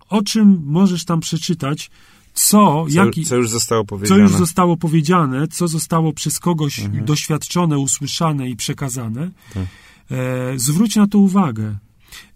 o 0.09 0.23
czym 0.23 0.63
możesz 0.65 1.05
tam 1.05 1.21
przeczytać, 1.21 1.91
co, 2.35 2.59
Co, 2.59 2.87
jaki, 2.89 3.25
co 3.25 3.37
już 3.37 3.51
zostało 3.51 3.83
co 3.83 3.87
powiedziane. 3.87 4.21
już 4.21 4.33
zostało 4.33 4.77
powiedziane, 4.77 5.49
co 5.49 5.69
zostało 5.69 6.13
przez 6.13 6.39
kogoś 6.39 6.79
Mhm. 6.79 7.05
doświadczone, 7.05 7.79
usłyszane 7.79 8.51
i 8.51 8.57
przekazane. 8.57 9.31
Tak. 9.55 9.67
E, 10.11 10.59
zwróć 10.59 10.97
na 10.97 11.07
to 11.07 11.19
uwagę. 11.19 11.77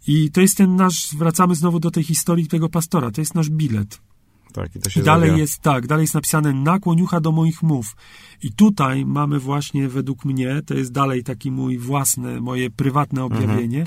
I 0.07 0.31
to 0.31 0.41
jest 0.41 0.57
ten 0.57 0.77
nasz, 0.77 1.15
wracamy 1.15 1.55
znowu 1.55 1.81
do 1.81 1.91
tej 1.91 2.05
historii 2.05 2.47
tego 2.47 2.69
pastora, 2.69 3.11
to 3.11 3.21
jest 3.21 3.35
nasz 3.35 3.51
bilet. 3.51 4.01
Tak, 4.57 4.77
i 4.77 4.81
to 4.81 4.91
się 4.91 5.01
I 5.01 5.05
dalej 5.05 5.29
zawija. 5.29 5.43
jest 5.43 5.59
tak, 5.61 5.87
dalej 5.87 6.03
jest 6.03 6.15
napisane 6.15 6.53
nakłoń 6.53 7.01
ucha 7.01 7.21
do 7.21 7.33
moich 7.33 7.63
mów. 7.63 7.97
I 8.43 8.53
tutaj 8.53 9.07
mamy 9.07 9.39
właśnie 9.39 9.89
według 9.89 10.25
mnie, 10.25 10.63
to 10.67 10.75
jest 10.75 10.93
dalej 10.93 11.25
taki 11.25 11.51
mój 11.51 11.79
własne, 11.79 12.41
moje 12.41 12.71
prywatne 12.71 13.25
objawienie, 13.25 13.87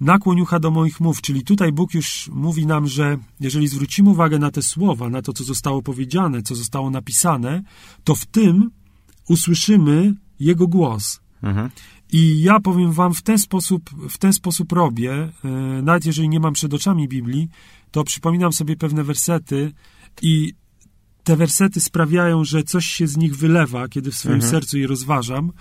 nakłoń 0.00 0.40
ucha 0.40 0.58
do 0.58 0.70
moich 0.70 1.00
mów, 1.00 1.20
czyli 1.20 1.44
tutaj 1.44 1.72
Bóg 1.72 1.94
już 1.94 2.30
mówi 2.32 2.66
nam, 2.66 2.86
że 2.86 3.18
jeżeli 3.40 3.68
zwrócimy 3.68 4.10
uwagę 4.10 4.38
na 4.38 4.50
te 4.50 4.62
słowa, 4.62 5.08
na 5.10 5.22
to, 5.22 5.32
co 5.32 5.44
zostało 5.44 5.82
powiedziane, 5.82 6.42
co 6.42 6.54
zostało 6.54 6.90
napisane, 6.90 7.62
to 8.04 8.14
w 8.14 8.26
tym 8.26 8.70
usłyszymy 9.28 10.14
Jego 10.40 10.66
głos. 10.66 11.20
Mhm. 11.42 11.70
I 12.12 12.42
ja 12.42 12.60
powiem 12.60 12.92
wam, 12.92 13.14
w 13.14 13.22
ten 13.22 13.38
sposób, 13.38 13.90
w 14.10 14.18
ten 14.18 14.32
sposób 14.32 14.72
robię, 14.72 15.12
e, 15.44 15.48
nawet 15.82 16.06
jeżeli 16.06 16.28
nie 16.28 16.40
mam 16.40 16.52
przed 16.52 16.74
oczami 16.74 17.08
Biblii, 17.08 17.48
to 17.90 18.04
przypominam 18.04 18.52
sobie 18.52 18.76
pewne 18.76 19.04
wersety 19.04 19.72
i 20.22 20.52
te 21.24 21.36
wersety 21.36 21.80
sprawiają, 21.80 22.44
że 22.44 22.62
coś 22.62 22.86
się 22.86 23.06
z 23.06 23.16
nich 23.16 23.36
wylewa, 23.36 23.88
kiedy 23.88 24.10
w 24.10 24.16
swoim 24.16 24.34
Mhm. 24.34 24.50
sercu 24.50 24.78
je 24.78 24.86
rozważam. 24.86 25.52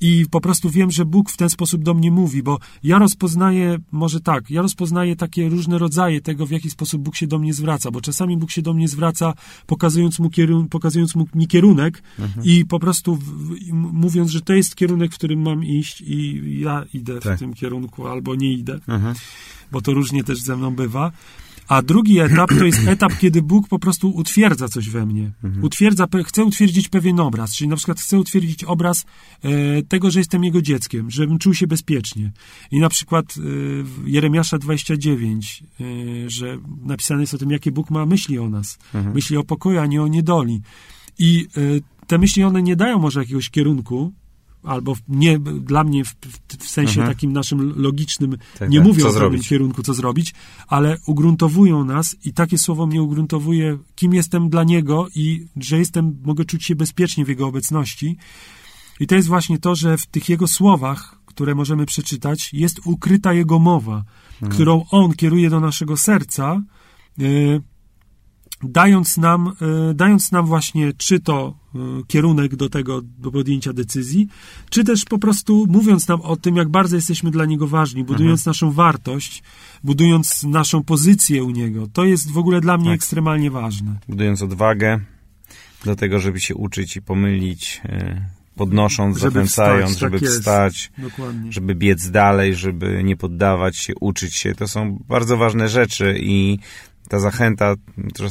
I 0.00 0.26
po 0.30 0.40
prostu 0.40 0.70
wiem, 0.70 0.90
że 0.90 1.04
Bóg 1.04 1.30
w 1.30 1.36
ten 1.36 1.48
sposób 1.50 1.82
do 1.82 1.94
mnie 1.94 2.10
mówi, 2.10 2.42
bo 2.42 2.58
ja 2.82 2.98
rozpoznaję, 2.98 3.78
może 3.92 4.20
tak, 4.20 4.50
ja 4.50 4.62
rozpoznaję 4.62 5.16
takie 5.16 5.48
różne 5.48 5.78
rodzaje 5.78 6.20
tego, 6.20 6.46
w 6.46 6.50
jaki 6.50 6.70
sposób 6.70 7.02
Bóg 7.02 7.16
się 7.16 7.26
do 7.26 7.38
mnie 7.38 7.54
zwraca, 7.54 7.90
bo 7.90 8.00
czasami 8.00 8.36
Bóg 8.36 8.50
się 8.50 8.62
do 8.62 8.74
mnie 8.74 8.88
zwraca, 8.88 9.34
pokazując, 9.66 10.18
mu 10.18 10.28
kierun- 10.28 10.68
pokazując 10.68 11.14
mu, 11.14 11.26
mi 11.34 11.46
kierunek 11.46 12.02
i 12.44 12.64
po 12.64 12.78
prostu 12.78 13.16
w, 13.16 13.56
mówiąc, 13.72 14.30
że 14.30 14.40
to 14.40 14.52
jest 14.52 14.76
kierunek, 14.76 15.12
w 15.12 15.14
którym 15.14 15.42
mam 15.42 15.64
iść 15.64 16.00
i 16.00 16.42
ja 16.60 16.84
idę 16.94 17.20
Tak. 17.20 17.36
w 17.36 17.38
tym 17.38 17.54
kierunku 17.54 18.06
albo 18.06 18.34
nie 18.34 18.52
idę 18.52 18.78
Mhm. 18.88 19.14
bo 19.72 19.80
to 19.80 19.92
różnie 19.94 20.24
też 20.24 20.38
ze 20.40 20.56
mną 20.56 20.70
bywa. 20.74 21.12
A 21.68 21.82
drugi 21.82 22.18
etap 22.18 22.50
to 22.58 22.64
jest 22.64 22.88
etap, 22.88 23.18
kiedy 23.18 23.42
Bóg 23.42 23.68
po 23.68 23.78
prostu 23.78 24.10
utwierdza 24.10 24.68
coś 24.68 24.88
we 24.90 25.06
mnie. 25.06 25.30
Utwierdza, 25.62 26.04
pe- 26.06 26.24
chce 26.24 26.44
utwierdzić 26.44 26.88
pewien 26.88 27.20
obraz, 27.20 27.54
czyli 27.56 27.68
na 27.68 27.76
przykład 27.76 28.00
chce 28.00 28.18
utwierdzić 28.18 28.64
obraz 28.64 29.04
e, 29.42 29.82
tego, 29.82 30.10
że 30.10 30.20
jestem 30.20 30.44
jego 30.44 30.62
dzieckiem, 30.62 31.10
żebym 31.10 31.38
czuł 31.38 31.54
się 31.54 31.66
bezpiecznie. 31.66 32.32
I 32.70 32.80
na 32.80 32.88
przykład 32.88 33.24
e, 33.24 33.40
w 33.82 34.02
Jeremiasza 34.06 34.58
29, 34.58 35.62
e, 35.80 35.84
że 36.30 36.58
napisane 36.84 37.20
jest 37.20 37.34
o 37.34 37.38
tym, 37.38 37.50
jakie 37.50 37.72
Bóg 37.72 37.90
ma 37.90 38.06
myśli 38.06 38.38
o 38.38 38.48
nas. 38.50 38.78
Myśli 39.14 39.36
o 39.36 39.44
pokoju, 39.44 39.78
a 39.78 39.86
nie 39.86 40.02
o 40.02 40.08
niedoli. 40.08 40.60
I 41.18 41.46
e, 41.56 41.60
te 42.06 42.18
myśli, 42.18 42.44
one 42.44 42.62
nie 42.62 42.76
dają 42.76 42.98
może 42.98 43.20
jakiegoś 43.20 43.50
kierunku, 43.50 44.12
albo 44.62 44.94
w- 44.94 45.00
nie 45.08 45.38
dla 45.38 45.84
mnie 45.84 46.04
w, 46.04 46.08
w, 46.08 46.56
w 46.64 46.68
sensie 46.70 47.00
Mhm. 47.00 47.08
takim 47.16 47.32
naszym 47.32 47.72
logicznym, 47.82 48.36
Tak, 48.58 48.70
nie 48.70 48.78
tak. 48.78 48.86
mówią 48.86 49.06
o 49.08 49.12
pewnym 49.12 49.40
kierunku, 49.42 49.82
co 49.82 49.94
zrobić, 49.94 50.34
ale 50.68 50.98
ugruntowują 51.06 51.84
nas 51.84 52.16
i 52.24 52.32
takie 52.32 52.58
słowo 52.58 52.86
mnie 52.86 53.02
ugruntowuje, 53.02 53.78
kim 53.96 54.14
jestem 54.14 54.48
dla 54.48 54.64
Niego 54.64 55.08
i 55.14 55.46
że 55.56 55.78
jestem, 55.78 56.18
mogę 56.24 56.44
czuć 56.44 56.64
się 56.64 56.74
bezpiecznie 56.74 57.24
w 57.24 57.28
Jego 57.28 57.46
obecności. 57.46 58.16
I 59.00 59.06
to 59.06 59.14
jest 59.14 59.28
właśnie 59.28 59.58
to, 59.58 59.74
że 59.74 59.98
w 59.98 60.06
tych 60.06 60.28
Jego 60.28 60.48
słowach, 60.48 61.18
które 61.26 61.54
możemy 61.54 61.86
przeczytać, 61.86 62.50
jest 62.52 62.80
ukryta 62.84 63.32
Jego 63.32 63.58
mowa, 63.58 64.04
którą 64.50 64.84
On 64.90 65.12
kieruje 65.12 65.50
do 65.50 65.60
naszego 65.60 65.96
serca, 65.96 66.62
y, 67.20 67.62
dając 68.62 69.16
nam, 69.16 69.52
y, 69.90 69.94
dając 69.94 70.32
nam 70.32 70.46
właśnie 70.46 70.92
czy 70.92 71.20
to 71.20 71.54
y, 71.74 71.78
kierunek 72.06 72.56
do 72.56 72.68
tego, 72.68 73.00
do 73.02 73.30
podjęcia 73.30 73.72
decyzji, 73.72 74.28
czy 74.70 74.84
też 74.84 75.04
po 75.04 75.18
prostu 75.18 75.66
mówiąc 75.68 76.08
nam 76.08 76.20
o 76.20 76.36
tym, 76.36 76.56
jak 76.56 76.68
bardzo 76.68 76.96
jesteśmy 76.96 77.30
dla 77.30 77.44
Niego 77.44 77.66
ważni, 77.68 78.04
budując 78.04 78.46
naszą 78.46 78.72
wartość, 78.72 79.42
budując 79.84 80.44
naszą 80.44 80.84
pozycję 80.84 81.44
u 81.44 81.50
Niego. 81.50 81.86
To 81.92 82.04
jest 82.04 82.30
w 82.30 82.38
ogóle 82.38 82.60
dla 82.60 82.76
mnie 82.78 82.86
Tak. 82.90 82.94
ekstremalnie 82.94 83.50
ważne. 83.50 83.98
Budując 84.08 84.42
odwagę 84.42 85.00
do 85.84 85.96
tego, 85.96 86.20
żeby 86.20 86.40
się 86.40 86.54
uczyć 86.54 86.96
i 86.96 87.02
pomylić, 87.02 87.80
e, 87.84 88.24
podnosząc, 88.54 89.18
Żeby 89.18 89.30
zachęcając, 89.30 89.90
wstać, 89.90 90.00
tak 90.00 90.12
żeby 90.12 90.24
jest. 90.26 90.38
wstać, 90.38 90.90
Dokładnie. 90.98 91.52
żeby 91.52 91.74
biec 91.74 92.10
dalej, 92.10 92.54
żeby 92.54 93.00
nie 93.04 93.16
poddawać 93.16 93.76
się, 93.76 93.92
uczyć 94.00 94.34
się. 94.34 94.54
To 94.54 94.68
są 94.68 94.98
bardzo 95.08 95.36
ważne 95.36 95.68
rzeczy 95.68 96.16
i 96.20 96.58
ta 97.08 97.18
zachęta 97.18 97.74
to 98.16 98.24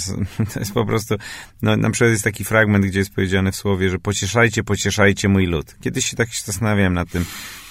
jest, 0.59 0.73
po 0.73 0.85
prostu, 0.85 1.15
no 1.61 1.77
na 1.77 1.89
przykład 1.89 2.11
jest 2.11 2.23
taki 2.23 2.43
fragment, 2.43 2.85
gdzie 2.85 2.99
jest 2.99 3.13
powiedziane 3.13 3.51
w 3.51 3.55
słowie, 3.55 3.89
że 3.89 3.99
pocieszajcie, 3.99 4.63
pocieszajcie 4.63 5.29
mój 5.29 5.45
lud. 5.45 5.75
Kiedyś 5.81 6.05
się 6.05 6.17
tak 6.17 6.33
się 6.33 6.41
zastanawiałem 6.45 6.93
nad 6.93 7.09
tym, 7.09 7.25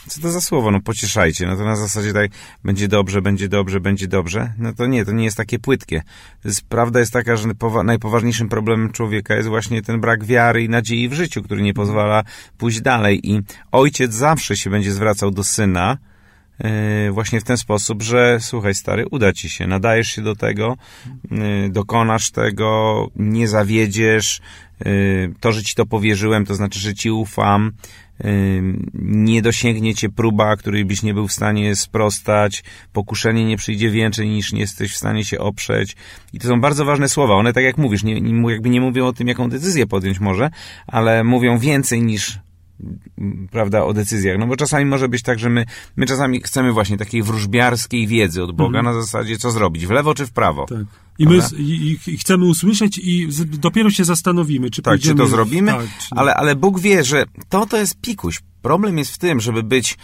co 0.09 0.21
to 0.21 0.31
za 0.31 0.41
słowo, 0.41 0.71
no 0.71 0.81
pocieszajcie, 0.81 1.47
no 1.47 1.57
to 1.57 1.65
na 1.65 1.77
zasadzie 1.77 2.13
tak, 2.13 2.31
będzie 2.65 2.89
dobrze, 2.89 3.23
będzie 3.23 3.49
dobrze, 3.49 3.81
będzie 3.81 4.09
dobrze. 4.09 4.53
No 4.59 4.73
to 4.73 4.87
nie, 4.87 5.05
to 5.05 5.13
nie 5.13 5.25
jest 5.25 5.37
takie 5.37 5.59
płytkie. 5.59 6.03
Jest, 6.45 6.63
prawda 6.63 7.01
jest 7.01 7.13
taka, 7.13 7.37
że 7.37 7.49
powa- 7.49 7.85
najpoważniejszym 7.85 8.49
problemem 8.49 8.93
człowieka 8.93 9.35
jest 9.35 9.49
właśnie 9.49 9.83
ten 9.83 10.01
brak 10.01 10.25
wiary 10.25 10.65
i 10.65 10.69
nadziei 10.69 11.09
w 11.09 11.13
życiu, 11.13 11.43
który 11.43 11.63
nie 11.63 11.75
pozwala 11.75 12.23
pójść 12.59 12.81
dalej. 12.81 13.31
I 13.31 13.41
ojciec 13.73 14.15
zawsze 14.15 14.57
się 14.57 14.71
będzie 14.71 14.93
zwracał 14.93 15.31
do 15.31 15.45
syna, 15.45 15.99
właśnie 17.11 17.41
w 17.41 17.45
ten 17.45 17.57
sposób, 17.57 18.03
że 18.03 18.39
słuchaj 18.41 18.75
stary, 18.75 19.05
uda 19.11 19.33
ci 19.33 19.51
się, 19.51 19.67
nadajesz 19.67 20.09
się 20.09 20.23
do 20.23 20.37
tego, 20.37 20.77
yy, 21.31 21.69
dokonasz 21.71 22.31
tego, 22.31 23.11
nie 23.17 23.49
zawiedziesz, 23.49 24.41
yy, 24.85 25.35
to, 25.41 25.53
że 25.53 25.63
ci 25.63 25.75
to 25.75 25.87
powierzyłem, 25.87 26.47
to 26.47 26.55
znaczy, 26.55 26.81
że 26.81 26.95
ci 26.95 27.11
ufam, 27.11 27.73
nie 28.95 29.43
dosięgnie 29.43 29.95
cię 29.95 30.09
próba, 30.09 30.57
której 30.57 30.85
byś 30.85 31.03
nie 31.03 31.15
był 31.15 31.29
w 31.29 31.33
stanie 31.33 31.77
sprostać, 31.77 32.65
pokuszenie 32.93 33.45
nie 33.45 33.57
przyjdzie 33.57 33.91
więcej 33.91 34.29
niż 34.29 34.53
nie 34.53 34.61
jesteś 34.61 34.93
w 34.93 34.97
stanie 34.97 35.25
się 35.25 35.39
oprzeć. 35.39 35.97
I 36.33 36.39
to 36.39 36.49
są 36.49 36.61
bardzo 36.61 36.85
ważne 36.85 37.09
słowa. 37.09 37.35
One, 37.35 37.53
tak 37.53 37.65
jak 37.65 37.79
mówisz, 37.79 38.03
nie, 38.05 38.15
jakby 38.53 38.69
nie 38.69 38.81
mówią 38.81 39.07
o 39.07 39.13
tym, 39.13 39.29
jaką 39.29 39.51
decyzję 39.51 39.87
podjąć 39.87 40.21
może, 40.21 40.51
ale 40.87 41.25
mówią 41.25 41.59
więcej 41.59 42.03
niż 42.03 42.39
prawda, 43.51 43.85
o 43.85 43.93
decyzjach. 43.93 44.39
No 44.39 44.47
bo 44.47 44.57
czasami 44.57 44.85
może 44.85 45.09
być 45.09 45.23
tak, 45.23 45.39
że 45.39 45.51
my, 45.51 45.65
my 45.97 46.07
czasami 46.07 46.41
chcemy 46.41 46.73
właśnie 46.73 46.97
takiej 46.97 47.23
wróżbiarskiej 47.23 48.07
wiedzy 48.07 48.43
od 48.43 48.57
Boga 48.57 48.83
na 48.83 48.93
zasadzie, 48.93 49.39
co 49.39 49.51
zrobić, 49.51 49.87
w 49.87 49.91
lewo 49.91 50.15
czy 50.15 50.27
w 50.27 50.33
prawo. 50.33 50.67
Tak. 50.67 50.87
I 51.19 51.27
my 51.27 51.39
i, 51.59 51.99
i 52.07 52.19
chcemy 52.19 52.45
usłyszeć 52.45 52.99
i 52.99 53.27
z, 53.33 53.59
dopiero 53.59 53.91
się 53.91 54.05
zastanowimy, 54.05 54.71
czy 54.71 54.83
Tak, 54.83 55.01
czy 55.01 55.15
to 55.15 55.27
zrobimy, 55.27 55.73
tak, 55.73 55.87
czy 55.99 56.09
ale, 56.11 56.35
ale 56.35 56.57
Bóg 56.57 56.81
wie, 56.81 57.05
że 57.05 57.25
to 57.49 57.67
to 57.67 57.77
jest 57.77 58.01
pikuś. 58.01 58.41
Problem 58.63 58.99
jest 58.99 59.15
w 59.15 59.19
tym, 59.19 59.41
żeby 59.41 59.63
być, 59.63 59.99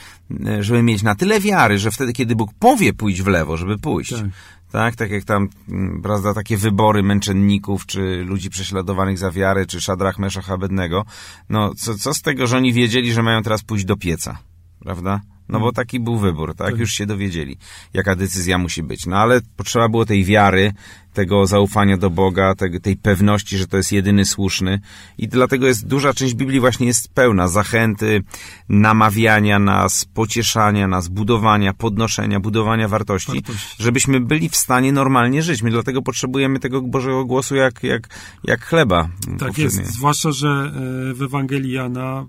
e, 0.46 0.62
żeby 0.62 0.82
mieć 0.82 1.02
na 1.02 1.14
tyle 1.14 1.40
wiary, 1.40 1.78
że 1.78 1.90
wtedy, 1.90 2.12
kiedy 2.12 2.36
Bóg 2.36 2.50
powie 2.58 2.92
pójść 2.92 3.22
w 3.22 3.26
lewo, 3.26 3.56
żeby 3.56 3.78
pójść. 3.78 4.10
Tak. 4.10 4.24
Tak, 4.72 4.96
tak 4.96 5.10
jak 5.10 5.24
tam, 5.24 5.48
mm, 5.68 6.02
prawda, 6.02 6.34
takie 6.34 6.56
wybory 6.56 7.02
męczenników, 7.02 7.86
czy 7.86 8.24
ludzi 8.24 8.50
prześladowanych 8.50 9.18
za 9.18 9.30
wiarę, 9.30 9.66
czy 9.66 9.80
Szadrach, 9.80 10.18
Meszach, 10.18 10.50
Abednego. 10.50 11.04
No, 11.48 11.74
co, 11.74 11.94
co 11.94 12.14
z 12.14 12.22
tego, 12.22 12.46
że 12.46 12.56
oni 12.56 12.72
wiedzieli, 12.72 13.12
że 13.12 13.22
mają 13.22 13.42
teraz 13.42 13.62
pójść 13.62 13.84
do 13.84 13.96
pieca, 13.96 14.38
prawda? 14.80 15.20
No 15.48 15.60
bo 15.60 15.72
taki 15.72 16.00
był 16.00 16.18
wybór, 16.18 16.54
tak? 16.54 16.78
Już 16.78 16.92
się 16.92 17.06
dowiedzieli, 17.06 17.56
jaka 17.94 18.16
decyzja 18.16 18.58
musi 18.58 18.82
być. 18.82 19.06
No 19.06 19.16
ale 19.16 19.40
potrzeba 19.56 19.88
było 19.88 20.06
tej 20.06 20.24
wiary, 20.24 20.72
tego 21.12 21.46
zaufania 21.46 21.96
do 21.96 22.10
Boga, 22.10 22.54
tej, 22.82 22.96
pewności, 22.96 23.58
że 23.58 23.66
to 23.66 23.76
jest 23.76 23.92
jedyny 23.92 24.24
słuszny. 24.24 24.80
I 25.18 25.28
dlatego 25.28 25.66
jest 25.66 25.86
duża 25.86 26.14
część 26.14 26.34
Biblii 26.34 26.60
właśnie 26.60 26.86
jest 26.86 27.14
pełna 27.14 27.48
zachęty, 27.48 28.22
namawiania 28.68 29.58
nas, 29.58 30.04
pocieszania 30.04 30.88
nas, 30.88 31.08
budowania, 31.08 31.72
podnoszenia, 31.72 32.40
budowania 32.40 32.88
wartości, 32.88 33.42
żebyśmy 33.78 34.20
byli 34.20 34.48
w 34.48 34.56
stanie 34.56 34.92
normalnie 34.92 35.42
żyć. 35.42 35.62
My 35.62 35.70
dlatego 35.70 36.02
potrzebujemy 36.02 36.60
tego 36.60 36.82
Bożego 36.82 37.24
głosu 37.24 37.54
jak, 37.54 37.82
jak, 37.82 38.08
jak 38.44 38.64
chleba. 38.64 39.08
Tak 39.38 39.48
powszednie. 39.48 39.80
jest, 39.80 39.94
zwłaszcza, 39.94 40.32
że 40.32 40.72
e, 41.10 41.14
w 41.14 41.22
Ewangelii 41.22 41.72
Jana, 41.72 42.26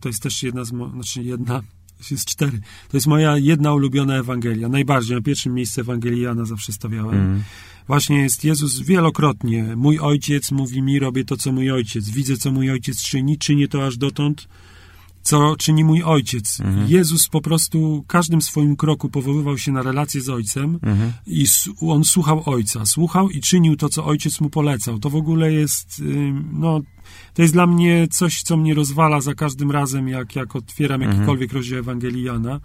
to 0.00 0.08
jest 0.08 0.22
też 0.22 0.42
jedna 0.42 0.64
z, 0.64 0.68
znaczy 0.68 1.22
jedna, 1.22 1.62
jest 2.10 2.24
cztery, 2.24 2.60
to 2.90 2.96
jest 2.96 3.06
moja 3.06 3.38
jedna 3.38 3.72
ulubiona 3.72 4.16
Ewangelia, 4.16 4.68
najbardziej, 4.68 5.16
na 5.16 5.22
pierwszym 5.22 5.54
miejscu 5.54 5.80
Ewangelii 5.80 6.22
Jana 6.22 6.44
zawsze 6.44 6.72
stawiałem. 6.72 7.20
Mhm. 7.20 7.42
Właśnie 7.86 8.16
jest 8.18 8.44
Jezus 8.44 8.80
wielokrotnie, 8.80 9.76
mój 9.76 9.98
ojciec 9.98 10.50
mówi 10.50 10.82
mi, 10.82 10.98
robię 10.98 11.24
to, 11.24 11.36
co 11.36 11.52
mój 11.52 11.70
ojciec, 11.70 12.08
widzę, 12.10 12.36
co 12.36 12.52
mój 12.52 12.70
ojciec 12.70 13.02
czyni, 13.02 13.38
czynię 13.38 13.68
to 13.68 13.86
aż 13.86 13.96
dotąd, 13.96 14.48
co 15.22 15.56
czyni 15.56 15.84
mój 15.84 16.02
ojciec. 16.02 16.58
Jezus 16.88 17.28
po 17.28 17.40
prostu 17.40 18.04
każdym 18.06 18.42
swoim 18.42 18.76
kroku 18.76 19.08
powoływał 19.08 19.58
się 19.58 19.72
na 19.72 19.82
relację 19.82 20.20
z 20.20 20.28
ojcem 20.28 20.78
i 21.26 21.42
s- 21.42 21.68
on 21.80 22.04
słuchał 22.04 22.42
ojca. 22.46 22.86
Słuchał 22.86 23.30
i 23.30 23.40
czynił 23.40 23.76
to, 23.76 23.88
co 23.88 24.04
ojciec 24.04 24.40
mu 24.40 24.50
polecał. 24.50 24.98
To 24.98 25.10
w 25.10 25.16
ogóle 25.16 25.52
jest, 25.52 26.02
no, 26.52 26.80
to 27.34 27.42
jest 27.42 27.54
dla 27.54 27.66
mnie 27.66 28.08
coś, 28.10 28.42
co 28.42 28.56
mnie 28.56 28.74
rozwala 28.74 29.20
za 29.20 29.34
każdym 29.34 29.70
razem, 29.70 30.08
jak, 30.08 30.36
jak 30.36 30.56
otwieram 30.56 31.00
jakikolwiek 31.02 31.52
rozdział 31.52 31.78
Ewangelii 31.78 32.22
Jana. 32.22 32.60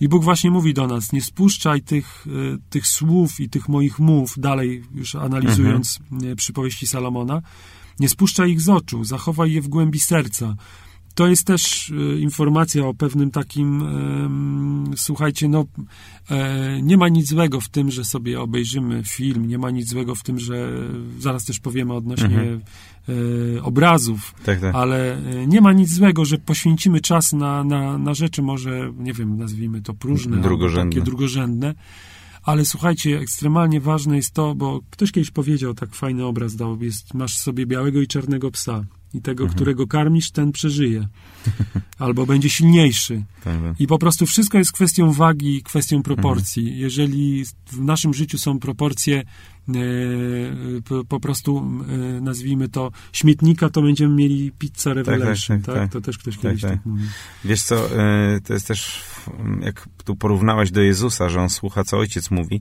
I 0.00 0.08
Bóg 0.08 0.24
właśnie 0.24 0.50
mówi 0.50 0.74
do 0.74 0.86
nas, 0.86 1.12
nie 1.12 1.22
spuszczaj 1.22 1.82
tych, 1.82 2.26
y, 2.26 2.58
tych 2.70 2.86
słów 2.86 3.40
i 3.40 3.48
tych 3.48 3.68
moich 3.68 3.98
mów, 3.98 4.34
dalej 4.36 4.82
już 4.94 5.14
analizując 5.14 5.98
y, 6.22 6.36
przypowieści 6.36 6.86
Salomona, 6.86 7.42
nie 8.00 8.08
spuszczaj 8.08 8.50
ich 8.50 8.60
z 8.60 8.68
oczu, 8.68 9.04
zachowaj 9.04 9.52
je 9.52 9.62
w 9.62 9.68
głębi 9.68 10.00
serca. 10.00 10.56
To 11.14 11.26
jest 11.26 11.46
też 11.46 11.90
y, 11.90 12.20
informacja 12.20 12.86
o 12.86 12.94
pewnym 12.94 13.30
takim, 13.30 13.82
słuchajcie, 14.96 15.48
no, 15.48 15.64
e, 16.30 16.82
nie 16.82 16.96
ma 16.96 17.08
nic 17.08 17.28
złego 17.28 17.60
w 17.60 17.68
tym, 17.68 17.90
że 17.90 18.04
sobie 18.04 18.40
obejrzymy 18.40 19.02
film, 19.04 19.48
nie 19.48 19.58
ma 19.58 19.70
nic 19.70 19.88
złego 19.88 20.14
w 20.14 20.22
tym, 20.22 20.38
że 20.38 20.72
zaraz 21.18 21.44
też 21.44 21.60
powiemy 21.60 21.94
odnośnie 21.94 22.40
e, 23.08 23.62
obrazów, 23.62 24.34
Tak, 24.44 24.60
tak. 24.60 24.74
ale 24.74 25.16
e, 25.16 25.46
nie 25.46 25.60
ma 25.60 25.72
nic 25.72 25.92
złego, 25.92 26.24
że 26.24 26.38
poświęcimy 26.38 27.00
czas 27.00 27.32
na, 27.32 27.64
na, 27.64 27.98
na 27.98 28.14
rzeczy 28.14 28.42
może, 28.42 28.92
nie 28.98 29.12
wiem, 29.12 29.36
nazwijmy 29.36 29.82
to 29.82 29.94
próżne, 29.94 30.36
Drugorzędne. 30.36 30.92
takie 30.92 31.04
drugorzędne, 31.04 31.74
ale 32.42 32.64
słuchajcie, 32.64 33.18
ekstremalnie 33.18 33.80
ważne 33.80 34.16
jest 34.16 34.30
to, 34.30 34.54
bo 34.54 34.80
ktoś 34.90 35.12
kiedyś 35.12 35.30
powiedział, 35.30 35.74
tak 35.74 35.94
fajny 35.94 36.24
obraz 36.24 36.56
dał, 36.56 36.82
jest, 36.82 37.14
masz 37.14 37.36
sobie 37.36 37.66
białego 37.66 38.00
i 38.00 38.06
czarnego 38.06 38.50
psa 38.50 38.84
i 39.14 39.22
tego, 39.22 39.44
Mhm. 39.44 39.54
którego 39.56 39.86
karmisz, 39.86 40.30
ten 40.30 40.52
przeżyje. 40.52 41.08
Albo 41.98 42.26
będzie 42.26 42.50
silniejszy. 42.50 43.24
Tak, 43.44 43.62
tak. 43.62 43.80
I 43.80 43.86
po 43.86 43.98
prostu 43.98 44.26
wszystko 44.26 44.58
jest 44.58 44.72
kwestią 44.72 45.12
wagi, 45.12 45.62
kwestią 45.62 46.02
proporcji. 46.02 46.62
Mhm. 46.62 46.80
Jeżeli 46.80 47.44
w 47.66 47.80
naszym 47.80 48.14
życiu 48.14 48.38
są 48.38 48.58
proporcje 48.58 49.22
po, 50.88 51.04
po 51.04 51.20
prostu, 51.20 51.70
e, 51.88 52.20
nazwijmy 52.20 52.68
to, 52.68 52.90
śmietnika, 53.12 53.70
to 53.70 53.82
będziemy 53.82 54.14
mieli 54.14 54.52
pizza 54.58 54.94
Revelation, 54.94 55.62
tak? 55.62 55.66
tak, 55.66 55.74
tak. 55.74 55.92
To 55.92 56.00
też 56.00 56.18
ktoś 56.18 56.34
Tak, 56.34 56.42
kiedyś 56.42 56.62
tak, 56.62 56.70
tak. 56.70 56.86
mówił. 56.86 57.06
Wiesz 57.44 57.62
co, 57.62 57.86
y, 57.86 58.40
to 58.40 58.52
jest 58.52 58.68
też, 58.68 59.04
jak 59.60 59.88
tu 60.04 60.16
porównałeś 60.16 60.70
do 60.70 60.80
Jezusa, 60.80 61.28
że 61.28 61.40
on 61.40 61.50
słucha, 61.50 61.84
co 61.84 61.98
ojciec 61.98 62.30
mówi, 62.30 62.60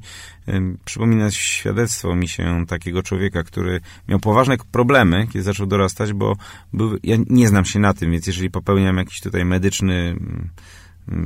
przypomina 0.85 1.31
świadectwo 1.31 2.15
mi 2.15 2.27
się 2.27 2.65
takiego 2.67 3.03
człowieka, 3.03 3.43
który 3.43 3.81
miał 4.07 4.19
poważne 4.19 4.57
problemy, 4.71 5.27
kiedy 5.27 5.43
zaczął 5.43 5.67
dorastać, 5.67 6.13
bo 6.13 6.35
był, 6.73 6.97
ja 7.03 7.17
nie 7.29 7.47
znam 7.47 7.65
się 7.65 7.79
na 7.79 7.93
tym, 7.93 8.11
więc 8.11 8.27
jeżeli 8.27 8.51
popełniam 8.51 8.97
jakiś 8.97 9.21
tutaj 9.21 9.45
medyczny 9.45 9.93
mm, 9.93 10.49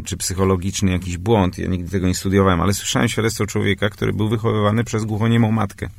czy 0.06 0.18
psychologiczny 0.18 0.92
jakiś 0.92 1.18
błąd, 1.18 1.58
ja 1.58 1.68
nigdy 1.68 1.92
tego 1.92 2.08
nie 2.08 2.16
studiowałem, 2.16 2.62
ale 2.62 2.74
słyszałem 2.74 3.10
świadectwo 3.10 3.46
człowieka, 3.46 3.90
który 3.90 4.14
był 4.14 4.30
wychowywany 4.30 4.84
przez 4.84 5.06
głuchoniemą 5.06 5.52
matkę. 5.52 5.90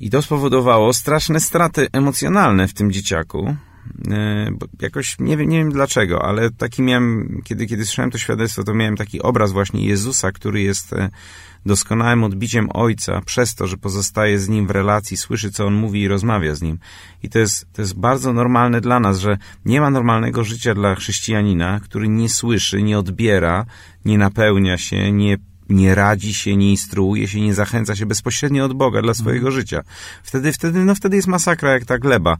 I 0.00 0.10
to 0.10 0.22
spowodowało 0.22 0.92
straszne 0.92 1.40
straty 1.40 1.88
emocjonalne 1.92 2.68
w 2.68 2.74
tym 2.74 2.92
dzieciaku. 2.92 3.56
E, 4.10 4.50
Jakoś 4.80 5.16
nie 5.18 5.36
wiem, 5.36 5.48
nie 5.48 5.58
wiem 5.58 5.72
dlaczego, 5.72 6.24
ale 6.24 6.50
taki 6.50 6.82
miałem, 6.82 7.40
kiedy, 7.44 7.66
kiedy 7.66 7.86
słyszałem 7.86 8.10
to 8.10 8.18
świadectwo, 8.18 8.64
to 8.64 8.74
miałem 8.74 8.96
taki 8.96 9.22
obraz 9.22 9.52
właśnie 9.52 9.86
Jezusa, 9.86 10.32
który 10.32 10.62
jest 10.62 10.92
e, 10.92 11.10
doskonałym 11.66 12.24
odbiciem 12.24 12.68
Ojca 12.74 13.20
przez 13.20 13.54
to, 13.54 13.66
że 13.66 13.76
pozostaje 13.76 14.38
z 14.38 14.48
Nim 14.48 14.66
w 14.66 14.70
relacji, 14.70 15.16
słyszy, 15.16 15.50
co 15.50 15.66
On 15.66 15.74
mówi 15.74 16.00
i 16.00 16.08
rozmawia 16.08 16.54
z 16.54 16.62
Nim. 16.62 16.78
I 17.22 17.28
to 17.28 17.38
jest, 17.38 17.66
to 17.72 17.82
jest 17.82 17.98
bardzo 17.98 18.32
normalne 18.32 18.80
dla 18.80 19.00
nas, 19.00 19.18
że 19.18 19.38
nie 19.64 19.80
ma 19.80 19.90
normalnego 19.90 20.44
życia 20.44 20.74
dla 20.74 20.94
chrześcijanina, 20.94 21.80
który 21.80 22.08
nie 22.08 22.28
słyszy, 22.28 22.82
nie 22.82 22.98
odbiera, 22.98 23.66
nie 24.04 24.18
napełnia 24.18 24.78
się, 24.78 25.12
nie 25.12 25.36
nie 25.68 25.94
radzi 25.94 26.34
się, 26.34 26.56
nie 26.56 26.70
instruuje 26.70 27.28
się, 27.28 27.40
nie 27.40 27.54
zachęca 27.54 27.96
się 27.96 28.06
bezpośrednio 28.06 28.64
od 28.64 28.72
Boga 28.72 29.02
dla 29.02 29.14
swojego 29.14 29.50
życia. 29.50 29.82
Wtedy, 30.22 30.52
wtedy, 30.52 30.84
no 30.84 30.94
wtedy 30.94 31.16
jest 31.16 31.28
masakra 31.28 31.72
jak 31.72 31.84
ta 31.84 31.98
gleba. 31.98 32.36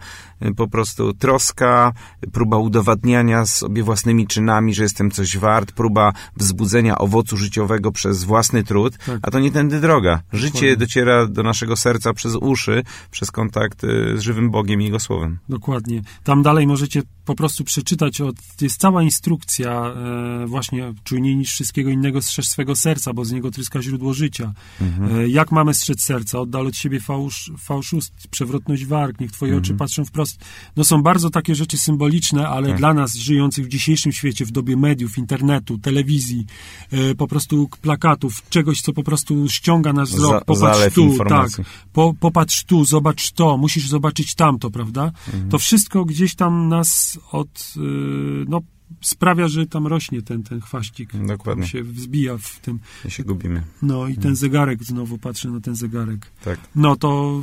Po 0.57 0.69
prostu 0.69 1.15
troska, 1.15 1.93
próba 2.33 2.59
udowadniania 2.59 3.47
sobie 3.47 3.83
własnymi 3.83 4.27
czynami, 4.27 4.75
że 4.75 4.83
jestem 4.83 5.11
coś 5.11 5.39
wart, 5.39 5.73
próba 5.73 6.13
wzbudzenia 6.37 6.99
owocu 6.99 7.37
życiowego 7.37 7.93
przez 7.93 8.25
własny 8.25 8.65
trud, 8.65 8.99
Tak. 8.99 9.19
a 9.23 9.31
to 9.31 9.39
nie 9.41 9.51
tędy 9.51 9.81
droga. 9.81 10.21
Życie 10.33 10.53
Dokładnie. 10.53 10.77
dociera 10.77 11.27
do 11.27 11.43
naszego 11.43 11.77
serca 11.77 12.13
przez 12.13 12.35
uszy, 12.35 12.83
przez 13.11 13.31
kontakt 13.31 13.85
y, 13.85 14.19
z 14.19 14.21
żywym 14.21 14.51
Bogiem 14.51 14.83
i 14.83 14.85
Jego 14.85 15.01
Słowem. 15.01 15.39
Dokładnie. 15.49 16.03
Tam 16.25 16.43
dalej 16.43 16.67
możecie 16.67 17.03
po 17.25 17.35
prostu 17.35 17.65
przeczytać, 17.65 18.21
od, 18.21 18.37
jest 18.61 18.81
cała 18.81 19.03
instrukcja 19.03 19.95
e, 20.43 20.47
właśnie 20.47 20.95
czujniej 21.05 21.37
niż 21.37 21.53
wszystkiego 21.53 21.91
innego 21.91 22.23
strzeż 22.23 22.49
swego 22.49 22.77
serca, 22.77 23.13
bo 23.19 23.25
z 23.25 23.33
niego 23.33 23.51
tryska 23.51 23.83
źródło 23.83 24.15
życia. 24.15 24.53
E, 24.81 25.29
jak 25.29 25.53
mamy 25.53 25.75
strzec 25.75 26.03
serca? 26.03 26.41
Oddal 26.41 26.67
od 26.67 26.77
siebie 26.77 27.01
fałsz, 27.01 27.53
fałsz 27.59 27.93
ust, 27.93 28.13
przewrotność 28.31 28.85
warg, 28.85 29.21
niech 29.21 29.33
twoje 29.33 29.57
oczy 29.57 29.75
patrzą 29.75 30.05
wprost. 30.05 30.45
No 30.77 30.85
są 30.85 31.03
bardzo 31.03 31.31
takie 31.31 31.55
rzeczy 31.55 31.79
symboliczne, 31.79 32.49
ale 32.49 32.75
dla 32.75 32.95
nas 32.95 33.15
żyjących 33.15 33.67
w 33.67 33.69
dzisiejszym 33.69 34.13
świecie, 34.13 34.45
w 34.47 34.51
dobie 34.51 34.77
mediów, 34.77 35.19
internetu, 35.19 35.79
telewizji, 35.79 36.47
e, 36.91 37.15
po 37.15 37.27
prostu 37.27 37.69
plakatów, 37.83 38.49
czegoś, 38.49 38.81
co 38.81 38.93
po 38.93 39.03
prostu 39.03 39.49
ściąga 39.49 39.93
nasz 39.93 40.11
wzrok. 40.11 40.45
Popatrz 40.45 40.95
tu, 40.95 41.03
tak. 41.03 41.11
informacji. 41.11 41.65
Po, 41.93 42.15
popatrz 42.21 42.65
tu, 42.65 42.85
zobacz 42.85 43.33
to, 43.33 43.57
musisz 43.57 43.89
zobaczyć 43.89 44.35
tamto, 44.35 44.71
prawda? 44.71 45.13
To 45.51 45.59
wszystko 45.59 46.05
gdzieś 46.05 46.35
tam 46.35 46.69
nas 46.69 47.19
od, 47.33 47.75
y, 47.77 47.81
no, 48.49 48.61
sprawia, 49.01 49.49
że 49.49 49.67
tam 49.67 49.87
rośnie 49.87 50.23
ten, 50.23 50.43
ten 50.43 50.61
chwaścik. 50.61 51.11
Dokładnie. 51.27 51.63
Tam 51.63 51.71
się 51.71 51.83
wzbija 51.83 52.39
w 52.39 52.61
tym. 52.61 52.79
I 53.05 53.11
się 53.11 53.25
gubimy. 53.25 53.63
No 53.83 54.09
i 54.09 54.17
ten 54.17 54.37
zegarek, 54.37 54.85
znowu 54.85 55.19
patrzę 55.19 55.49
na 55.51 55.61
ten 55.61 55.77
zegarek. 55.77 56.27
Tak. 56.45 56.59
No 56.75 56.97
to 56.97 57.43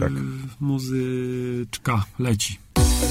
tak. 0.00 0.12
muzyczka 0.60 2.04
leci. 2.18 2.58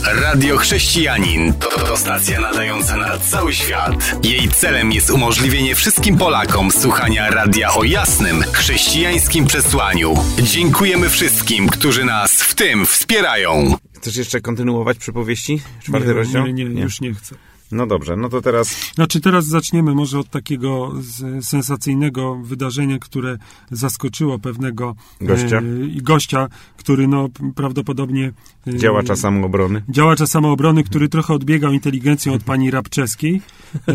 Radio 0.05 0.57
Chrześcijanin 0.57 1.53
to, 1.53 1.69
to 1.69 1.97
stacja 1.97 2.41
nadająca 2.41 2.97
na 2.97 3.17
cały 3.17 3.53
świat. 3.53 4.25
Jej 4.25 4.49
celem 4.49 4.91
jest 4.91 5.09
umożliwienie 5.09 5.75
wszystkim 5.75 6.17
Polakom 6.17 6.71
słuchania 6.71 7.29
radia 7.29 7.73
o 7.73 7.83
jasnym, 7.83 8.41
chrześcijańskim 8.41 9.45
przesłaniu. 9.45 10.13
Dziękujemy 10.43 11.09
wszystkim, 11.09 11.69
którzy 11.69 12.05
nas 12.05 12.31
w 12.31 12.55
tym 12.55 12.85
wspierają. 12.85 13.75
Chcesz 13.93 14.15
jeszcze 14.15 14.41
kontynuować 14.41 14.97
przypowieści? 14.97 15.61
Czwarty 15.83 16.07
nie, 16.07 16.13
rozdział? 16.13 16.47
Nie, 16.47 16.53
nie, 16.53 16.81
już 16.81 17.01
nie 17.01 17.13
chcę. 17.13 17.35
No 17.71 17.87
dobrze, 17.87 18.15
no 18.15 18.29
to 18.29 18.41
teraz 18.41 18.91
Znaczy 18.95 19.21
teraz 19.21 19.45
zaczniemy 19.45 19.95
może 19.95 20.19
od 20.19 20.29
takiego 20.29 20.93
sensacyjnego 21.41 22.35
wydarzenia, 22.43 22.99
które 22.99 23.37
zaskoczyło 23.71 24.39
pewnego 24.39 24.95
Gościa. 25.21 25.57
e, 25.57 25.61
gościa, 26.01 26.47
który 26.77 27.07
no 27.07 27.29
prawdopodobnie 27.55 28.31
e, 28.67 28.77
działacza 28.77 29.15
samoobrony. 29.15 29.83
działacza 29.89 30.27
samoobrony, 30.27 30.83
który 30.83 31.09
trochę 31.09 31.33
odbiegał 31.33 31.71
inteligencją 31.73 32.33
od 32.33 32.43
pani 32.43 32.71
Rabczewskiej, 32.71 33.41
e, 33.87 33.93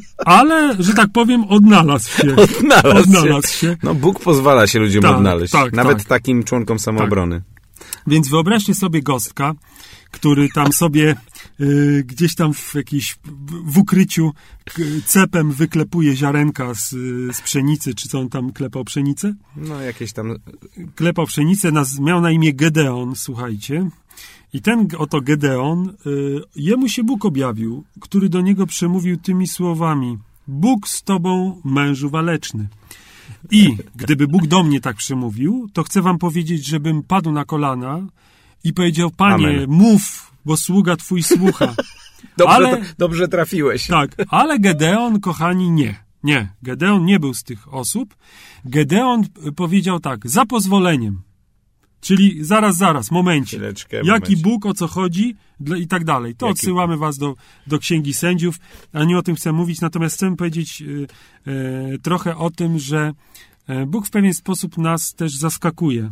ale, 0.38 0.76
że 0.78 0.94
tak 0.94 1.12
powiem, 1.12 1.44
odnalazł 1.44 2.08
się. 2.10 2.36
Odnalazł, 2.36 2.98
Odnalazł 2.98 3.46
się. 3.48 3.58
się. 3.58 3.76
No 3.82 3.94
Bóg 3.94 4.20
pozwala 4.20 4.66
się 4.66 4.78
ludziom 4.78 5.02
Tak, 5.02 5.16
odnaleźć. 5.16 5.52
tak, 5.52 5.72
Nawet 5.72 5.98
tak. 5.98 6.06
takim 6.06 6.44
członkom 6.44 6.78
samoobrony. 6.78 7.42
Więc 8.06 8.28
wyobraźcie 8.28 8.74
sobie 8.74 9.02
gostka, 9.02 9.54
który 10.14 10.48
tam 10.48 10.72
sobie 10.72 11.16
y, 11.60 12.04
gdzieś 12.06 12.34
tam 12.34 12.54
w 12.54 12.74
jakiejś, 12.74 13.16
w 13.64 13.78
ukryciu 13.78 14.32
cepem 15.06 15.52
wyklepuje 15.52 16.16
ziarenka 16.16 16.74
z, 16.74 16.90
z 17.36 17.40
pszenicy, 17.40 17.94
czy 17.94 18.08
co 18.08 18.20
on 18.20 18.28
tam 18.28 18.52
klepał 18.52 18.84
pszenicę? 18.84 19.34
No 19.56 19.80
jakieś 19.80 20.12
tam... 20.12 20.36
Klepał 20.94 21.26
pszenicę, 21.26 21.72
naz, 21.72 21.98
miał 21.98 22.20
na 22.20 22.30
imię 22.30 22.54
Gedeon, 22.54 23.16
słuchajcie. 23.16 23.90
I 24.52 24.62
ten 24.62 24.88
oto 24.98 25.20
Gedeon, 25.20 25.88
y, 26.06 26.40
jemu 26.56 26.88
się 26.88 27.04
Bóg 27.04 27.24
objawił, 27.24 27.84
który 28.00 28.28
do 28.28 28.40
niego 28.40 28.66
przemówił 28.66 29.16
tymi 29.16 29.48
słowami. 29.48 30.18
Bóg 30.48 30.88
z 30.88 31.02
tobą, 31.02 31.60
mężu 31.64 32.10
waleczny. 32.10 32.68
I 33.50 33.76
gdyby 33.96 34.28
Bóg 34.28 34.46
do 34.46 34.62
mnie 34.62 34.80
tak 34.80 34.96
przemówił, 34.96 35.68
to 35.72 35.82
chcę 35.82 36.02
wam 36.02 36.18
powiedzieć, 36.18 36.66
żebym 36.66 37.02
padł 37.02 37.32
na 37.32 37.44
kolana 37.44 38.06
i 38.64 38.72
powiedział, 38.72 39.10
panie, 39.10 39.46
Amen. 39.48 39.70
mów, 39.70 40.32
bo 40.44 40.56
sługa 40.56 40.96
twój 40.96 41.22
słucha. 41.22 41.74
Dobrze, 42.36 42.54
Ale- 42.54 42.82
dobrze 42.98 43.28
trafiłeś. 43.28 43.86
Tak, 43.86 44.10
ale 44.28 44.58
Gedeon, 44.58 45.20
kochani, 45.20 45.70
nie. 45.70 46.04
Nie, 46.22 46.48
Gedeon 46.62 47.04
nie 47.04 47.20
był 47.20 47.34
z 47.34 47.42
tych 47.42 47.74
osób. 47.74 48.14
Gedeon 48.64 49.24
y, 49.46 49.52
powiedział 49.52 50.00
tak, 50.00 50.28
za 50.30 50.46
pozwoleniem. 50.46 51.22
Czyli 52.00 52.44
zaraz, 52.44 52.76
zaraz, 52.76 53.10
momencie. 53.10 53.56
Chwileczkę, 53.56 53.96
Jaki 53.96 54.08
momencie. 54.10 54.36
Bóg, 54.36 54.66
o 54.66 54.74
co 54.74 54.86
chodzi 54.88 55.36
i 55.78 55.86
tak 55.86 56.04
dalej. 56.04 56.34
To 56.34 56.46
Jaki- 56.46 56.52
odsyłamy 56.52 56.96
was 56.96 57.18
do, 57.18 57.34
do 57.66 57.78
Księgi 57.78 58.14
Sędziów, 58.14 58.56
a 58.92 59.04
nie 59.04 59.18
o 59.18 59.22
tym 59.22 59.34
chcę 59.34 59.52
mówić, 59.52 59.80
natomiast 59.80 60.16
chcę 60.16 60.36
powiedzieć 60.36 60.82
y, 60.82 61.06
y, 61.94 61.98
trochę 62.02 62.36
o 62.36 62.50
tym, 62.50 62.78
że 62.78 63.12
Bóg 63.86 64.06
w 64.06 64.10
pewien 64.10 64.34
sposób 64.34 64.78
nas 64.78 65.14
też 65.14 65.36
zaskakuje. 65.36 66.10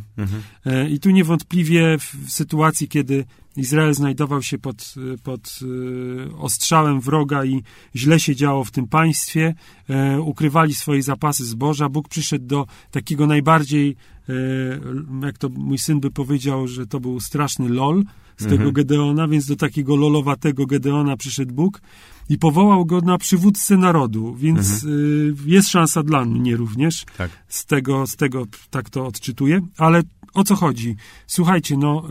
E, 0.66 0.88
I 0.88 1.00
tu 1.00 1.10
niewątpliwie 1.10 1.98
w 1.98 2.30
sytuacji, 2.30 2.88
kiedy 2.88 3.24
Izrael 3.56 3.94
znajdował 3.94 4.42
się 4.42 4.58
pod, 4.58 4.94
pod 5.22 5.58
y, 5.62 6.36
ostrzałem 6.36 7.00
wroga 7.00 7.44
i 7.44 7.62
źle 7.96 8.20
się 8.20 8.36
działo 8.36 8.64
w 8.64 8.70
tym 8.70 8.86
państwie, 8.86 9.54
e, 9.88 10.20
ukrywali 10.20 10.74
swoje 10.74 11.02
zapasy 11.02 11.44
zboża, 11.44 11.88
Bóg 11.88 12.08
przyszedł 12.08 12.46
do 12.46 12.66
takiego 12.90 13.26
najbardziej, 13.26 13.96
e, 14.28 15.26
jak 15.26 15.38
to 15.38 15.48
mój 15.48 15.78
syn 15.78 16.00
by 16.00 16.10
powiedział, 16.10 16.68
że 16.68 16.86
to 16.86 17.00
był 17.00 17.20
straszny 17.20 17.68
lol 17.68 18.04
z 18.36 18.46
tego 18.46 18.72
Gedeona, 18.72 19.28
więc 19.28 19.46
do 19.46 19.56
takiego 19.56 19.96
lolowatego 19.96 20.66
Gedeona 20.66 21.16
przyszedł 21.16 21.54
Bóg 21.54 21.80
i 22.28 22.38
powołał 22.38 22.86
go 22.86 23.00
na 23.00 23.18
przywódcę 23.18 23.76
narodu, 23.76 24.34
więc 24.34 24.84
y, 24.84 25.34
jest 25.46 25.68
szansa 25.68 26.02
dla 26.02 26.24
mnie 26.24 26.56
również 26.56 27.04
Tak. 27.16 27.30
z 27.48 27.66
tego, 27.66 28.06
z 28.06 28.16
tego 28.16 28.46
tak 28.70 28.90
to 28.90 29.06
odczytuję. 29.06 29.60
Ale 29.78 30.02
o 30.34 30.44
co 30.44 30.56
chodzi? 30.56 30.96
Słuchajcie, 31.26 31.76
no, 31.76 32.02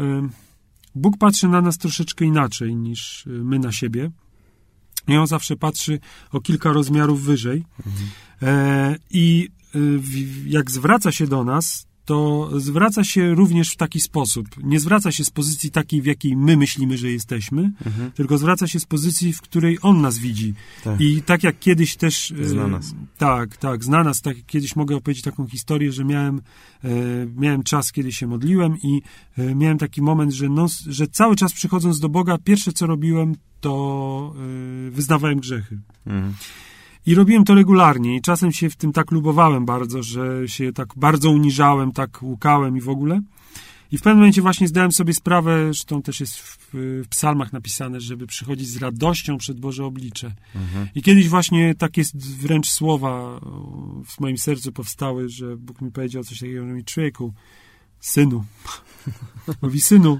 Bóg 0.95 1.17
patrzy 1.17 1.47
na 1.47 1.61
nas 1.61 1.77
troszeczkę 1.77 2.25
inaczej 2.25 2.75
niż 2.75 3.27
y, 3.27 3.29
my 3.29 3.59
na 3.59 3.71
siebie. 3.71 4.11
I 5.07 5.17
on 5.17 5.27
zawsze 5.27 5.55
patrzy 5.55 5.99
o 6.31 6.41
kilka 6.41 6.71
rozmiarów 6.71 7.23
wyżej. 7.23 7.65
E, 8.41 8.95
I 9.09 9.49
y, 9.75 9.99
jak 10.45 10.71
zwraca 10.71 11.11
się 11.11 11.27
do 11.27 11.43
nas, 11.43 11.87
to 12.11 12.49
zwraca 12.59 13.03
się 13.03 13.35
również 13.35 13.71
w 13.71 13.75
taki 13.75 13.99
sposób. 13.99 14.47
Nie 14.63 14.79
zwraca 14.79 15.11
się 15.11 15.25
z 15.25 15.29
pozycji 15.29 15.71
takiej, 15.71 16.01
w 16.01 16.05
jakiej 16.05 16.37
my 16.37 16.57
myślimy, 16.57 16.97
że 16.97 17.11
jesteśmy, 17.11 17.71
tylko 18.15 18.37
zwraca 18.37 18.67
się 18.67 18.79
z 18.79 18.85
pozycji, 18.85 19.33
w 19.33 19.41
której 19.41 19.77
on 19.81 20.01
nas 20.01 20.17
widzi. 20.17 20.53
Tak. 20.83 21.01
I 21.01 21.21
tak 21.21 21.43
jak 21.43 21.59
kiedyś 21.59 21.95
też. 21.95 22.31
e, 22.31 22.49
Zna 22.49 22.67
nas. 22.67 22.95
Tak, 23.17 23.57
tak, 23.57 23.83
zna 23.83 24.03
nas. 24.03 24.21
Tak, 24.21 24.35
kiedyś 24.47 24.75
mogę 24.75 24.95
opowiedzieć 24.95 25.23
taką 25.23 25.47
historię, 25.47 25.91
że 25.91 26.05
miałem, 26.05 26.41
e, 26.83 26.89
miałem 27.35 27.63
czas, 27.63 27.91
kiedy 27.91 28.11
się 28.11 28.27
modliłem 28.27 28.77
i 28.83 29.01
e, 29.37 29.55
miałem 29.55 29.77
taki 29.77 30.01
moment, 30.01 30.33
że, 30.33 30.49
no, 30.49 30.67
że 30.87 31.07
cały 31.07 31.35
czas 31.35 31.53
przychodząc 31.53 31.99
do 31.99 32.09
Boga, 32.09 32.37
pierwsze 32.37 32.71
co 32.71 32.87
robiłem, 32.87 33.35
to 33.61 34.33
e, 34.87 34.91
wyznawałem 34.91 35.39
grzechy. 35.39 35.79
Mhm. 36.05 36.33
I 37.05 37.15
robiłem 37.15 37.43
to 37.43 37.55
regularnie 37.55 38.15
i 38.15 38.21
czasem 38.21 38.51
się 38.51 38.69
w 38.69 38.75
tym 38.75 38.93
tak 38.93 39.11
lubowałem 39.11 39.65
bardzo, 39.65 40.03
że 40.03 40.47
się 40.47 40.73
tak 40.73 40.87
bardzo 40.95 41.29
uniżałem, 41.29 41.91
tak 41.91 42.23
łukałem 42.23 42.77
i 42.77 42.81
w 42.81 42.89
ogóle. 42.89 43.21
I 43.91 43.97
w 43.97 44.01
pewnym 44.01 44.17
momencie 44.17 44.41
właśnie 44.41 44.67
zdałem 44.67 44.91
sobie 44.91 45.13
sprawę, 45.13 45.63
zresztą 45.65 46.01
też 46.01 46.19
jest 46.19 46.37
w, 46.37 46.67
w 46.73 47.07
psalmach 47.09 47.53
napisane, 47.53 48.01
żeby 48.01 48.27
przychodzić 48.27 48.67
z 48.67 48.77
radością 48.77 49.37
przed 49.37 49.59
Boże 49.59 49.85
oblicze. 49.85 50.33
I 50.95 51.01
kiedyś 51.01 51.29
właśnie 51.29 51.75
takie 51.75 52.01
wręcz 52.13 52.69
słowa 52.69 53.39
w 54.05 54.19
moim 54.19 54.37
sercu 54.37 54.71
powstały, 54.71 55.29
że 55.29 55.57
Bóg 55.57 55.81
mi 55.81 55.91
powiedział 55.91 56.23
coś 56.23 56.39
takiego, 56.39 56.67
że 56.67 56.73
mi 56.73 56.83
człowieku, 56.83 57.33
synu, 57.99 58.45
mówi 59.61 59.81
synu, 59.81 60.19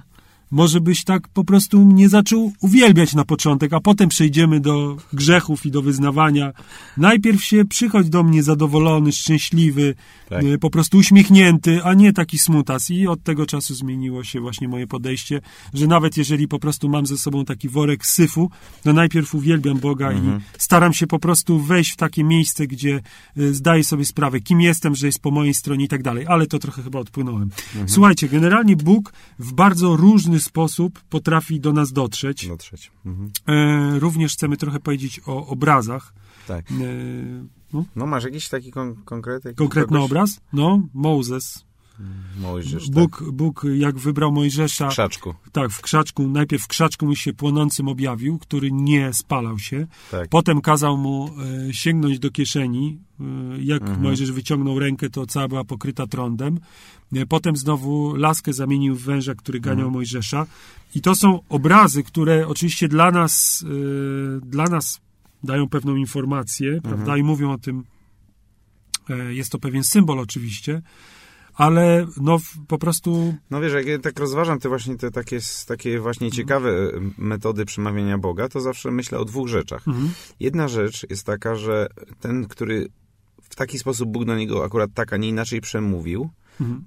może 0.52 0.82
byś 0.82 1.04
tak 1.04 1.28
po 1.28 1.44
prostu 1.44 1.86
mnie 1.86 2.10
zaczął 2.10 2.54
uwielbiać 2.62 3.14
na 3.14 3.26
początek, 3.26 3.74
a 3.74 3.80
potem 3.80 4.10
przejdziemy 4.10 4.60
do 4.60 4.98
grzechów 5.14 5.66
i 5.66 5.72
do 5.72 5.82
wyznawania. 5.82 6.52
Najpierw 6.98 7.44
się 7.44 7.66
przychodź 7.66 8.10
do 8.10 8.24
mnie 8.24 8.44
zadowolony, 8.44 9.12
szczęśliwy, 9.12 9.96
Tak. 10.32 10.44
y, 10.44 10.58
po 10.58 10.70
prostu 10.70 10.98
uśmiechnięty, 10.98 11.84
a 11.84 11.94
nie 11.94 12.14
taki 12.14 12.40
smutas. 12.40 12.90
I 12.90 13.08
od 13.08 13.24
tego 13.24 13.46
czasu 13.46 13.76
zmieniło 13.76 14.24
się 14.24 14.40
właśnie 14.40 14.68
moje 14.68 14.88
podejście, 14.88 15.42
że 15.74 15.88
nawet 15.88 16.18
jeżeli 16.18 16.48
po 16.48 16.60
prostu 16.60 16.90
mam 16.90 17.06
ze 17.06 17.18
sobą 17.18 17.46
taki 17.46 17.70
worek 17.70 18.06
syfu, 18.06 18.52
to 18.84 18.94
najpierw 18.94 19.36
uwielbiam 19.36 19.80
Boga 19.80 20.14
i 20.14 20.22
staram 20.58 20.94
się 20.94 21.08
po 21.08 21.20
prostu 21.20 21.60
wejść 21.60 21.92
w 21.92 21.96
takie 21.96 22.24
miejsce, 22.24 22.68
gdzie 22.68 23.02
y, 23.38 23.54
zdaję 23.54 23.84
sobie 23.84 24.06
sprawę, 24.06 24.40
kim 24.40 24.62
jestem, 24.62 24.96
że 24.96 25.06
jest 25.06 25.20
po 25.20 25.32
mojej 25.32 25.54
stronie 25.54 25.86
i 25.86 25.88
tak 25.88 26.04
dalej. 26.04 26.26
Ale 26.28 26.48
to 26.48 26.60
trochę 26.60 26.84
chyba 26.84 27.00
odpłynąłem. 27.00 27.50
Słuchajcie, 27.86 28.30
generalnie 28.30 28.76
Bóg 28.76 29.14
w 29.40 29.54
bardzo 29.54 29.96
różny 29.96 30.40
sposób 30.40 31.00
potrafi 31.10 31.60
do 31.60 31.74
nas 31.74 31.92
dotrzeć. 31.92 32.48
Dotrzeć. 32.48 32.92
Mhm. 33.06 33.32
E, 33.48 34.00
również 34.00 34.34
chcemy 34.34 34.58
trochę 34.58 34.80
powiedzieć 34.80 35.22
o 35.26 35.48
obrazach. 35.48 36.21
Tak. 36.48 36.72
E, 36.72 36.74
no, 37.74 37.86
No 37.96 38.06
masz 38.06 38.24
jakiś 38.24 38.50
taki 38.50 38.72
kon 38.72 38.96
konkret? 39.06 39.46
jakiś 39.46 39.58
konkretny 39.58 39.98
kogoś? 39.98 40.06
obraz? 40.12 40.42
No, 40.54 40.82
Mozes. 40.94 41.66
Mojżesz, 42.40 42.86
tak. 42.86 42.94
Bóg, 42.94 43.24
Bóg 43.32 43.66
jak 43.76 43.98
wybrał 44.00 44.32
Mojżesza, 44.32 44.88
W 44.88 44.92
krzaczku. 44.92 45.34
tak, 45.52 45.72
w 45.72 45.82
krzaczku, 45.82 46.28
najpierw 46.28 46.64
w 46.64 46.68
krzaczku 46.68 47.06
mu 47.06 47.16
się 47.16 47.34
płonącym 47.34 47.88
objawił, 47.88 48.38
który 48.40 48.72
nie 48.72 49.14
spalał 49.14 49.60
się. 49.60 49.88
Tak. 50.12 50.30
Potem 50.30 50.62
kazał 50.62 50.98
mu 50.98 51.30
e, 51.70 51.74
sięgnąć 51.74 52.20
do 52.20 52.32
kieszeni. 52.32 53.00
E, 53.20 53.24
jak 53.60 53.82
Mhm. 53.82 54.02
Mojżesz 54.02 54.32
wyciągnął 54.32 54.80
rękę, 54.80 55.10
to 55.10 55.26
cała 55.26 55.48
była 55.48 55.64
pokryta 55.64 56.08
trądem. 56.08 56.60
E, 57.14 57.26
potem 57.26 57.56
znowu 57.56 58.16
laskę 58.16 58.54
zamienił 58.54 58.96
w 58.96 59.02
węża, 59.04 59.36
który 59.36 59.60
ganiał 59.60 59.78
Mhm. 59.88 59.94
Mojżesza. 59.94 60.46
I 60.96 61.02
to 61.02 61.16
są 61.16 61.40
obrazy, 61.50 62.04
które 62.04 62.48
oczywiście 62.48 62.88
dla 62.88 63.12
nas, 63.12 63.66
e, 63.68 64.46
dla 64.46 64.66
nas 64.66 65.02
dają 65.44 65.70
pewną 65.70 65.96
informację, 65.96 66.70
Mhm. 66.74 66.82
prawda? 66.94 67.18
I 67.18 67.24
mówią 67.24 67.52
o 67.52 67.58
tym, 67.58 67.84
e, 69.10 69.34
jest 69.34 69.52
to 69.52 69.60
pewien 69.60 69.84
symbol 69.84 70.20
oczywiście, 70.20 70.82
ale 71.54 72.08
no 72.22 72.38
po 72.68 72.78
prostu 72.78 73.36
No 73.50 73.62
wiesz, 73.62 73.74
jak 73.74 73.86
ja 73.86 74.00
tak 74.00 74.20
rozważam 74.20 74.60
te 74.60 74.70
właśnie 74.70 74.98
te 74.98 75.12
takie, 75.12 75.40
takie 75.68 76.00
właśnie 76.00 76.32
ciekawe 76.32 76.70
e, 76.70 76.90
metody 77.18 77.66
przemawiania 77.66 78.18
Boga, 78.18 78.50
to 78.50 78.62
zawsze 78.62 78.92
myślę 78.92 79.20
o 79.20 79.26
dwóch 79.26 79.48
rzeczach. 79.48 79.86
Jedna 80.40 80.68
rzecz 80.68 81.10
jest 81.10 81.26
taka, 81.26 81.56
że 81.56 81.88
ten, 82.20 82.48
który 82.48 82.88
w 83.42 83.56
taki 83.56 83.80
sposób 83.80 84.10
Bóg 84.10 84.26
do 84.26 84.36
niego 84.36 84.66
akurat 84.66 84.90
tak, 84.94 85.14
a 85.14 85.18
nie 85.18 85.30
inaczej 85.30 85.62
przemówił, 85.62 86.30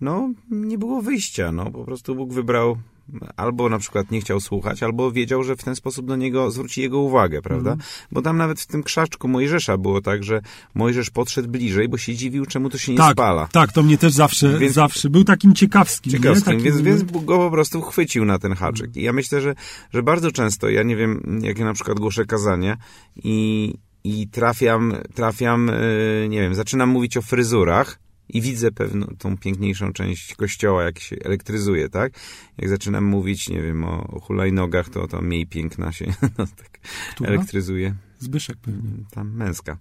no 0.01 0.33
nie 0.51 0.79
było 0.79 1.03
wyjścia, 1.03 1.53
no 1.53 1.71
po 1.71 1.85
prostu 1.85 2.15
Bóg 2.15 2.33
wybrał 2.33 2.79
albo 3.37 3.69
na 3.69 3.79
przykład 3.79 4.11
nie 4.11 4.21
chciał 4.21 4.41
słuchać, 4.41 4.83
albo 4.83 5.13
wiedział, 5.13 5.45
że 5.45 5.57
w 5.57 5.65
ten 5.65 5.77
sposób 5.77 6.07
do 6.07 6.17
niego 6.17 6.51
zwróci 6.51 6.81
jego 6.81 6.99
uwagę, 6.99 7.43
prawda? 7.43 7.77
Bo 8.13 8.23
tam 8.23 8.37
nawet 8.37 8.61
w 8.61 8.67
tym 8.67 8.83
krzaczku 8.83 9.29
Mojżesza 9.29 9.79
było 9.79 10.01
tak, 10.01 10.25
że 10.25 10.41
Mojżesz 10.75 11.11
podszedł 11.11 11.49
bliżej, 11.49 11.89
bo 11.89 11.99
się 11.99 12.15
dziwił, 12.15 12.47
czemu 12.47 12.71
to 12.71 12.79
się 12.79 12.93
nie 12.93 12.99
tak, 12.99 13.13
spala. 13.13 13.49
tak, 13.53 13.73
to 13.73 13.83
mnie 13.83 13.99
też 13.99 14.13
zawsze, 14.13 14.59
Więc- 14.59 14.75
zawsze 14.75 15.11
był 15.11 15.25
takim 15.25 15.55
ciekawskim. 15.55 16.13
Ciekawskim? 16.13 16.45
Takim, 16.45 16.65
więc, 16.65 16.81
więc 16.81 17.03
go 17.03 17.39
po 17.39 17.51
prostu 17.51 17.83
chwycił 17.83 18.25
na 18.25 18.39
ten 18.39 18.53
haczyk. 18.55 18.97
I 18.97 19.03
ja 19.03 19.13
myślę, 19.13 19.41
że, 19.41 19.55
że 19.93 20.03
bardzo 20.03 20.33
często, 20.33 20.69
ja 20.69 20.83
nie 20.83 20.97
wiem, 20.97 21.41
jak 21.43 21.59
ja 21.59 21.65
na 21.65 21.73
przykład 21.73 22.01
głoszę 22.01 22.25
kazania 22.25 22.77
i, 23.17 23.75
i 24.05 24.29
trafiam, 24.29 24.95
trafiam, 25.15 25.67
yy, 26.23 26.29
nie 26.29 26.41
wiem, 26.41 26.55
zaczynam 26.55 26.89
mówić 26.89 27.17
o 27.17 27.23
fryzurach 27.23 27.99
i 28.29 28.41
widzę 28.41 28.73
pewną 28.73 29.07
tą 29.19 29.39
piękniejszą 29.39 29.93
część 29.93 30.35
kościoła, 30.35 30.83
jak 30.83 30.99
się 30.99 31.17
elektryzuje, 31.25 31.89
tak? 31.89 32.13
Jak 32.59 32.71
zaczynam 32.71 33.05
mówić, 33.05 33.49
nie 33.49 33.63
wiem, 33.63 33.85
o, 33.85 34.07
o 34.07 34.21
hulajnogach, 34.21 34.89
to, 34.89 35.09
to 35.09 35.21
mniej 35.21 35.47
piękna 35.47 35.93
się 35.93 36.07
no, 36.39 36.47
tak 36.47 36.79
Która? 37.15 37.31
elektryzuje 37.31 37.95
Zbyszek 38.25 38.57
pewnie. 38.57 38.91
tam 39.11 39.33
męska. 39.33 39.79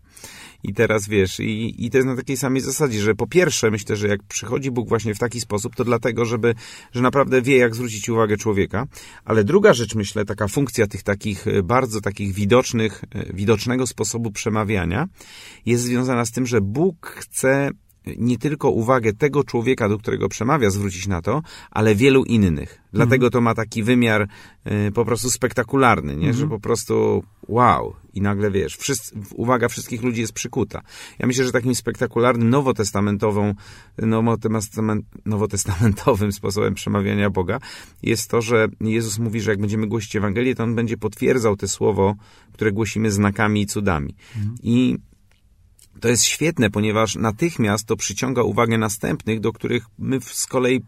I 0.64 0.74
teraz 0.74 1.08
wiesz, 1.08 1.40
i, 1.40 1.86
i 1.86 1.90
to 1.90 1.98
jest 1.98 2.08
na 2.08 2.16
takiej 2.16 2.38
samej 2.38 2.62
zasadzie, 2.62 3.02
że 3.02 3.16
po 3.16 3.28
pierwsze 3.28 3.72
myślę, 3.72 3.96
że 3.96 4.08
jak 4.08 4.24
przychodzi 4.24 4.72
Bóg 4.72 4.90
właśnie 4.90 5.16
w 5.16 5.20
taki 5.20 5.42
sposób, 5.42 5.76
to 5.76 5.84
dlatego, 5.84 6.26
żeby, 6.26 6.56
że 6.92 7.02
naprawdę 7.02 7.42
wie, 7.42 7.58
jak 7.58 7.76
zwrócić 7.76 8.10
uwagę 8.10 8.38
człowieka. 8.38 8.88
Ale 9.26 9.44
druga 9.44 9.74
rzecz, 9.74 9.96
myślę, 9.96 10.26
taka 10.26 10.48
funkcja 10.48 10.88
tych 10.88 11.04
takich 11.04 11.48
e, 11.48 11.64
bardzo 11.64 12.02
takich 12.02 12.34
widocznych, 12.34 13.04
e, 13.12 13.34
widocznego 13.34 13.88
sposobu 13.88 14.32
przemawiania 14.32 15.08
jest 15.66 15.84
związana 15.84 16.26
z 16.26 16.32
tym, 16.32 16.46
że 16.46 16.62
Bóg 16.62 17.08
chce 17.08 17.70
nie 18.18 18.38
tylko 18.38 18.70
uwagę 18.70 19.14
tego 19.14 19.44
człowieka, 19.44 19.90
do 19.90 19.98
którego 19.98 20.30
przemawia, 20.30 20.70
zwrócić 20.70 21.08
na 21.08 21.22
to, 21.22 21.42
ale 21.72 21.96
wielu 21.96 22.24
innych. 22.24 22.82
Dlatego 22.94 23.30
to 23.30 23.42
ma 23.42 23.56
taki 23.56 23.84
wymiar 23.84 24.28
y, 24.88 24.92
po 24.92 25.06
prostu 25.06 25.32
spektakularny, 25.32 26.16
nie? 26.16 26.34
że 26.34 26.48
po 26.48 26.60
prostu 26.60 27.24
wow. 27.48 27.96
I 28.14 28.22
nagle 28.22 28.52
wiesz, 28.52 28.76
wszyscy, 28.78 29.16
uwaga 29.36 29.68
wszystkich 29.68 30.04
ludzi 30.04 30.22
jest 30.22 30.34
przykuta. 30.34 30.82
Ja 31.20 31.28
myślę, 31.28 31.46
że 31.46 31.52
takim 31.52 31.76
spektakularnym, 31.76 32.50
nowotestamentową, 32.50 33.54
nowotestament, 33.98 35.06
nowotestamentowym 35.26 36.32
sposobem 36.40 36.74
przemawiania 36.74 37.30
Boga 37.30 37.60
jest 38.04 38.30
to, 38.30 38.42
że 38.42 38.68
Jezus 38.82 39.20
mówi, 39.20 39.42
że 39.42 39.52
jak 39.52 39.60
będziemy 39.60 39.88
głosić 39.88 40.16
Ewangelię, 40.16 40.56
to 40.56 40.64
On 40.64 40.76
będzie 40.76 40.98
potwierdzał 40.98 41.56
te 41.56 41.68
słowo, 41.68 42.16
które 42.54 42.72
głosimy 42.72 43.12
znakami 43.12 43.62
i 43.62 43.66
cudami. 43.66 44.16
I 44.64 44.98
to 46.00 46.08
jest 46.08 46.24
świetne, 46.24 46.70
ponieważ 46.70 47.16
natychmiast 47.16 47.86
to 47.86 47.96
przyciąga 47.96 48.42
uwagę 48.42 48.78
następnych, 48.78 49.40
do 49.40 49.54
których 49.54 49.86
my 50.00 50.22
z 50.22 50.46
kolei 50.46 50.82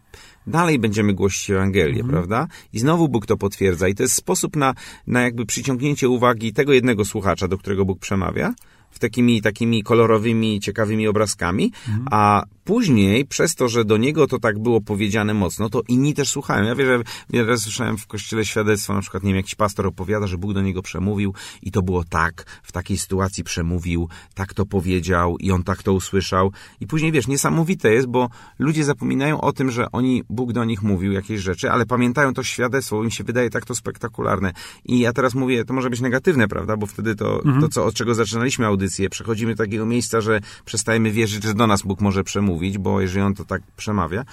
dalej 0.47 0.79
będziemy 0.79 1.13
głosić 1.13 1.49
Ewangelię, 1.49 2.03
prawda? 2.03 2.47
I 2.73 2.79
znowu 2.79 3.09
Bóg 3.09 3.25
to 3.25 3.37
potwierdza. 3.37 3.87
I 3.87 3.95
to 3.95 4.03
jest 4.03 4.15
sposób 4.15 4.55
na, 4.55 4.73
na 5.07 5.21
jakby 5.21 5.45
przyciągnięcie 5.45 6.09
uwagi 6.09 6.53
tego 6.53 6.73
jednego 6.73 7.05
słuchacza, 7.05 7.47
do 7.47 7.57
którego 7.57 7.85
Bóg 7.85 7.99
przemawia, 7.99 8.53
w 8.95 8.99
takimi, 8.99 9.41
takimi 9.41 9.83
kolorowymi, 9.83 10.59
ciekawymi 10.59 11.07
obrazkami, 11.07 11.71
a 12.11 12.43
później, 12.63 13.25
przez 13.25 13.55
to, 13.55 13.69
że 13.69 13.85
do 13.85 13.97
niego 13.97 14.27
to 14.27 14.39
tak 14.39 14.59
było 14.59 14.81
powiedziane 14.81 15.33
mocno, 15.33 15.69
to 15.69 15.81
inni 15.87 16.13
też 16.13 16.29
słuchają. 16.29 16.63
Ja 16.63 16.75
wiem, 16.75 16.87
że 16.87 17.03
wiele 17.29 17.47
razy 17.47 17.63
słyszałem 17.63 17.97
w 17.97 18.07
kościele 18.07 18.45
świadectwo, 18.45 18.93
na 18.93 19.01
przykład, 19.01 19.23
nie 19.23 19.29
wiem, 19.29 19.37
jakiś 19.37 19.55
pastor 19.55 19.87
opowiada, 19.87 20.27
że 20.27 20.37
Bóg 20.37 20.53
do 20.53 20.61
niego 20.61 20.81
przemówił 20.81 21.33
i 21.61 21.71
to 21.71 21.81
było 21.81 22.03
tak, 22.03 22.45
w 22.63 22.71
takiej 22.71 22.97
sytuacji 22.97 23.43
przemówił, 23.43 24.09
tak 24.33 24.53
to 24.53 24.65
powiedział 24.65 25.37
i 25.37 25.51
on 25.51 25.63
tak 25.63 25.83
to 25.83 25.93
usłyszał. 25.93 26.51
I 26.79 26.87
później, 26.87 27.11
wiesz, 27.11 27.27
niesamowite 27.27 27.93
jest, 27.93 28.07
bo 28.07 28.29
ludzie 28.59 28.83
zapominają 28.83 29.41
o 29.41 29.53
tym, 29.53 29.71
że 29.71 29.91
oni, 29.91 30.23
Bóg 30.29 30.53
do 30.53 30.65
nich 30.65 30.83
mówił 30.83 31.11
jakieś 31.11 31.41
rzeczy, 31.41 31.71
ale 31.71 31.85
pamiętają 31.85 32.33
to 32.33 32.43
świadectwo, 32.43 33.03
im 33.03 33.11
się 33.11 33.23
wydaje 33.23 33.49
tak 33.49 33.65
to 33.65 33.75
spektakularne. 33.75 34.51
I 34.85 34.99
ja 34.99 35.13
teraz 35.13 35.35
mówię, 35.35 35.65
to 35.65 35.73
może 35.73 35.89
być 35.89 36.01
negatywne, 36.01 36.47
prawda, 36.47 36.77
bo 36.77 36.85
wtedy 36.85 37.15
to, 37.15 37.41
to 37.61 37.69
co, 37.69 37.85
od 37.85 37.93
czego 37.93 38.15
zaczynaliśmy 38.15 38.65
audycję, 38.65 38.84
przechodzimy 39.09 39.55
do 39.55 39.63
takiego 39.63 39.85
miejsca, 39.85 40.21
że 40.21 40.39
przestajemy 40.65 41.11
wierzyć, 41.11 41.43
że 41.43 41.53
do 41.53 41.67
nas 41.67 41.81
Bóg 41.81 42.01
może 42.01 42.23
przemówić, 42.23 42.77
bo 42.77 43.01
jeżeli 43.01 43.21
On 43.21 43.33
to 43.33 43.45
tak 43.45 43.61
przemawia, 43.77 44.25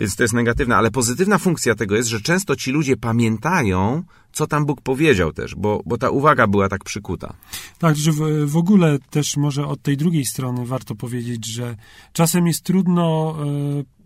więc 0.00 0.16
to 0.16 0.24
jest 0.24 0.34
negatywne, 0.34 0.76
ale 0.76 0.90
pozytywna 0.90 1.38
funkcja 1.38 1.74
tego 1.74 1.96
jest, 1.96 2.08
że 2.08 2.20
często 2.20 2.56
ci 2.56 2.70
ludzie 2.70 2.96
pamiętają, 2.96 4.02
co 4.32 4.46
tam 4.46 4.66
Bóg 4.66 4.80
powiedział 4.80 5.32
też, 5.32 5.54
bo, 5.54 5.82
bo 5.86 5.98
ta 5.98 6.10
uwaga 6.10 6.46
była 6.46 6.68
tak 6.68 6.84
przykuta. 6.84 7.34
Tak, 7.78 7.96
że 7.96 8.12
w, 8.12 8.46
w 8.46 8.56
ogóle 8.56 8.98
też 9.10 9.36
może 9.36 9.66
od 9.66 9.82
tej 9.82 9.96
drugiej 9.96 10.24
strony 10.24 10.66
warto 10.66 10.94
powiedzieć, 10.94 11.46
że 11.46 11.76
czasem 12.12 12.46
jest 12.46 12.62
trudno. 12.62 13.36
e, 13.88 14.02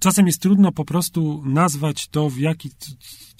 Czasem 0.00 0.26
jest 0.26 0.42
trudno 0.42 0.72
po 0.72 0.84
prostu 0.84 1.42
nazwać 1.46 2.08
to, 2.08 2.30
w 2.30 2.38
jaki 2.38 2.70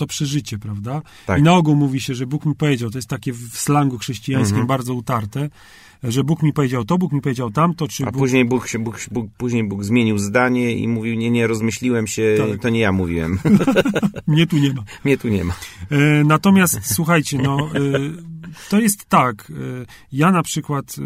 to 0.01 0.07
przeżycie, 0.07 0.59
prawda? 0.59 1.03
Tak. 1.27 1.39
I 1.41 1.43
na 1.43 1.53
ogół 1.55 1.77
mówi 1.77 2.01
się, 2.01 2.15
że 2.15 2.27
Bóg 2.27 2.47
mi 2.47 2.55
powiedział, 2.55 2.91
to 2.91 2.99
jest 2.99 3.09
takie 3.09 3.33
w 3.33 3.49
slangu 3.59 3.99
chrześcijańskim 3.99 4.57
Mhm. 4.57 4.67
bardzo 4.67 4.95
utarte, 4.95 5.49
że 6.05 6.25
Bóg 6.25 6.43
mi 6.43 6.53
powiedział 6.53 6.85
to, 6.85 6.99
Bóg 6.99 7.13
mi 7.13 7.21
powiedział 7.21 7.51
tamto, 7.51 7.89
czy 7.89 8.03
A 8.07 8.11
Bóg... 8.11 8.21
później 8.21 8.45
Bóg, 8.45 8.69
się, 8.69 8.79
Bóg, 8.79 8.99
Bóg, 9.11 9.27
później 9.39 9.65
Bóg 9.65 9.85
zmienił 9.85 10.19
zdanie 10.19 10.77
i 10.77 10.89
mówił, 10.89 11.15
nie, 11.15 11.31
nie, 11.31 11.47
rozmyśliłem 11.47 12.07
się, 12.07 12.35
Tak. 12.51 12.61
to 12.63 12.69
nie 12.69 12.81
ja 12.81 12.93
mówiłem. 12.93 13.39
Mnie 14.27 14.47
tu 14.47 14.59
nie 14.59 14.73
ma. 14.73 14.83
Mnie 15.05 15.19
tu 15.19 15.29
nie 15.29 15.45
ma. 15.45 15.55
E, 15.91 16.25
Natomiast 16.25 16.81
słuchajcie, 16.83 17.39
no 17.39 17.69
e, 17.75 17.81
to 18.69 18.81
jest 18.81 19.05
tak. 19.05 19.51
e, 19.51 19.55
Ja 20.13 20.33
na 20.33 20.43
przykład, 20.43 20.97
e, 20.99 21.03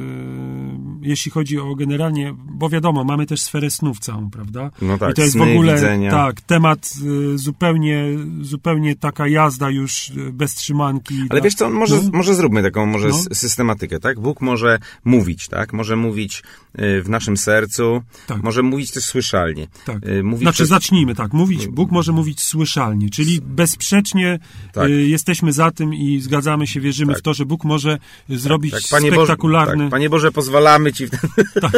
jeśli 1.02 1.30
chodzi 1.30 1.58
o 1.58 1.74
generalnie, 1.74 2.34
bo 2.38 2.68
wiadomo, 2.68 3.04
mamy 3.04 3.26
też 3.26 3.40
sferę 3.40 3.70
snów 3.70 3.98
całą, 3.98 4.30
prawda? 4.30 4.70
No 4.82 4.98
tak, 4.98 5.10
I 5.10 5.14
to 5.14 5.22
jest 5.22 5.32
sny, 5.32 5.46
w 5.46 5.48
ogóle 5.50 5.74
widzenia. 5.74 6.10
tak, 6.10 6.40
temat 6.40 6.92
e, 7.34 7.38
zupełnie, 7.38 8.04
zupełnie 8.40 8.96
taka 8.96 9.28
jazda 9.28 9.70
już 9.70 10.12
bez 10.32 10.54
trzymanki. 10.54 11.14
Ale 11.20 11.28
tak. 11.28 11.42
wiesz 11.42 11.54
co, 11.54 11.70
może, 11.70 11.96
No. 12.02 12.10
może 12.12 12.34
zróbmy 12.34 12.62
taką 12.62 12.86
może 12.86 13.08
No. 13.08 13.14
systematykę, 13.32 14.00
tak? 14.00 14.20
Bóg 14.20 14.40
może 14.40 14.78
mówić, 15.04 15.48
tak? 15.48 15.72
Może 15.72 15.96
mówić 15.96 16.42
y, 16.78 17.02
w 17.02 17.08
naszym 17.08 17.36
sercu, 17.36 18.02
Tak. 18.26 18.42
może 18.42 18.62
mówić 18.62 18.90
też 18.90 19.04
słyszalnie. 19.04 19.66
Tak. 19.86 20.06
Y, 20.08 20.22
Mówić 20.22 20.42
Znaczy, 20.42 20.66
zacznijmy 20.66 21.14
tak. 21.14 21.32
Mówić, 21.32 21.66
Bóg 21.68 21.90
może 21.90 22.12
mówić 22.12 22.40
słyszalnie, 22.42 23.10
czyli 23.10 23.40
bezsprzecznie 23.42 24.38
Tak. 24.72 24.88
y, 24.88 25.06
jesteśmy 25.08 25.52
za 25.52 25.70
tym 25.70 25.94
i 25.94 26.20
zgadzamy 26.20 26.66
się, 26.66 26.80
wierzymy 26.80 27.12
Tak. 27.12 27.20
w 27.20 27.22
to, 27.22 27.33
że 27.34 27.46
Bóg 27.46 27.64
może 27.64 27.98
zrobić 28.28 28.72
tak, 28.72 29.00
Boże, 29.00 29.10
spektakularny. 29.10 29.84
tak, 29.84 29.90
Panie 29.90 30.10
Boże, 30.10 30.32
pozwalamy 30.32 30.92
Ci 30.92 31.08
ten... 31.10 31.20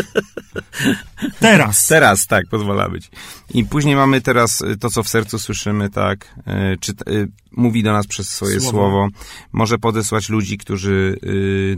Teraz. 1.40 1.86
Teraz, 1.86 2.26
tak, 2.26 2.46
pozwalamy 2.50 3.00
Ci. 3.00 3.08
I 3.54 3.64
później 3.64 3.96
mamy 3.96 4.20
teraz 4.20 4.60
y, 4.60 4.76
to, 4.76 4.90
co 4.90 5.02
w 5.02 5.08
sercu 5.08 5.38
słyszymy, 5.38 5.90
tak, 5.90 6.34
y, 6.38 6.76
czy, 6.80 6.92
y, 7.08 7.28
mówi 7.52 7.82
do 7.82 7.92
nas 7.92 8.06
przez 8.06 8.28
swoje 8.28 8.60
Słowo. 8.60 8.70
słowo. 8.78 9.08
Może 9.52 9.78
podesłać 9.78 10.28
ludzi, 10.28 10.58
którzy 10.58 11.18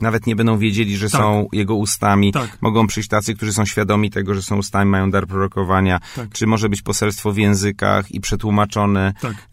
nawet 0.03 0.27
nie 0.27 0.37
będą 0.37 0.59
wiedzieli, 0.59 0.97
że 0.97 1.11
Tak. 1.11 1.21
są 1.21 1.49
Jego 1.53 1.75
ustami. 1.75 2.33
Tak. 2.33 2.59
Mogą 2.61 2.87
przyjść 2.87 3.09
tacy, 3.09 3.35
którzy 3.35 3.53
są 3.53 3.65
świadomi 3.65 4.11
tego, 4.11 4.35
że 4.35 4.43
są 4.43 4.57
ustami, 4.57 4.91
mają 4.91 5.11
dar 5.11 5.27
prorokowania. 5.27 6.01
Tak. 6.17 6.29
Czy 6.33 6.47
może 6.47 6.69
być 6.69 6.83
poselstwo 6.83 7.33
w 7.33 7.37
językach 7.37 8.11
i 8.11 8.21
przetłumaczone. 8.21 9.13
Tak. 9.21 9.49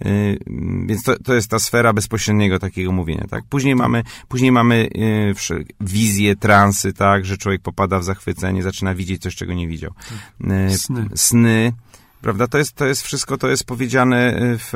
Więc 0.86 1.04
to, 1.04 1.20
to 1.20 1.34
jest 1.34 1.50
ta 1.50 1.60
sfera 1.60 1.94
bezpośredniego 1.94 2.60
takiego 2.60 2.92
mówienia, 2.92 3.26
tak? 3.30 3.44
Później 3.50 3.76
mamy, 3.76 4.04
później 4.28 4.52
mamy 4.52 4.90
wsz- 5.34 5.66
wizje, 5.82 6.36
transy, 6.36 6.94
tak? 6.94 7.26
Że 7.26 7.38
człowiek 7.38 7.62
popada 7.62 8.00
w 8.00 8.04
zachwycenie, 8.04 8.64
zaczyna 8.64 8.96
widzieć 8.96 9.22
coś, 9.22 9.36
czego 9.36 9.54
nie 9.54 9.68
widział. 9.68 9.92
Y, 10.72 10.78
Sny. 10.78 11.10
Sny. 11.16 11.74
Prawda? 12.26 12.48
To 12.48 12.58
jest, 12.58 12.74
to 12.74 12.86
jest 12.86 13.02
wszystko, 13.02 13.38
to 13.38 13.48
jest 13.48 13.64
powiedziane 13.64 14.38
y, 14.38 14.58
w, 14.58 14.72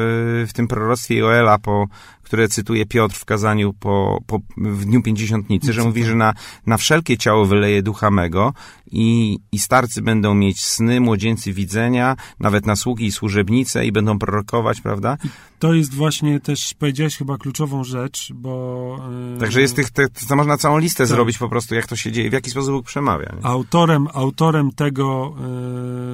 w 0.50 0.54
tym 0.54 0.68
proroctwie 0.68 1.16
Joela, 1.16 1.58
po, 1.58 1.88
które 2.24 2.48
cytuje 2.48 2.86
Piotr 2.86 3.16
w 3.16 3.26
kazaniu 3.26 3.74
po, 3.74 4.20
po, 4.28 4.40
w 4.58 4.86
Dniu 4.86 5.02
Pięćdziesiątnicy, 5.02 5.74
że 5.74 5.84
mówi, 5.84 6.04
że 6.04 6.16
na, 6.16 6.34
na 6.66 6.78
wszelkie 6.78 7.18
ciało 7.18 7.46
wyleje 7.46 7.84
ducha 7.84 8.12
mego 8.12 8.54
i, 8.92 9.40
i 9.52 9.60
starcy 9.60 10.02
będą 10.02 10.36
mieć 10.36 10.66
sny, 10.66 11.00
młodzieńcy 11.02 11.54
widzenia, 11.54 12.16
nawet 12.40 12.66
na 12.66 12.76
sługi 12.76 13.06
i 13.06 13.12
służebnice 13.12 13.86
i 13.86 13.92
będą 13.92 14.20
prorokować, 14.20 14.82
prawda? 14.82 15.18
To 15.60 15.74
jest 15.74 15.94
właśnie 15.94 16.40
też, 16.40 16.74
powiedziałeś 16.80 17.18
chyba 17.18 17.38
kluczową 17.38 17.84
rzecz, 17.84 18.34
bo... 18.34 18.98
y, 19.36 19.40
Także 19.40 19.62
jest 19.62 19.76
tych, 19.76 19.90
te, 19.92 20.06
to 20.28 20.36
można 20.36 20.58
całą 20.58 20.78
listę 20.78 21.04
Tak. 21.04 21.08
zrobić 21.08 21.38
po 21.38 21.50
prostu, 21.50 21.76
jak 21.76 21.88
to 21.88 21.96
się 21.96 22.12
dzieje, 22.12 22.30
w 22.30 22.34
jaki 22.34 22.50
sposób 22.50 22.72
Bóg 22.72 22.86
przemawia. 22.86 23.32
Nie? 23.36 23.46
Autorem, 23.46 24.08
autorem 24.14 24.72
tego, 24.72 25.36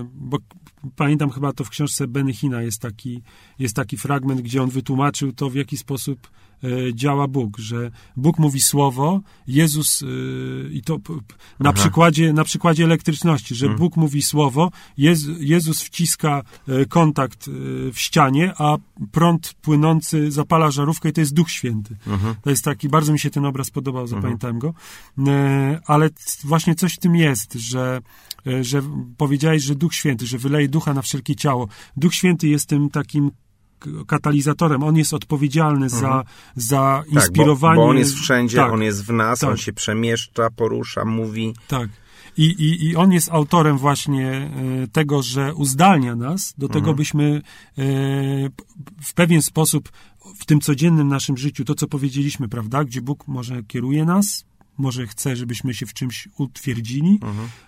y, 0.01 0.05
bo 0.13 0.38
pamiętam 0.95 1.29
chyba 1.29 1.53
to 1.53 1.63
w 1.63 1.69
książce 1.69 2.07
Benny 2.07 2.33
Hina 2.33 2.61
jest 2.61 2.81
taki, 2.81 3.21
jest 3.59 3.75
taki 3.75 3.97
fragment, 3.97 4.41
gdzie 4.41 4.63
on 4.63 4.69
wytłumaczył 4.69 5.31
to, 5.31 5.49
w 5.49 5.55
jaki 5.55 5.77
sposób 5.77 6.27
y, 6.63 6.91
działa 6.95 7.27
Bóg, 7.27 7.57
że 7.57 7.91
Bóg 8.17 8.39
mówi 8.39 8.61
słowo, 8.61 9.21
Jezus 9.47 10.01
y, 10.01 10.69
i 10.71 10.81
to 10.81 10.97
na 11.59 11.69
Aha. 11.69 11.73
przykładzie, 11.73 12.33
na 12.33 12.43
przykładzie 12.43 12.83
elektryczności, 12.83 13.55
że 13.55 13.69
Bóg 13.69 13.97
mówi 13.97 14.21
słowo, 14.21 14.71
Jez, 14.97 15.27
Jezus 15.39 15.81
wciska 15.81 16.43
y, 16.69 16.86
kontakt 16.86 17.49
w 17.93 17.99
ścianie, 17.99 18.53
a 18.57 18.77
prąd 19.11 19.53
płynący 19.53 20.31
zapala 20.31 20.71
żarówkę 20.71 21.09
i 21.09 21.13
to 21.13 21.21
jest 21.21 21.33
Duch 21.33 21.51
Święty. 21.51 21.95
To 22.41 22.49
jest 22.49 22.63
taki, 22.63 22.89
bardzo 22.89 23.13
mi 23.13 23.19
się 23.19 23.29
ten 23.29 23.45
obraz 23.45 23.71
podobał, 23.71 24.07
zapamiętałem 24.07 24.59
go. 24.59 24.73
E, 25.27 25.79
Ale 25.86 26.09
właśnie 26.43 26.75
coś 26.75 26.93
w 26.93 26.99
tym 26.99 27.15
jest, 27.15 27.53
że, 27.53 27.99
e, 27.99 28.34
że 28.62 28.82
powiedziałeś, 29.18 29.64
że 29.64 29.76
Duch 29.76 29.93
Święty, 29.93 30.26
że 30.28 30.38
wyleje 30.38 30.70
ducha 30.70 30.93
na 30.93 31.02
wszelkie 31.02 31.36
ciało. 31.36 31.68
Duch 31.98 32.14
Święty 32.14 32.48
jest 32.48 32.70
tym 32.70 32.89
takim 32.89 33.32
katalizatorem. 34.08 34.84
On 34.84 34.96
jest 34.98 35.14
odpowiedzialny 35.14 35.89
za, 35.89 36.24
za 36.56 37.04
Tak, 37.04 37.14
bo, 37.14 37.20
inspirowanie. 37.20 37.76
bo 37.82 37.88
on 37.88 37.98
jest 37.98 38.16
wszędzie, 38.16 38.58
Tak, 38.58 38.74
on 38.74 38.82
jest 38.82 39.06
w 39.06 39.14
nas, 39.14 39.43
on 39.43 39.50
tak. 39.50 39.60
się 39.60 39.74
przemieszcza, 39.74 40.50
porusza, 40.50 41.06
mówi. 41.06 41.54
Tak. 41.68 41.89
I, 42.38 42.43
i, 42.43 42.86
I 42.86 42.96
on 42.96 43.12
jest 43.12 43.32
autorem 43.32 43.78
właśnie 43.78 44.32
e, 44.32 44.88
tego, 44.88 45.22
że 45.24 45.54
uzdalnia 45.54 46.16
nas 46.16 46.54
do 46.58 46.68
tego, 46.70 46.93
byśmy 46.93 47.41
e, 47.78 47.82
w 49.02 49.14
pewien 49.16 49.41
sposób 49.41 49.91
w 50.39 50.46
tym 50.46 50.62
codziennym 50.62 51.08
naszym 51.08 51.38
życiu, 51.38 51.66
to 51.66 51.76
co 51.76 51.88
powiedzieliśmy, 51.88 52.48
prawda, 52.50 52.84
gdzie 52.84 53.02
Bóg 53.02 53.28
może 53.28 53.64
kieruje 53.64 54.06
nas, 54.06 54.46
może 54.78 55.07
chce, 55.07 55.36
żebyśmy 55.36 55.73
się 55.73 55.86
w 55.86 55.93
czymś 55.93 56.30
utwierdzili, 56.38 57.19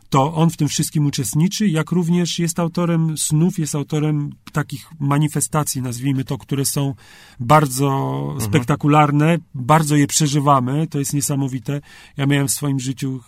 to 0.10 0.34
on 0.34 0.49
w 0.49 0.58
tym 0.58 0.68
wszystkim 0.68 1.05
uczestniczy, 1.05 1.68
jak 1.68 1.91
również 1.91 2.39
jest 2.39 2.60
autorem 2.60 3.18
snów, 3.18 3.60
jest 3.60 3.76
autorem 3.76 4.30
takich 4.51 4.89
manifestacji, 4.99 5.82
nazwijmy 5.82 6.24
to, 6.24 6.38
które 6.38 6.66
są 6.66 6.93
bardzo 7.39 8.36
spektakularne, 8.39 9.38
bardzo 9.55 9.95
je 9.95 10.08
przeżywamy, 10.08 10.88
to 10.88 10.99
jest 10.99 11.14
niesamowite. 11.14 11.82
Ja 12.18 12.26
miałem 12.26 12.47
w 12.47 12.51
swoim 12.51 12.80
życiu, 12.80 13.20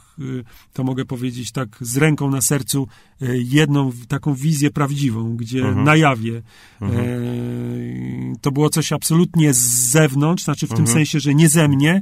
to 0.73 0.83
mogę 0.83 1.05
powiedzieć 1.05 1.51
tak, 1.51 1.77
z 1.81 1.97
ręką 1.97 2.29
na 2.31 2.41
sercu, 2.41 2.87
y, 3.21 3.43
jedną 3.45 3.91
taką 4.07 4.33
wizję 4.33 4.71
prawdziwą, 4.71 5.35
gdzie 5.37 5.63
na 5.75 5.95
jawie 5.95 6.41
y, 6.81 8.33
to 8.41 8.51
było 8.51 8.69
coś 8.69 8.91
absolutnie 8.91 9.53
z 9.53 9.57
zewnątrz, 9.91 10.43
znaczy 10.43 10.67
w 10.67 10.71
Mhm. 10.71 10.85
tym 10.85 10.93
sensie, 10.93 11.19
że 11.19 11.35
nie 11.35 11.49
ze 11.49 11.67
mnie. 11.67 12.01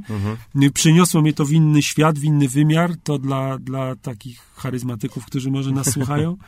Y, 0.62 0.70
Przyniosło 0.70 1.20
mnie 1.22 1.32
to 1.32 1.44
w 1.44 1.52
inny 1.52 1.82
świat, 1.82 2.18
w 2.18 2.24
inny 2.24 2.48
wymiar. 2.48 2.90
To 3.04 3.18
dla, 3.18 3.58
dla 3.58 3.96
takich 3.96 4.38
charyzmatyków, 4.56 5.24
którzy 5.26 5.50
może 5.50 5.72
nas 5.72 5.90
słuchają. 5.92 6.36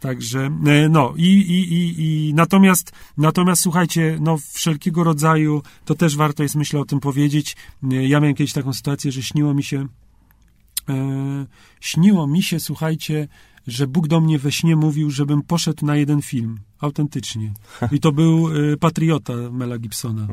Także, 0.00 0.50
e, 0.66 0.88
no 0.88 1.14
i, 1.16 1.22
i, 1.26 1.72
i, 1.74 2.28
i 2.28 2.34
natomiast, 2.34 2.92
natomiast 3.18 3.62
słuchajcie, 3.62 4.18
no 4.20 4.36
wszelkiego 4.52 5.04
rodzaju, 5.04 5.62
to 5.84 5.94
też 5.94 6.16
warto 6.16 6.42
jest 6.42 6.54
myślę 6.54 6.80
o 6.80 6.84
tym 6.84 7.00
powiedzieć. 7.00 7.56
E, 7.92 8.06
Ja 8.06 8.20
miałem 8.20 8.34
kiedyś 8.34 8.52
taką 8.52 8.72
sytuację, 8.72 9.12
że 9.12 9.22
śniło 9.22 9.54
mi 9.54 9.62
się, 9.62 9.78
e, 9.80 9.86
śniło 11.80 12.26
mi 12.26 12.42
się, 12.42 12.60
słuchajcie, 12.60 13.28
że 13.66 13.86
Bóg 13.86 14.08
do 14.08 14.20
mnie 14.20 14.38
we 14.38 14.52
śnie 14.52 14.76
mówił, 14.76 15.10
żebym 15.10 15.42
poszedł 15.42 15.86
na 15.86 15.96
jeden 15.96 16.22
film, 16.22 16.58
autentycznie. 16.80 17.52
I 17.92 18.00
to 18.00 18.12
był 18.12 18.48
e, 18.48 18.76
Patriota 18.76 19.32
Mela 19.52 19.78
Gibsona. 19.78 20.28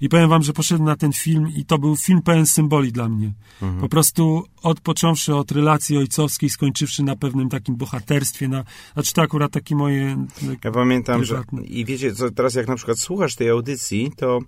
I 0.00 0.08
powiem 0.08 0.28
wam, 0.28 0.42
że 0.42 0.52
poszedłem 0.52 0.86
na 0.86 0.96
ten 0.96 1.12
film 1.12 1.48
i 1.56 1.64
to 1.64 1.78
był 1.78 1.96
film 1.96 2.22
pełen 2.22 2.46
symboli 2.46 2.92
dla 2.92 3.08
mnie. 3.08 3.32
Po 3.80 3.88
prostu 3.88 4.44
odpocząwszy 4.62 5.34
od 5.34 5.52
relacji 5.52 5.96
ojcowskiej, 5.96 6.50
skończywszy 6.50 7.02
na 7.02 7.16
pewnym 7.16 7.48
takim 7.48 7.76
bohaterstwie, 7.76 8.48
na, 8.48 8.64
znaczy 8.94 9.12
to 9.12 9.22
akurat 9.22 9.52
takie 9.52 9.76
moje... 9.76 10.26
Ja 10.64 10.70
pamiętam, 10.70 11.24
że 11.24 11.34
prywatne. 11.34 11.62
i 11.62 11.84
wiecie, 11.84 12.14
co 12.14 12.30
teraz 12.30 12.54
jak 12.54 12.68
na 12.68 12.76
przykład 12.76 12.98
słuchasz 12.98 13.34
tej 13.34 13.48
audycji, 13.48 14.12
to 14.16 14.38
e, 14.38 14.42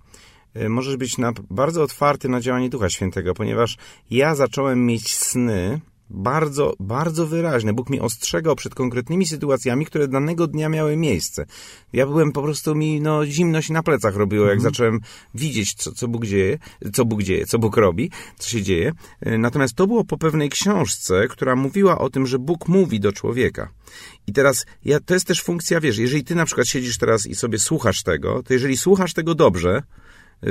możesz 0.69 0.97
być 0.97 1.19
na, 1.19 1.33
bardzo 1.51 1.83
otwarty 1.83 2.29
na 2.29 2.41
działanie 2.41 2.69
Ducha 2.69 2.91
Świętego, 2.91 3.35
ponieważ 3.35 3.77
ja 4.11 4.35
zacząłem 4.35 4.87
mieć 4.87 5.15
sny 5.17 5.81
bardzo, 6.11 6.75
bardzo 6.81 7.27
wyraźne. 7.27 7.73
Bóg 7.73 7.91
mi 7.91 8.01
ostrzegał 8.01 8.57
przed 8.57 8.75
konkretnymi 8.75 9.27
sytuacjami, 9.27 9.87
które 9.87 10.09
danego 10.09 10.47
dnia 10.47 10.69
miały 10.69 10.97
miejsce. 10.97 11.47
Ja 11.93 12.07
byłem 12.07 12.33
po 12.33 12.43
prostu 12.43 12.75
mi, 12.75 13.01
no, 13.01 13.27
zimno 13.27 13.63
się 13.63 13.73
na 13.73 13.83
plecach 13.83 14.17
robiło, 14.17 14.47
jak 14.47 14.61
zacząłem 14.61 15.01
widzieć, 15.35 15.75
co, 15.75 15.93
co 15.93 16.09
Bóg 16.09 16.27
dzieje, 16.27 16.59
co 16.93 17.05
Bóg 17.05 17.23
dzieje, 17.23 17.47
co 17.47 17.59
Bóg 17.59 17.77
robi, 17.77 18.11
co 18.39 18.49
się 18.49 18.63
dzieje. 18.63 18.93
E, 19.21 19.39
Natomiast 19.39 19.75
to 19.75 19.87
było 19.87 20.05
po 20.05 20.19
pewnej 20.19 20.51
książce, 20.51 21.29
która 21.29 21.57
mówiła 21.57 21.99
o 21.99 22.11
tym, 22.11 22.27
że 22.27 22.39
Bóg 22.39 22.69
mówi 22.69 23.01
do 23.01 23.13
człowieka. 23.13 23.69
I 24.27 24.33
teraz 24.33 24.67
ja, 24.85 25.01
to 25.01 25.15
jest 25.15 25.27
też 25.27 25.43
funkcja, 25.43 25.81
wiesz, 25.81 25.99
jeżeli 25.99 26.25
ty 26.25 26.35
na 26.35 26.45
przykład 26.45 26.69
siedzisz 26.69 26.99
teraz 26.99 27.27
i 27.27 27.35
sobie 27.35 27.59
słuchasz 27.59 28.03
tego, 28.03 28.43
to 28.43 28.53
jeżeli 28.53 28.77
słuchasz 28.77 29.15
tego 29.15 29.35
dobrze, 29.35 29.83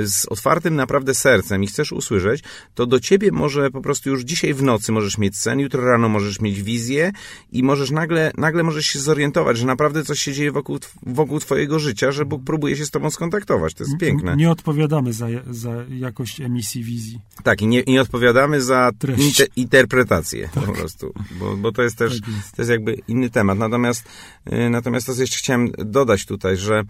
z 0.04 0.26
otwartym 0.26 0.76
naprawdę 0.76 1.14
sercem 1.14 1.64
i 1.64 1.66
chcesz 1.66 1.92
usłyszeć, 1.92 2.42
to 2.74 2.86
do 2.86 3.00
ciebie 3.00 3.32
może 3.32 3.70
po 3.70 3.80
prostu 3.80 4.10
już 4.10 4.22
dzisiaj 4.22 4.54
w 4.54 4.62
nocy 4.62 4.92
możesz 4.92 5.18
mieć 5.18 5.36
sen, 5.38 5.60
jutro 5.60 5.84
rano 5.84 6.08
możesz 6.08 6.40
mieć 6.40 6.62
wizję 6.62 7.12
i 7.52 7.62
możesz 7.62 7.90
nagle, 7.90 8.32
nagle 8.36 8.62
możesz 8.62 8.86
się 8.86 9.00
zorientować, 9.00 9.58
że 9.58 9.66
naprawdę 9.66 10.04
coś 10.04 10.20
się 10.20 10.32
dzieje 10.32 10.52
wokół, 10.52 10.78
wokół 11.02 11.40
twojego 11.40 11.78
życia, 11.78 12.12
że 12.12 12.24
Bóg 12.24 12.44
próbuje 12.44 12.76
się 12.76 12.86
z 12.86 12.90
tobą 12.90 13.10
skontaktować. 13.10 13.74
To 13.74 13.84
jest 13.84 13.96
piękne. 13.98 14.36
Nie 14.36 14.50
odpowiadamy 14.50 15.12
za, 15.12 15.26
za 15.50 15.84
jakość 15.88 16.40
emisji 16.40 16.84
wizji. 16.84 17.20
Tak, 17.42 17.62
i 17.62 17.66
nie, 17.66 17.82
nie 17.86 18.00
odpowiadamy 18.00 18.62
za 18.62 18.90
inter, 19.18 19.46
interpretację 19.56 20.48
po 20.54 20.60
prostu, 20.60 21.12
bo, 21.38 21.56
bo 21.56 21.72
to 21.72 21.82
jest 21.82 21.98
też, 21.98 22.20
Tak 22.20 22.28
jest. 22.28 22.56
to 22.56 22.62
jest 22.62 22.70
jakby 22.70 22.96
inny 23.08 23.30
temat. 23.30 23.58
Natomiast, 23.58 24.04
y, 24.52 24.70
natomiast 24.70 25.06
to, 25.06 25.12
jeszcze 25.12 25.38
chciałem 25.38 25.72
dodać 25.78 26.26
tutaj, 26.26 26.56
że 26.56 26.82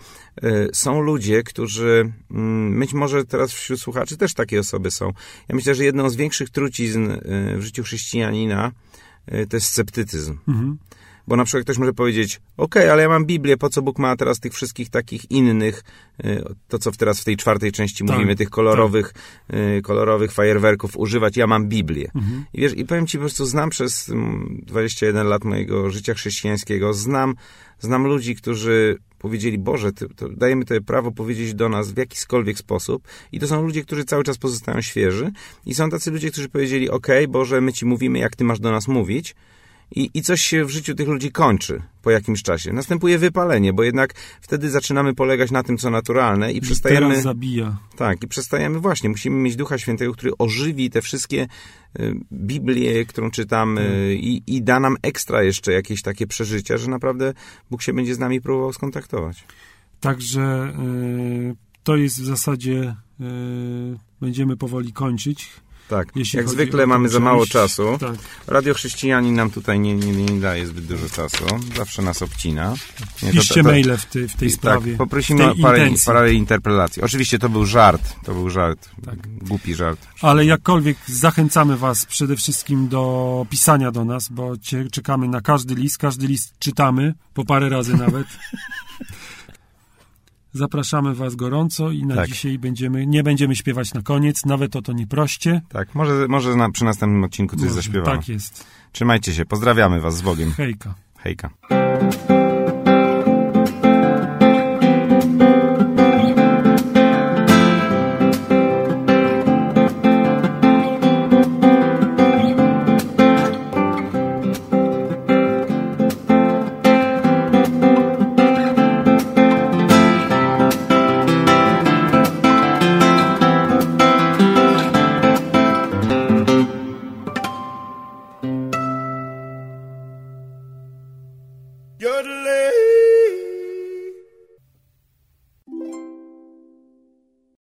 y, 0.45 0.69
są 0.73 1.01
ludzie, 1.01 1.43
którzy, 1.43 2.13
mm, 2.31 2.79
być 2.95 3.01
może 3.01 3.25
teraz 3.25 3.53
wśród 3.53 3.81
słuchaczy 3.81 4.17
też 4.17 4.35
takie 4.35 4.61
osoby 4.61 4.91
są. 4.91 5.13
Ja 5.49 5.55
myślę, 5.55 5.75
że 5.75 5.85
jedną 5.85 6.11
z 6.11 6.17
większych 6.17 6.51
trucizn 6.51 7.11
y, 7.11 7.21
w 7.59 7.63
życiu 7.63 7.83
chrześcijanina 7.83 8.73
y, 9.33 9.47
to 9.47 9.57
jest 9.57 9.67
sceptycyzm. 9.67 10.39
Mhm. 10.49 10.79
Bo 11.29 11.37
na 11.37 11.45
przykład 11.45 11.65
ktoś 11.65 11.79
może 11.79 11.93
powiedzieć, 11.93 12.41
okej, 12.57 12.91
ale 12.91 13.03
ja 13.03 13.09
mam 13.09 13.25
Biblię, 13.25 13.57
po 13.57 13.69
co 13.69 13.83
Bóg 13.83 13.99
ma 13.99 14.17
teraz 14.17 14.41
tych 14.41 14.53
wszystkich 14.53 14.91
takich 14.91 15.31
innych, 15.31 15.83
y, 16.25 16.45
to 16.69 16.79
co 16.79 16.93
teraz 16.93 17.21
w 17.21 17.25
tej 17.25 17.37
czwartej 17.37 17.73
części 17.73 18.05
Tak, 18.05 18.17
mówimy, 18.17 18.37
tych 18.37 18.51
kolorowych, 18.51 19.15
y, 19.79 19.83
kolorowych 19.83 20.33
fajerwerków 20.33 20.97
używać, 20.97 21.37
ja 21.37 21.47
mam 21.47 21.69
Biblię. 21.69 22.11
Mhm. 22.15 22.45
I 22.55 22.61
wiesz, 22.61 22.77
i 22.77 22.85
powiem 22.85 23.07
ci, 23.07 23.19
po 23.19 23.23
prostu 23.23 23.47
znam 23.47 23.71
przez 23.71 24.09
mm, 24.09 24.61
21 24.67 25.27
lat 25.27 25.45
mojego 25.45 25.91
życia 25.91 26.15
chrześcijańskiego, 26.15 26.95
znam, 26.95 27.35
znam 27.79 28.07
ludzi, 28.07 28.35
którzy 28.35 28.99
powiedzieli, 29.25 29.59
Boże, 29.59 29.93
ty, 29.93 30.07
dajemy 30.31 30.65
Tobie 30.65 30.81
prawo 30.81 31.13
powiedzieć 31.13 31.55
do 31.55 31.69
nas 31.69 31.93
w 31.93 31.97
jakikolwiek 31.97 32.59
sposób. 32.59 33.09
I 33.33 33.41
to 33.41 33.47
są 33.47 33.63
ludzie, 33.63 33.83
którzy 33.83 34.05
cały 34.05 34.25
czas 34.25 34.39
pozostają 34.39 34.81
świeży. 34.81 35.33
I 35.67 35.75
są 35.75 35.91
tacy 35.91 36.11
ludzie, 36.11 36.31
którzy 36.31 36.49
powiedzieli, 36.49 36.91
okej, 36.91 37.29
Boże, 37.29 37.61
my 37.61 37.73
Ci 37.73 37.87
mówimy, 37.87 38.19
jak 38.19 38.37
Ty 38.37 38.45
masz 38.45 38.61
do 38.61 38.71
nas 38.71 38.89
mówić. 38.89 39.35
I, 39.91 40.11
I 40.15 40.23
coś 40.23 40.41
się 40.41 40.65
w 40.65 40.71
życiu 40.71 40.95
tych 40.95 41.09
ludzi 41.09 41.33
kończy 41.33 41.83
po 42.03 42.11
jakimś 42.11 42.43
czasie. 42.43 42.73
Następuje 42.73 43.19
wypalenie, 43.19 43.73
bo 43.73 43.83
jednak 43.83 44.15
wtedy 44.41 44.71
zaczynamy 44.71 45.15
polegać 45.15 45.51
na 45.51 45.63
tym, 45.63 45.79
co 45.79 45.91
naturalne 45.91 46.53
i 46.53 46.61
przestajemy... 46.61 47.09
Teraz 47.09 47.23
zabija. 47.23 47.79
Tak, 47.97 48.23
i 48.23 48.29
przestajemy 48.29 48.81
właśnie. 48.81 49.09
Musimy 49.09 49.37
mieć 49.37 49.57
Ducha 49.57 49.79
Świętego, 49.79 50.13
który 50.13 50.33
ożywi 50.39 50.91
te 50.91 51.03
wszystkie 51.03 51.47
y, 52.01 52.15
Biblię, 52.33 53.05
którą 53.05 53.31
czytamy 53.31 54.15
i, 54.21 54.43
i 54.47 54.63
da 54.63 54.81
nam 54.81 54.97
ekstra 55.03 55.43
jeszcze 55.43 55.73
jakieś 55.73 56.03
takie 56.03 56.27
przeżycia, 56.27 56.77
że 56.77 56.91
naprawdę 56.91 57.33
Bóg 57.71 57.83
się 57.83 57.93
będzie 57.93 58.15
z 58.15 58.19
nami 58.19 58.41
próbował 58.41 58.73
skontaktować. 58.73 59.45
Także 60.01 60.73
y, 61.53 61.57
to 61.85 61.97
jest 61.97 62.21
w 62.21 62.25
zasadzie, 62.25 62.97
y, 63.21 63.25
będziemy 64.21 64.57
powoli 64.57 64.93
kończyć. 64.93 65.51
Tak, 65.89 66.09
Jeśli 66.15 66.37
jak 66.37 66.49
zwykle 66.49 66.87
mamy 66.87 67.09
za 67.09 67.21
mało 67.21 67.47
czasu. 67.47 67.97
Tak. 68.01 68.15
Radio 68.47 68.75
Chrześcijanin 68.75 69.35
nam 69.35 69.51
tutaj 69.51 69.81
nie, 69.81 69.95
nie, 69.95 70.13
nie 70.13 70.41
daje 70.41 70.67
zbyt 70.67 70.87
dużo 70.87 71.09
czasu. 71.09 71.45
Zawsze 71.77 72.03
nas 72.03 72.23
obcina. 72.23 72.75
Nie, 73.23 73.29
to- 73.33 73.35
Piszcie 73.39 73.55
to- 73.55 73.63
to- 73.63 73.69
maile 73.69 73.97
w, 73.99 74.07
tej 74.07 74.29
w 74.29 74.37
tej 74.37 74.51
sprawie. 74.51 74.93
Tak, 74.93 74.99
poprosimy 74.99 75.51
o 75.51 75.55
parę, 75.63 75.91
parę 76.07 76.33
interpelacji. 76.33 77.03
Oczywiście 77.03 77.39
to 77.39 77.49
był 77.49 77.67
żart. 77.67 78.03
To 78.25 78.35
był 78.35 78.51
żart. 78.51 78.89
Tak. 79.05 79.17
Głupi 79.39 79.75
żart. 79.75 80.01
Ale 80.23 80.45
jakkolwiek 80.47 80.97
zachęcamy 81.07 81.77
Was 81.77 82.07
przede 82.07 82.37
wszystkim 82.37 82.89
do 82.89 83.47
pisania 83.51 83.91
do 83.91 84.05
nas, 84.05 84.29
bo 84.29 84.53
czekamy 84.93 85.29
na 85.29 85.41
każdy 85.41 85.75
list. 85.75 85.99
Każdy 85.99 86.27
list 86.27 86.55
czytamy, 86.59 87.15
po 87.35 87.45
parę 87.45 87.69
razy 87.69 87.97
nawet. 87.97 88.27
Zapraszamy 90.55 91.15
Was 91.15 91.35
gorąco 91.37 91.91
i 91.91 92.07
na 92.07 92.15
Tak. 92.15 92.29
dzisiaj 92.29 92.59
będziemy, 92.59 93.07
nie 93.07 93.23
będziemy 93.23 93.57
śpiewać 93.57 93.95
na 93.95 94.03
koniec, 94.03 94.45
nawet 94.47 94.77
o 94.77 94.83
to 94.83 94.93
nie 94.93 95.07
proście. 95.07 95.61
Tak, 95.69 95.95
może, 95.95 96.29
może 96.29 96.57
na, 96.57 96.71
przy 96.71 96.85
następnym 96.85 97.25
odcinku 97.25 97.57
coś 97.57 97.63
Może, 97.63 97.75
zaśpiewamy. 97.75 98.19
Tak 98.19 98.29
jest. 98.29 98.67
Trzymajcie 98.93 99.33
się, 99.33 99.45
pozdrawiamy 99.45 100.01
Was 100.01 100.17
z 100.17 100.23
Bogiem. 100.23 100.53
Hejka. 100.53 100.95
Hejka. 101.19 101.51